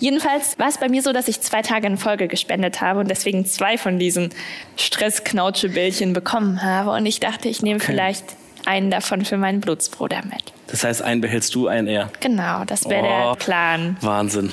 Jedenfalls 0.00 0.58
war 0.58 0.68
es 0.68 0.76
bei 0.76 0.90
mir 0.90 1.00
so, 1.02 1.12
dass 1.12 1.26
ich 1.26 1.40
zwei 1.40 1.62
Tage 1.62 1.86
in 1.86 1.96
Folge 1.96 2.28
gespendet 2.28 2.82
habe 2.82 3.00
und 3.00 3.08
deswegen 3.10 3.46
zwei 3.46 3.78
von 3.78 3.98
diesen 3.98 4.30
Stressknautschebällchen 4.76 6.12
bekommen 6.12 6.62
habe. 6.62 6.90
Und 6.90 7.06
ich 7.06 7.18
dachte, 7.18 7.48
ich 7.48 7.62
nehme 7.62 7.76
okay. 7.76 7.92
vielleicht 7.92 8.24
einen 8.66 8.90
davon 8.90 9.24
für 9.24 9.36
meinen 9.36 9.60
Blutsbruder 9.60 10.22
mit. 10.24 10.52
Das 10.68 10.84
heißt, 10.84 11.02
einen 11.02 11.20
behältst 11.20 11.54
du, 11.54 11.68
einen 11.68 11.86
er? 11.86 12.10
Genau, 12.20 12.64
das 12.64 12.88
wäre 12.88 13.04
oh, 13.04 13.34
der 13.34 13.34
Plan. 13.36 13.96
Wahnsinn. 14.00 14.52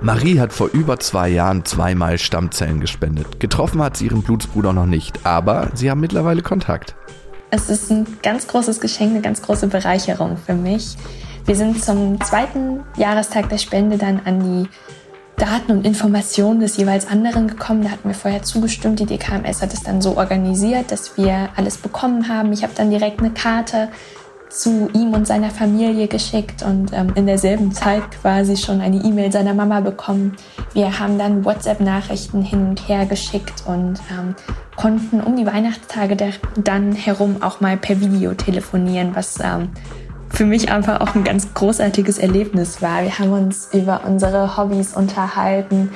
Marie 0.00 0.38
hat 0.38 0.52
vor 0.52 0.68
über 0.68 0.98
zwei 0.98 1.28
Jahren 1.28 1.64
zweimal 1.64 2.18
Stammzellen 2.18 2.80
gespendet. 2.80 3.40
Getroffen 3.40 3.82
hat 3.82 3.96
sie 3.96 4.06
ihren 4.06 4.22
Blutsbruder 4.22 4.72
noch 4.72 4.86
nicht, 4.86 5.24
aber 5.24 5.70
sie 5.74 5.90
haben 5.90 6.00
mittlerweile 6.00 6.42
Kontakt. 6.42 6.94
Es 7.50 7.70
ist 7.70 7.90
ein 7.90 8.06
ganz 8.22 8.46
großes 8.46 8.80
Geschenk, 8.80 9.12
eine 9.12 9.22
ganz 9.22 9.40
große 9.40 9.68
Bereicherung 9.68 10.36
für 10.36 10.54
mich. 10.54 10.96
Wir 11.46 11.54
sind 11.54 11.82
zum 11.82 12.20
zweiten 12.20 12.80
Jahrestag 12.96 13.48
der 13.48 13.58
Spende 13.58 13.98
dann 13.98 14.20
an 14.24 14.40
die 14.40 14.68
Daten 15.36 15.72
und 15.72 15.86
Informationen 15.86 16.60
des 16.60 16.76
jeweils 16.76 17.06
anderen 17.06 17.48
gekommen. 17.48 17.82
Da 17.82 17.90
hatten 17.90 18.08
wir 18.08 18.14
vorher 18.14 18.42
zugestimmt. 18.42 19.00
Die 19.00 19.06
DKMS 19.06 19.62
hat 19.62 19.74
es 19.74 19.82
dann 19.82 20.00
so 20.00 20.16
organisiert, 20.16 20.90
dass 20.90 21.16
wir 21.16 21.50
alles 21.56 21.76
bekommen 21.76 22.28
haben. 22.28 22.52
Ich 22.52 22.62
habe 22.62 22.72
dann 22.74 22.90
direkt 22.90 23.20
eine 23.20 23.30
Karte 23.30 23.88
zu 24.48 24.88
ihm 24.94 25.12
und 25.12 25.26
seiner 25.26 25.50
Familie 25.50 26.08
geschickt 26.08 26.62
und 26.62 26.92
ähm, 26.92 27.12
in 27.14 27.26
derselben 27.26 27.72
Zeit 27.72 28.02
quasi 28.22 28.56
schon 28.56 28.80
eine 28.80 28.96
E-Mail 28.96 29.30
seiner 29.30 29.54
Mama 29.54 29.80
bekommen. 29.80 30.36
Wir 30.72 30.98
haben 30.98 31.18
dann 31.18 31.44
WhatsApp-Nachrichten 31.44 32.42
hin 32.42 32.68
und 32.68 32.88
her 32.88 33.06
geschickt 33.06 33.64
und 33.66 34.00
ähm, 34.10 34.34
konnten 34.76 35.20
um 35.20 35.36
die 35.36 35.46
Weihnachtstage 35.46 36.16
dann 36.56 36.92
herum 36.92 37.42
auch 37.42 37.60
mal 37.60 37.76
per 37.76 38.00
Video 38.00 38.34
telefonieren, 38.34 39.14
was 39.14 39.38
ähm, 39.40 39.70
für 40.36 40.44
mich 40.44 40.70
einfach 40.70 41.00
auch 41.00 41.14
ein 41.14 41.24
ganz 41.24 41.54
großartiges 41.54 42.18
Erlebnis 42.18 42.82
war. 42.82 43.02
Wir 43.02 43.18
haben 43.18 43.32
uns 43.32 43.70
über 43.72 44.02
unsere 44.04 44.58
Hobbys 44.58 44.94
unterhalten, 44.94 45.92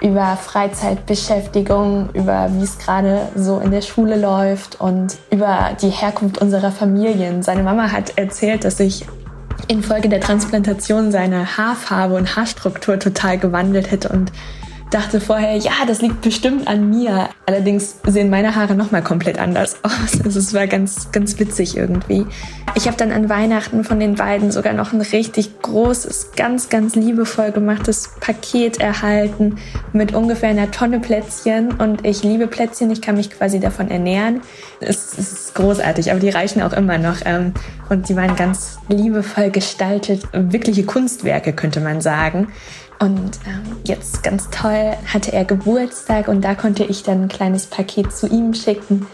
über 0.00 0.38
Freizeitbeschäftigung, 0.38 2.08
über 2.14 2.48
wie 2.54 2.64
es 2.64 2.78
gerade 2.78 3.28
so 3.34 3.58
in 3.58 3.70
der 3.70 3.82
Schule 3.82 4.18
läuft 4.18 4.80
und 4.80 5.18
über 5.30 5.76
die 5.82 5.90
Herkunft 5.90 6.38
unserer 6.38 6.72
Familien. 6.72 7.42
Seine 7.42 7.62
Mama 7.62 7.92
hat 7.92 8.16
erzählt, 8.16 8.64
dass 8.64 8.78
sich 8.78 9.04
infolge 9.68 10.08
der 10.08 10.20
Transplantation 10.20 11.12
seine 11.12 11.58
Haarfarbe 11.58 12.14
und 12.14 12.34
Haarstruktur 12.34 12.98
total 12.98 13.36
gewandelt 13.36 13.90
hätte 13.90 14.08
und 14.08 14.32
dachte 14.92 15.20
vorher, 15.20 15.56
ja, 15.56 15.72
das 15.86 16.02
liegt 16.02 16.20
bestimmt 16.20 16.68
an 16.68 16.90
mir. 16.90 17.30
Allerdings 17.46 17.96
sehen 18.06 18.30
meine 18.30 18.54
Haare 18.54 18.74
nochmal 18.74 19.02
komplett 19.02 19.38
anders 19.38 19.76
aus. 19.82 20.20
Also 20.24 20.38
es 20.38 20.54
war 20.54 20.66
ganz, 20.66 21.10
ganz 21.12 21.38
witzig 21.38 21.76
irgendwie. 21.76 22.26
Ich 22.74 22.86
habe 22.86 22.96
dann 22.96 23.12
an 23.12 23.28
Weihnachten 23.28 23.84
von 23.84 23.98
den 23.98 24.14
beiden 24.14 24.50
sogar 24.50 24.72
noch 24.72 24.92
ein 24.92 25.00
richtig 25.00 25.60
großes, 25.62 26.32
ganz, 26.36 26.68
ganz 26.68 26.94
liebevoll 26.94 27.52
gemachtes 27.52 28.12
Paket 28.20 28.80
erhalten 28.80 29.58
mit 29.92 30.14
ungefähr 30.14 30.50
einer 30.50 30.70
Tonne 30.70 31.00
Plätzchen. 31.00 31.72
Und 31.72 32.06
ich 32.06 32.22
liebe 32.22 32.46
Plätzchen, 32.46 32.90
ich 32.90 33.02
kann 33.02 33.16
mich 33.16 33.30
quasi 33.30 33.60
davon 33.60 33.90
ernähren. 33.90 34.40
Es, 34.80 35.18
ist 35.18 35.54
großartig, 35.54 36.10
aber 36.10 36.20
die 36.20 36.30
reichen 36.30 36.62
auch 36.62 36.72
immer 36.72 36.98
noch. 36.98 37.16
Ähm, 37.24 37.52
und 37.88 38.08
die 38.08 38.16
waren 38.16 38.36
ganz 38.36 38.78
liebevoll 38.88 39.50
gestaltet, 39.50 40.22
wirkliche 40.32 40.84
Kunstwerke, 40.84 41.52
könnte 41.52 41.80
man 41.80 42.00
sagen. 42.00 42.48
Und 43.02 43.40
ähm, 43.48 43.78
jetzt 43.82 44.22
ganz 44.22 44.48
toll 44.50 44.92
hatte 45.12 45.32
er 45.32 45.44
Geburtstag 45.44 46.28
und 46.28 46.40
da 46.42 46.54
konnte 46.54 46.84
ich 46.84 47.02
dann 47.02 47.22
ein 47.24 47.28
kleines 47.28 47.66
Paket 47.66 48.12
zu 48.12 48.28
ihm 48.28 48.54
schicken. 48.54 49.08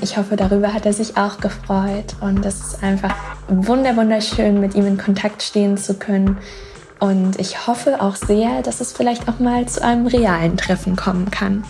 Ich 0.00 0.16
hoffe, 0.16 0.36
darüber 0.36 0.72
hat 0.72 0.86
er 0.86 0.94
sich 0.94 1.18
auch 1.18 1.40
gefreut. 1.40 2.16
Und 2.22 2.46
es 2.46 2.60
ist 2.60 2.82
einfach 2.82 3.14
wunder 3.48 3.98
wunderschön, 3.98 4.62
mit 4.62 4.74
ihm 4.74 4.86
in 4.86 4.96
Kontakt 4.96 5.42
stehen 5.42 5.76
zu 5.76 5.98
können. 5.98 6.38
Und 7.00 7.38
ich 7.38 7.66
hoffe 7.66 8.00
auch 8.00 8.16
sehr, 8.16 8.62
dass 8.62 8.80
es 8.80 8.94
vielleicht 8.94 9.28
auch 9.28 9.38
mal 9.40 9.66
zu 9.66 9.84
einem 9.84 10.06
realen 10.06 10.56
Treffen 10.56 10.96
kommen 10.96 11.30
kann. 11.30 11.64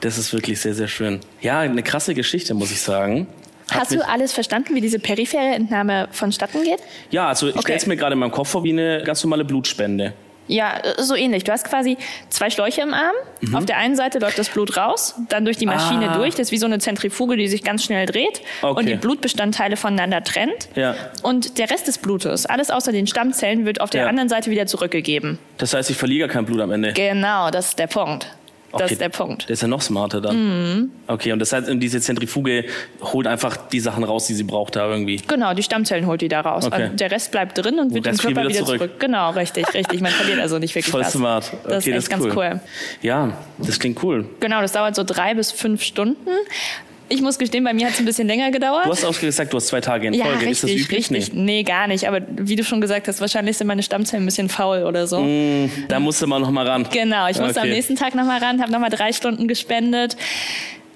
Das 0.00 0.18
ist 0.18 0.32
wirklich 0.32 0.60
sehr, 0.60 0.74
sehr 0.74 0.88
schön. 0.88 1.20
Ja, 1.42 1.60
eine 1.60 1.84
krasse 1.84 2.12
Geschichte, 2.12 2.54
muss 2.54 2.72
ich 2.72 2.80
sagen. 2.80 3.28
Hast 3.70 3.94
du 3.94 4.06
alles 4.06 4.32
verstanden, 4.32 4.74
wie 4.74 4.80
diese 4.80 4.98
periphere 4.98 5.54
Entnahme 5.54 6.08
vonstatten 6.10 6.64
geht? 6.64 6.80
Ja, 7.10 7.28
also 7.28 7.46
ich 7.46 7.54
okay. 7.54 7.62
stelle 7.62 7.78
es 7.78 7.86
mir 7.86 7.96
gerade 7.96 8.14
in 8.14 8.18
meinem 8.18 8.32
Kopf 8.32 8.50
vor 8.50 8.64
wie 8.64 8.72
eine 8.72 9.02
ganz 9.04 9.22
normale 9.22 9.44
Blutspende. 9.44 10.12
Ja, 10.46 10.82
so 10.98 11.14
ähnlich. 11.14 11.44
Du 11.44 11.52
hast 11.52 11.64
quasi 11.64 11.96
zwei 12.28 12.50
Schläuche 12.50 12.82
im 12.82 12.92
Arm. 12.94 13.14
Mhm. 13.40 13.54
Auf 13.54 13.64
der 13.64 13.78
einen 13.78 13.96
Seite 13.96 14.18
läuft 14.18 14.38
das 14.38 14.48
Blut 14.48 14.76
raus, 14.76 15.14
dann 15.28 15.44
durch 15.44 15.56
die 15.56 15.66
Maschine 15.66 16.10
ah. 16.10 16.16
durch. 16.16 16.34
Das 16.34 16.48
ist 16.48 16.52
wie 16.52 16.58
so 16.58 16.66
eine 16.66 16.78
Zentrifuge, 16.78 17.36
die 17.36 17.48
sich 17.48 17.62
ganz 17.62 17.84
schnell 17.84 18.06
dreht 18.06 18.42
okay. 18.62 18.78
und 18.78 18.86
die 18.86 18.94
Blutbestandteile 18.94 19.76
voneinander 19.76 20.22
trennt. 20.22 20.68
Ja. 20.74 20.94
Und 21.22 21.58
der 21.58 21.70
Rest 21.70 21.86
des 21.86 21.98
Blutes, 21.98 22.46
alles 22.46 22.70
außer 22.70 22.92
den 22.92 23.06
Stammzellen, 23.06 23.64
wird 23.64 23.80
auf 23.80 23.90
der 23.90 24.02
ja. 24.02 24.08
anderen 24.08 24.28
Seite 24.28 24.50
wieder 24.50 24.66
zurückgegeben. 24.66 25.38
Das 25.58 25.74
heißt, 25.74 25.90
ich 25.90 25.96
verliere 25.96 26.28
kein 26.28 26.44
Blut 26.44 26.60
am 26.60 26.70
Ende. 26.70 26.92
Genau, 26.92 27.50
das 27.50 27.68
ist 27.68 27.78
der 27.78 27.86
Punkt. 27.86 28.28
Das 28.74 28.86
okay, 28.86 28.92
ist 28.94 29.00
der 29.00 29.08
Punkt. 29.08 29.48
Der 29.48 29.54
ist 29.54 29.62
ja 29.62 29.68
noch 29.68 29.80
smarter 29.80 30.20
dann. 30.20 30.36
Mhm. 30.76 30.90
Okay, 31.06 31.32
und 31.32 31.38
das 31.38 31.52
heißt, 31.52 31.68
diese 31.74 32.00
Zentrifuge 32.00 32.64
holt 33.02 33.26
einfach 33.26 33.56
die 33.56 33.80
Sachen 33.80 34.04
raus, 34.04 34.26
die 34.26 34.34
sie 34.34 34.42
braucht 34.42 34.76
da 34.76 34.88
irgendwie. 34.88 35.16
Genau, 35.16 35.54
die 35.54 35.62
Stammzellen 35.62 36.06
holt 36.06 36.20
die 36.20 36.28
da 36.28 36.40
raus. 36.40 36.66
Okay. 36.66 36.82
Also 36.84 36.96
der 36.96 37.10
Rest 37.10 37.30
bleibt 37.30 37.56
drin 37.58 37.78
und 37.78 37.94
wird 37.94 38.06
im 38.06 38.16
Körper 38.16 38.42
wieder, 38.42 38.48
wieder 38.48 38.64
zurück. 38.64 38.78
zurück. 38.78 39.00
Genau, 39.00 39.30
richtig, 39.30 39.72
richtig. 39.74 40.00
Man 40.00 40.12
verliert 40.12 40.40
also 40.40 40.58
nicht 40.58 40.74
wirklich 40.74 40.90
Voll 40.90 41.02
was. 41.02 41.12
smart. 41.12 41.52
Okay, 41.52 41.62
das 41.68 41.78
ist 41.78 41.86
echt 41.86 41.96
das 41.96 42.04
ist 42.04 42.10
ganz 42.10 42.24
cool. 42.24 42.32
cool. 42.36 42.60
Ja, 43.02 43.32
das 43.58 43.78
klingt 43.78 44.02
cool. 44.02 44.26
Genau, 44.40 44.60
das 44.60 44.72
dauert 44.72 44.94
so 44.94 45.04
drei 45.04 45.34
bis 45.34 45.52
fünf 45.52 45.82
Stunden. 45.82 46.28
Ich 47.08 47.20
muss 47.20 47.38
gestehen, 47.38 47.64
bei 47.64 47.74
mir 47.74 47.86
hat 47.86 47.94
es 47.94 47.98
ein 47.98 48.06
bisschen 48.06 48.26
länger 48.26 48.50
gedauert. 48.50 48.86
Du 48.86 48.90
hast 48.90 49.04
auch 49.04 49.18
gesagt, 49.18 49.52
du 49.52 49.56
hast 49.58 49.66
zwei 49.66 49.80
Tage 49.80 50.08
in 50.08 50.14
Folge. 50.14 50.28
Ja, 50.28 50.34
richtig, 50.34 50.50
ist 50.50 50.62
das 50.64 50.70
üblich? 50.70 51.10
Richtig. 51.10 51.34
Nee. 51.34 51.42
nee. 51.42 51.62
gar 51.62 51.86
nicht. 51.86 52.08
Aber 52.08 52.20
wie 52.28 52.56
du 52.56 52.64
schon 52.64 52.80
gesagt 52.80 53.08
hast, 53.08 53.20
wahrscheinlich 53.20 53.56
sind 53.56 53.66
meine 53.66 53.82
Stammzellen 53.82 54.22
ein 54.22 54.26
bisschen 54.26 54.48
faul 54.48 54.84
oder 54.84 55.06
so. 55.06 55.20
Mm, 55.20 55.70
da 55.88 56.00
musste 56.00 56.26
man 56.26 56.42
noch 56.42 56.50
mal 56.50 56.66
ran. 56.66 56.86
Genau, 56.90 57.28
ich 57.28 57.38
musste 57.38 57.60
okay. 57.60 57.68
am 57.68 57.74
nächsten 57.74 57.96
Tag 57.96 58.14
noch 58.14 58.24
mal 58.24 58.38
ran, 58.38 58.60
habe 58.62 58.72
noch 58.72 58.80
mal 58.80 58.90
drei 58.90 59.12
Stunden 59.12 59.48
gespendet. 59.48 60.16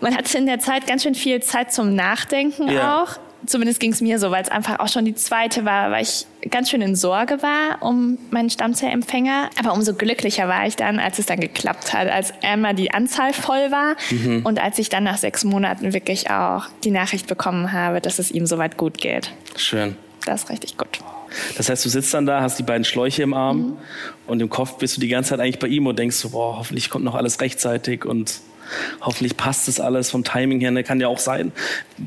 Man 0.00 0.16
hatte 0.16 0.38
in 0.38 0.46
der 0.46 0.60
Zeit 0.60 0.86
ganz 0.86 1.02
schön 1.02 1.14
viel 1.14 1.40
Zeit 1.42 1.72
zum 1.72 1.94
Nachdenken 1.94 2.68
ja. 2.68 3.02
auch 3.02 3.18
zumindest 3.48 3.80
ging 3.80 3.92
es 3.92 4.00
mir 4.00 4.18
so, 4.18 4.30
weil 4.30 4.42
es 4.42 4.48
einfach 4.48 4.78
auch 4.80 4.88
schon 4.88 5.04
die 5.04 5.14
zweite 5.14 5.64
war, 5.64 5.90
weil 5.90 6.02
ich 6.02 6.26
ganz 6.50 6.70
schön 6.70 6.82
in 6.82 6.94
Sorge 6.94 7.42
war 7.42 7.82
um 7.82 8.18
meinen 8.30 8.50
Stammzellempfänger. 8.50 9.50
Aber 9.58 9.72
umso 9.72 9.94
glücklicher 9.94 10.48
war 10.48 10.66
ich 10.66 10.76
dann, 10.76 10.98
als 10.98 11.18
es 11.18 11.26
dann 11.26 11.40
geklappt 11.40 11.92
hat, 11.92 12.08
als 12.08 12.32
einmal 12.42 12.74
die 12.74 12.92
Anzahl 12.92 13.32
voll 13.32 13.70
war 13.70 13.96
mhm. 14.10 14.42
und 14.44 14.60
als 14.60 14.78
ich 14.78 14.88
dann 14.88 15.04
nach 15.04 15.18
sechs 15.18 15.44
Monaten 15.44 15.92
wirklich 15.92 16.30
auch 16.30 16.66
die 16.84 16.90
Nachricht 16.90 17.26
bekommen 17.26 17.72
habe, 17.72 18.00
dass 18.00 18.18
es 18.18 18.30
ihm 18.30 18.46
soweit 18.46 18.76
gut 18.76 18.98
geht. 18.98 19.32
Schön. 19.56 19.96
Das 20.24 20.44
ist 20.44 20.50
richtig 20.50 20.76
gut. 20.76 20.98
Das 21.56 21.68
heißt, 21.68 21.84
du 21.84 21.88
sitzt 21.88 22.12
dann 22.14 22.26
da, 22.26 22.40
hast 22.40 22.58
die 22.58 22.62
beiden 22.62 22.84
Schläuche 22.84 23.22
im 23.22 23.34
Arm 23.34 23.58
mhm. 23.58 23.76
und 24.26 24.40
im 24.40 24.48
Kopf 24.48 24.78
bist 24.78 24.96
du 24.96 25.00
die 25.00 25.08
ganze 25.08 25.30
Zeit 25.30 25.40
eigentlich 25.40 25.58
bei 25.58 25.68
ihm 25.68 25.86
und 25.86 25.98
denkst 25.98 26.16
so, 26.16 26.30
boah, 26.30 26.58
hoffentlich 26.58 26.90
kommt 26.90 27.04
noch 27.04 27.14
alles 27.14 27.40
rechtzeitig 27.40 28.04
und 28.04 28.40
hoffentlich 29.00 29.36
passt 29.36 29.68
das 29.68 29.80
alles 29.80 30.10
vom 30.10 30.24
Timing 30.24 30.60
her. 30.60 30.70
Ne, 30.70 30.84
kann 30.84 31.00
ja 31.00 31.08
auch 31.08 31.18
sein, 31.18 31.52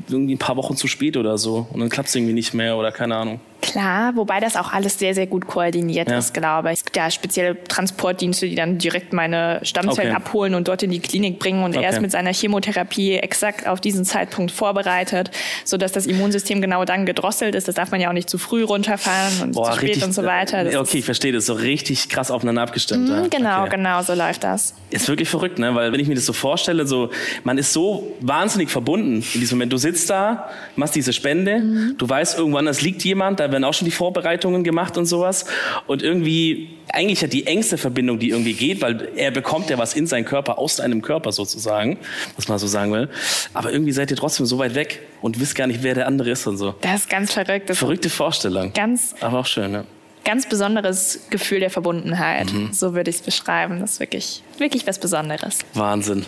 irgendwie 0.08 0.34
ein 0.34 0.38
paar 0.38 0.56
Wochen 0.56 0.76
zu 0.76 0.86
spät 0.86 1.16
oder 1.16 1.38
so 1.38 1.66
und 1.70 1.80
dann 1.80 1.88
klappt 1.88 2.08
es 2.08 2.14
irgendwie 2.14 2.34
nicht 2.34 2.54
mehr 2.54 2.76
oder 2.76 2.92
keine 2.92 3.16
Ahnung. 3.16 3.40
Klar, 3.62 4.16
wobei 4.16 4.40
das 4.40 4.56
auch 4.56 4.72
alles 4.72 4.98
sehr, 4.98 5.14
sehr 5.14 5.28
gut 5.28 5.46
koordiniert 5.46 6.10
ja. 6.10 6.18
ist, 6.18 6.34
glaube 6.34 6.72
ich. 6.72 6.80
Es 6.80 6.84
gibt 6.84 6.96
ja 6.96 7.10
spezielle 7.12 7.62
Transportdienste, 7.62 8.48
die 8.48 8.56
dann 8.56 8.78
direkt 8.78 9.12
meine 9.12 9.60
Stammzellen 9.62 10.10
okay. 10.10 10.16
abholen 10.16 10.54
und 10.54 10.66
dort 10.66 10.82
in 10.82 10.90
die 10.90 10.98
Klinik 10.98 11.38
bringen 11.38 11.62
und 11.62 11.76
okay. 11.76 11.84
er 11.84 11.92
ist 11.92 12.00
mit 12.00 12.10
seiner 12.10 12.32
Chemotherapie 12.32 13.14
exakt 13.14 13.68
auf 13.68 13.80
diesen 13.80 14.04
Zeitpunkt 14.04 14.50
vorbereitet, 14.50 15.30
sodass 15.64 15.92
das 15.92 16.06
Immunsystem 16.06 16.60
genau 16.60 16.84
dann 16.84 17.06
gedrosselt 17.06 17.54
ist. 17.54 17.68
Das 17.68 17.76
darf 17.76 17.92
man 17.92 18.00
ja 18.00 18.08
auch 18.08 18.12
nicht 18.12 18.28
zu 18.28 18.36
früh 18.36 18.64
runterfahren 18.64 19.42
und 19.42 19.52
Boah, 19.52 19.70
zu 19.70 19.76
spät 19.76 19.90
richtig, 19.90 20.04
und 20.04 20.12
so 20.12 20.24
weiter. 20.24 20.64
Das 20.64 20.74
okay, 20.74 20.98
ich 20.98 21.04
verstehe 21.04 21.32
das. 21.32 21.46
So 21.46 21.52
richtig 21.52 22.08
krass 22.08 22.32
aufeinander 22.32 22.62
abgestimmt. 22.62 23.08
Mhm, 23.08 23.30
genau, 23.30 23.60
okay. 23.60 23.76
genau, 23.76 24.02
so 24.02 24.14
läuft 24.14 24.42
das. 24.42 24.74
Ist 24.90 25.06
wirklich 25.06 25.28
verrückt, 25.28 25.60
ne? 25.60 25.72
Weil 25.76 25.92
wenn 25.92 26.00
ich 26.00 26.08
mir 26.08 26.16
das 26.16 26.26
so 26.26 26.32
vorstelle, 26.32 26.84
so, 26.84 27.10
man 27.44 27.58
ist 27.58 27.72
so 27.72 28.12
wahnsinnig 28.20 28.70
verbunden 28.70 29.24
in 29.34 29.40
diesem 29.40 29.58
Moment. 29.58 29.72
Du 29.72 29.76
sitzt 29.76 30.10
da, 30.10 30.50
machst 30.74 30.96
diese 30.96 31.12
Spende, 31.12 31.60
mhm. 31.60 31.94
du 31.96 32.08
weißt 32.08 32.36
irgendwann, 32.36 32.66
es 32.66 32.82
liegt 32.82 33.04
jemand, 33.04 33.38
da 33.38 33.51
werden 33.52 33.64
auch 33.64 33.74
schon 33.74 33.84
die 33.84 33.92
Vorbereitungen 33.92 34.64
gemacht 34.64 34.96
und 34.96 35.06
sowas. 35.06 35.44
Und 35.86 36.02
irgendwie, 36.02 36.70
eigentlich 36.92 37.22
hat 37.22 37.32
die 37.32 37.46
engste 37.46 37.78
Verbindung, 37.78 38.18
die 38.18 38.30
irgendwie 38.30 38.54
geht, 38.54 38.80
weil 38.82 39.10
er 39.16 39.30
bekommt 39.30 39.70
ja 39.70 39.78
was 39.78 39.94
in 39.94 40.06
seinen 40.06 40.24
Körper, 40.24 40.58
aus 40.58 40.76
deinem 40.76 41.02
Körper 41.02 41.32
sozusagen, 41.32 41.98
was 42.36 42.48
man 42.48 42.58
so 42.58 42.66
sagen 42.66 42.92
will. 42.92 43.08
Aber 43.54 43.72
irgendwie 43.72 43.92
seid 43.92 44.10
ihr 44.10 44.16
trotzdem 44.16 44.46
so 44.46 44.58
weit 44.58 44.74
weg 44.74 45.00
und 45.20 45.38
wisst 45.40 45.54
gar 45.54 45.66
nicht, 45.66 45.82
wer 45.82 45.94
der 45.94 46.06
andere 46.06 46.30
ist 46.30 46.46
und 46.46 46.56
so. 46.56 46.74
Das 46.80 47.02
ist 47.02 47.10
ganz 47.10 47.32
verrückt. 47.32 47.70
Das 47.70 47.78
Verrückte 47.78 48.10
Vorstellung. 48.10 48.72
Ganz. 48.72 49.14
Aber 49.20 49.40
auch 49.40 49.46
schön, 49.46 49.72
ja 49.72 49.84
ganz 50.24 50.48
besonderes 50.48 51.26
Gefühl 51.30 51.60
der 51.60 51.70
Verbundenheit. 51.70 52.52
Mhm. 52.52 52.72
So 52.72 52.94
würde 52.94 53.10
ich 53.10 53.16
es 53.16 53.22
beschreiben. 53.22 53.80
Das 53.80 53.92
ist 53.94 54.00
wirklich, 54.00 54.42
wirklich 54.58 54.86
was 54.86 54.98
Besonderes. 54.98 55.58
Wahnsinn. 55.74 56.24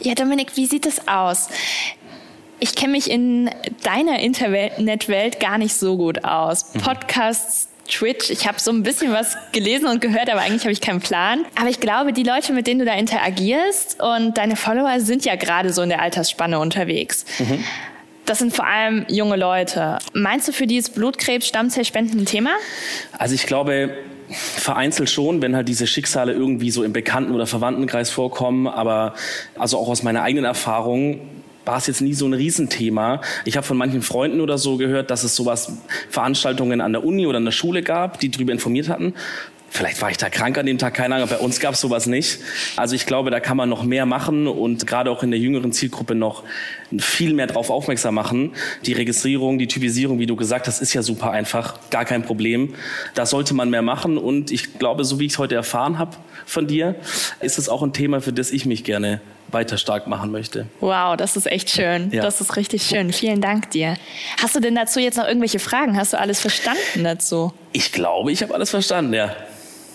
Ja, 0.00 0.14
Dominik, 0.14 0.56
wie 0.56 0.66
sieht 0.66 0.86
es 0.86 1.08
aus? 1.08 1.48
Ich 2.60 2.74
kenne 2.74 2.92
mich 2.92 3.10
in 3.10 3.50
deiner 3.82 4.18
Internetwelt 4.20 5.40
gar 5.40 5.58
nicht 5.58 5.74
so 5.74 5.96
gut 5.96 6.24
aus. 6.24 6.74
Mhm. 6.74 6.80
Podcasts, 6.80 7.68
Twitch. 7.88 8.30
Ich 8.30 8.46
habe 8.46 8.60
so 8.60 8.70
ein 8.70 8.82
bisschen 8.82 9.12
was 9.12 9.36
gelesen 9.52 9.86
und 9.86 10.00
gehört, 10.00 10.28
aber 10.30 10.40
eigentlich 10.40 10.62
habe 10.62 10.72
ich 10.72 10.80
keinen 10.80 11.00
Plan. 11.00 11.44
Aber 11.58 11.70
ich 11.70 11.80
glaube, 11.80 12.12
die 12.12 12.22
Leute, 12.22 12.52
mit 12.52 12.66
denen 12.66 12.80
du 12.80 12.84
da 12.84 12.94
interagierst 12.94 14.02
und 14.02 14.36
deine 14.36 14.56
Follower 14.56 15.00
sind 15.00 15.24
ja 15.24 15.36
gerade 15.36 15.72
so 15.72 15.82
in 15.82 15.88
der 15.88 16.02
Altersspanne 16.02 16.58
unterwegs. 16.58 17.24
Mhm. 17.38 17.64
Das 18.26 18.40
sind 18.40 18.54
vor 18.54 18.66
allem 18.66 19.06
junge 19.08 19.36
Leute. 19.36 19.98
Meinst 20.12 20.48
du, 20.48 20.52
für 20.52 20.66
die 20.66 20.76
ist 20.76 20.94
Blutkrebs, 20.94 21.46
Stammzellspenden 21.46 22.20
ein 22.20 22.26
Thema? 22.26 22.50
Also 23.16 23.34
ich 23.34 23.46
glaube, 23.46 23.96
vereinzelt 24.30 25.08
schon, 25.08 25.40
wenn 25.40 25.56
halt 25.56 25.68
diese 25.68 25.86
Schicksale 25.86 26.32
irgendwie 26.32 26.70
so 26.70 26.84
im 26.84 26.92
Bekannten- 26.92 27.34
oder 27.34 27.46
Verwandtenkreis 27.46 28.10
vorkommen. 28.10 28.66
Aber 28.66 29.14
also 29.58 29.78
auch 29.78 29.88
aus 29.88 30.02
meiner 30.02 30.22
eigenen 30.22 30.44
Erfahrung 30.44 31.20
war 31.68 31.76
es 31.76 31.86
jetzt 31.86 32.00
nie 32.00 32.14
so 32.14 32.26
ein 32.26 32.32
Riesenthema. 32.32 33.20
Ich 33.44 33.58
habe 33.58 33.66
von 33.66 33.76
manchen 33.76 34.00
Freunden 34.00 34.40
oder 34.40 34.56
so 34.56 34.78
gehört, 34.78 35.10
dass 35.10 35.22
es 35.22 35.36
sowas, 35.36 35.70
Veranstaltungen 36.08 36.80
an 36.80 36.92
der 36.94 37.04
Uni 37.04 37.26
oder 37.26 37.36
an 37.36 37.44
der 37.44 37.52
Schule 37.52 37.82
gab, 37.82 38.18
die 38.20 38.30
darüber 38.30 38.52
informiert 38.52 38.88
hatten. 38.88 39.12
Vielleicht 39.68 40.00
war 40.00 40.10
ich 40.10 40.16
da 40.16 40.30
krank 40.30 40.56
an 40.56 40.64
dem 40.64 40.78
Tag, 40.78 40.94
keine 40.94 41.16
Ahnung, 41.16 41.28
bei 41.28 41.36
uns 41.36 41.60
gab 41.60 41.74
es 41.74 41.82
sowas 41.82 42.06
nicht. 42.06 42.38
Also 42.76 42.94
ich 42.94 43.04
glaube, 43.04 43.30
da 43.30 43.38
kann 43.38 43.58
man 43.58 43.68
noch 43.68 43.84
mehr 43.84 44.06
machen 44.06 44.46
und 44.46 44.86
gerade 44.86 45.10
auch 45.10 45.22
in 45.22 45.30
der 45.30 45.38
jüngeren 45.38 45.72
Zielgruppe 45.72 46.14
noch 46.14 46.42
viel 46.98 47.34
mehr 47.34 47.48
darauf 47.48 47.68
aufmerksam 47.68 48.14
machen. 48.14 48.52
Die 48.86 48.94
Registrierung, 48.94 49.58
die 49.58 49.68
Typisierung, 49.68 50.18
wie 50.20 50.26
du 50.26 50.36
gesagt 50.36 50.68
hast, 50.68 50.80
ist 50.80 50.94
ja 50.94 51.02
super 51.02 51.32
einfach, 51.32 51.90
gar 51.90 52.06
kein 52.06 52.22
Problem. 52.22 52.76
Da 53.14 53.26
sollte 53.26 53.52
man 53.52 53.68
mehr 53.68 53.82
machen 53.82 54.16
und 54.16 54.50
ich 54.50 54.78
glaube, 54.78 55.04
so 55.04 55.20
wie 55.20 55.26
ich 55.26 55.32
es 55.32 55.38
heute 55.38 55.56
erfahren 55.56 55.98
habe 55.98 56.16
von 56.46 56.66
dir, 56.66 56.94
ist 57.40 57.58
es 57.58 57.68
auch 57.68 57.82
ein 57.82 57.92
Thema, 57.92 58.22
für 58.22 58.32
das 58.32 58.52
ich 58.52 58.64
mich 58.64 58.84
gerne 58.84 59.20
weiter 59.48 59.78
stark 59.78 60.06
machen 60.06 60.30
möchte. 60.30 60.66
Wow, 60.80 61.16
das 61.16 61.36
ist 61.36 61.46
echt 61.46 61.70
schön. 61.70 62.10
Ja. 62.10 62.22
Das 62.22 62.40
ist 62.40 62.56
richtig 62.56 62.82
schön. 62.82 63.12
Vielen 63.12 63.40
Dank 63.40 63.70
dir. 63.70 63.96
Hast 64.40 64.54
du 64.54 64.60
denn 64.60 64.74
dazu 64.74 65.00
jetzt 65.00 65.16
noch 65.16 65.26
irgendwelche 65.26 65.58
Fragen? 65.58 65.96
Hast 65.96 66.12
du 66.12 66.18
alles 66.18 66.40
verstanden 66.40 67.04
dazu? 67.04 67.52
Ich 67.72 67.92
glaube, 67.92 68.32
ich 68.32 68.42
habe 68.42 68.54
alles 68.54 68.70
verstanden, 68.70 69.14
ja. 69.14 69.34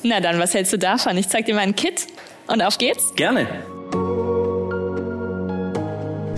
Na 0.04 0.20
dann, 0.20 0.40
was 0.40 0.54
hältst 0.54 0.74
du 0.74 0.78
davon? 0.78 1.18
Ich 1.18 1.30
zeig 1.30 1.46
dir 1.46 1.56
mal 1.56 1.62
ein 1.62 1.76
Kit 1.76 2.08
und 2.48 2.62
auf 2.62 2.78
geht's. 2.78 3.14
Gerne. 3.16 3.48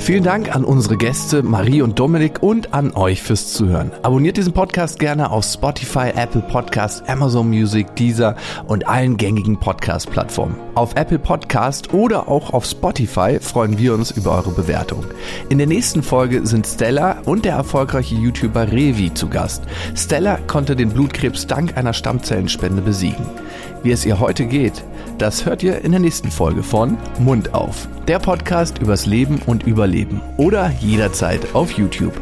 Vielen 0.05 0.23
Dank 0.23 0.55
an 0.55 0.63
unsere 0.63 0.97
Gäste 0.97 1.41
Marie 1.41 1.81
und 1.81 1.97
Dominik 1.97 2.43
und 2.43 2.75
an 2.75 2.91
euch 2.93 3.23
fürs 3.23 3.51
Zuhören. 3.53 3.91
Abonniert 4.03 4.37
diesen 4.37 4.53
Podcast 4.53 4.99
gerne 4.99 5.31
auf 5.31 5.45
Spotify, 5.45 6.11
Apple 6.15 6.43
Podcast, 6.43 7.09
Amazon 7.09 7.49
Music, 7.49 7.95
Deezer 7.95 8.35
und 8.67 8.87
allen 8.87 9.17
gängigen 9.17 9.59
Podcast-Plattformen. 9.59 10.57
Auf 10.75 10.95
Apple 10.95 11.17
Podcast 11.17 11.91
oder 11.91 12.27
auch 12.27 12.53
auf 12.53 12.65
Spotify 12.65 13.39
freuen 13.41 13.79
wir 13.79 13.95
uns 13.95 14.11
über 14.11 14.33
eure 14.33 14.51
Bewertung. 14.51 15.05
In 15.49 15.57
der 15.57 15.65
nächsten 15.65 16.03
Folge 16.03 16.45
sind 16.45 16.67
Stella 16.67 17.23
und 17.25 17.43
der 17.43 17.55
erfolgreiche 17.55 18.13
YouTuber 18.13 18.71
Revi 18.71 19.11
zu 19.11 19.27
Gast. 19.27 19.63
Stella 19.95 20.37
konnte 20.45 20.75
den 20.75 20.91
Blutkrebs 20.91 21.47
dank 21.47 21.77
einer 21.77 21.93
Stammzellenspende 21.93 22.83
besiegen. 22.83 23.25
Wie 23.81 23.91
es 23.91 24.05
ihr 24.05 24.19
heute 24.19 24.45
geht, 24.45 24.83
das 25.17 25.45
hört 25.45 25.63
ihr 25.63 25.81
in 25.81 25.91
der 25.91 25.99
nächsten 25.99 26.31
Folge 26.31 26.63
von 26.63 26.97
Mund 27.19 27.53
auf. 27.53 27.87
Der 28.07 28.19
Podcast 28.19 28.79
übers 28.79 29.05
Leben 29.05 29.41
und 29.45 29.63
Überleben 29.63 30.21
oder 30.37 30.69
jederzeit 30.79 31.55
auf 31.55 31.71
YouTube. 31.71 32.13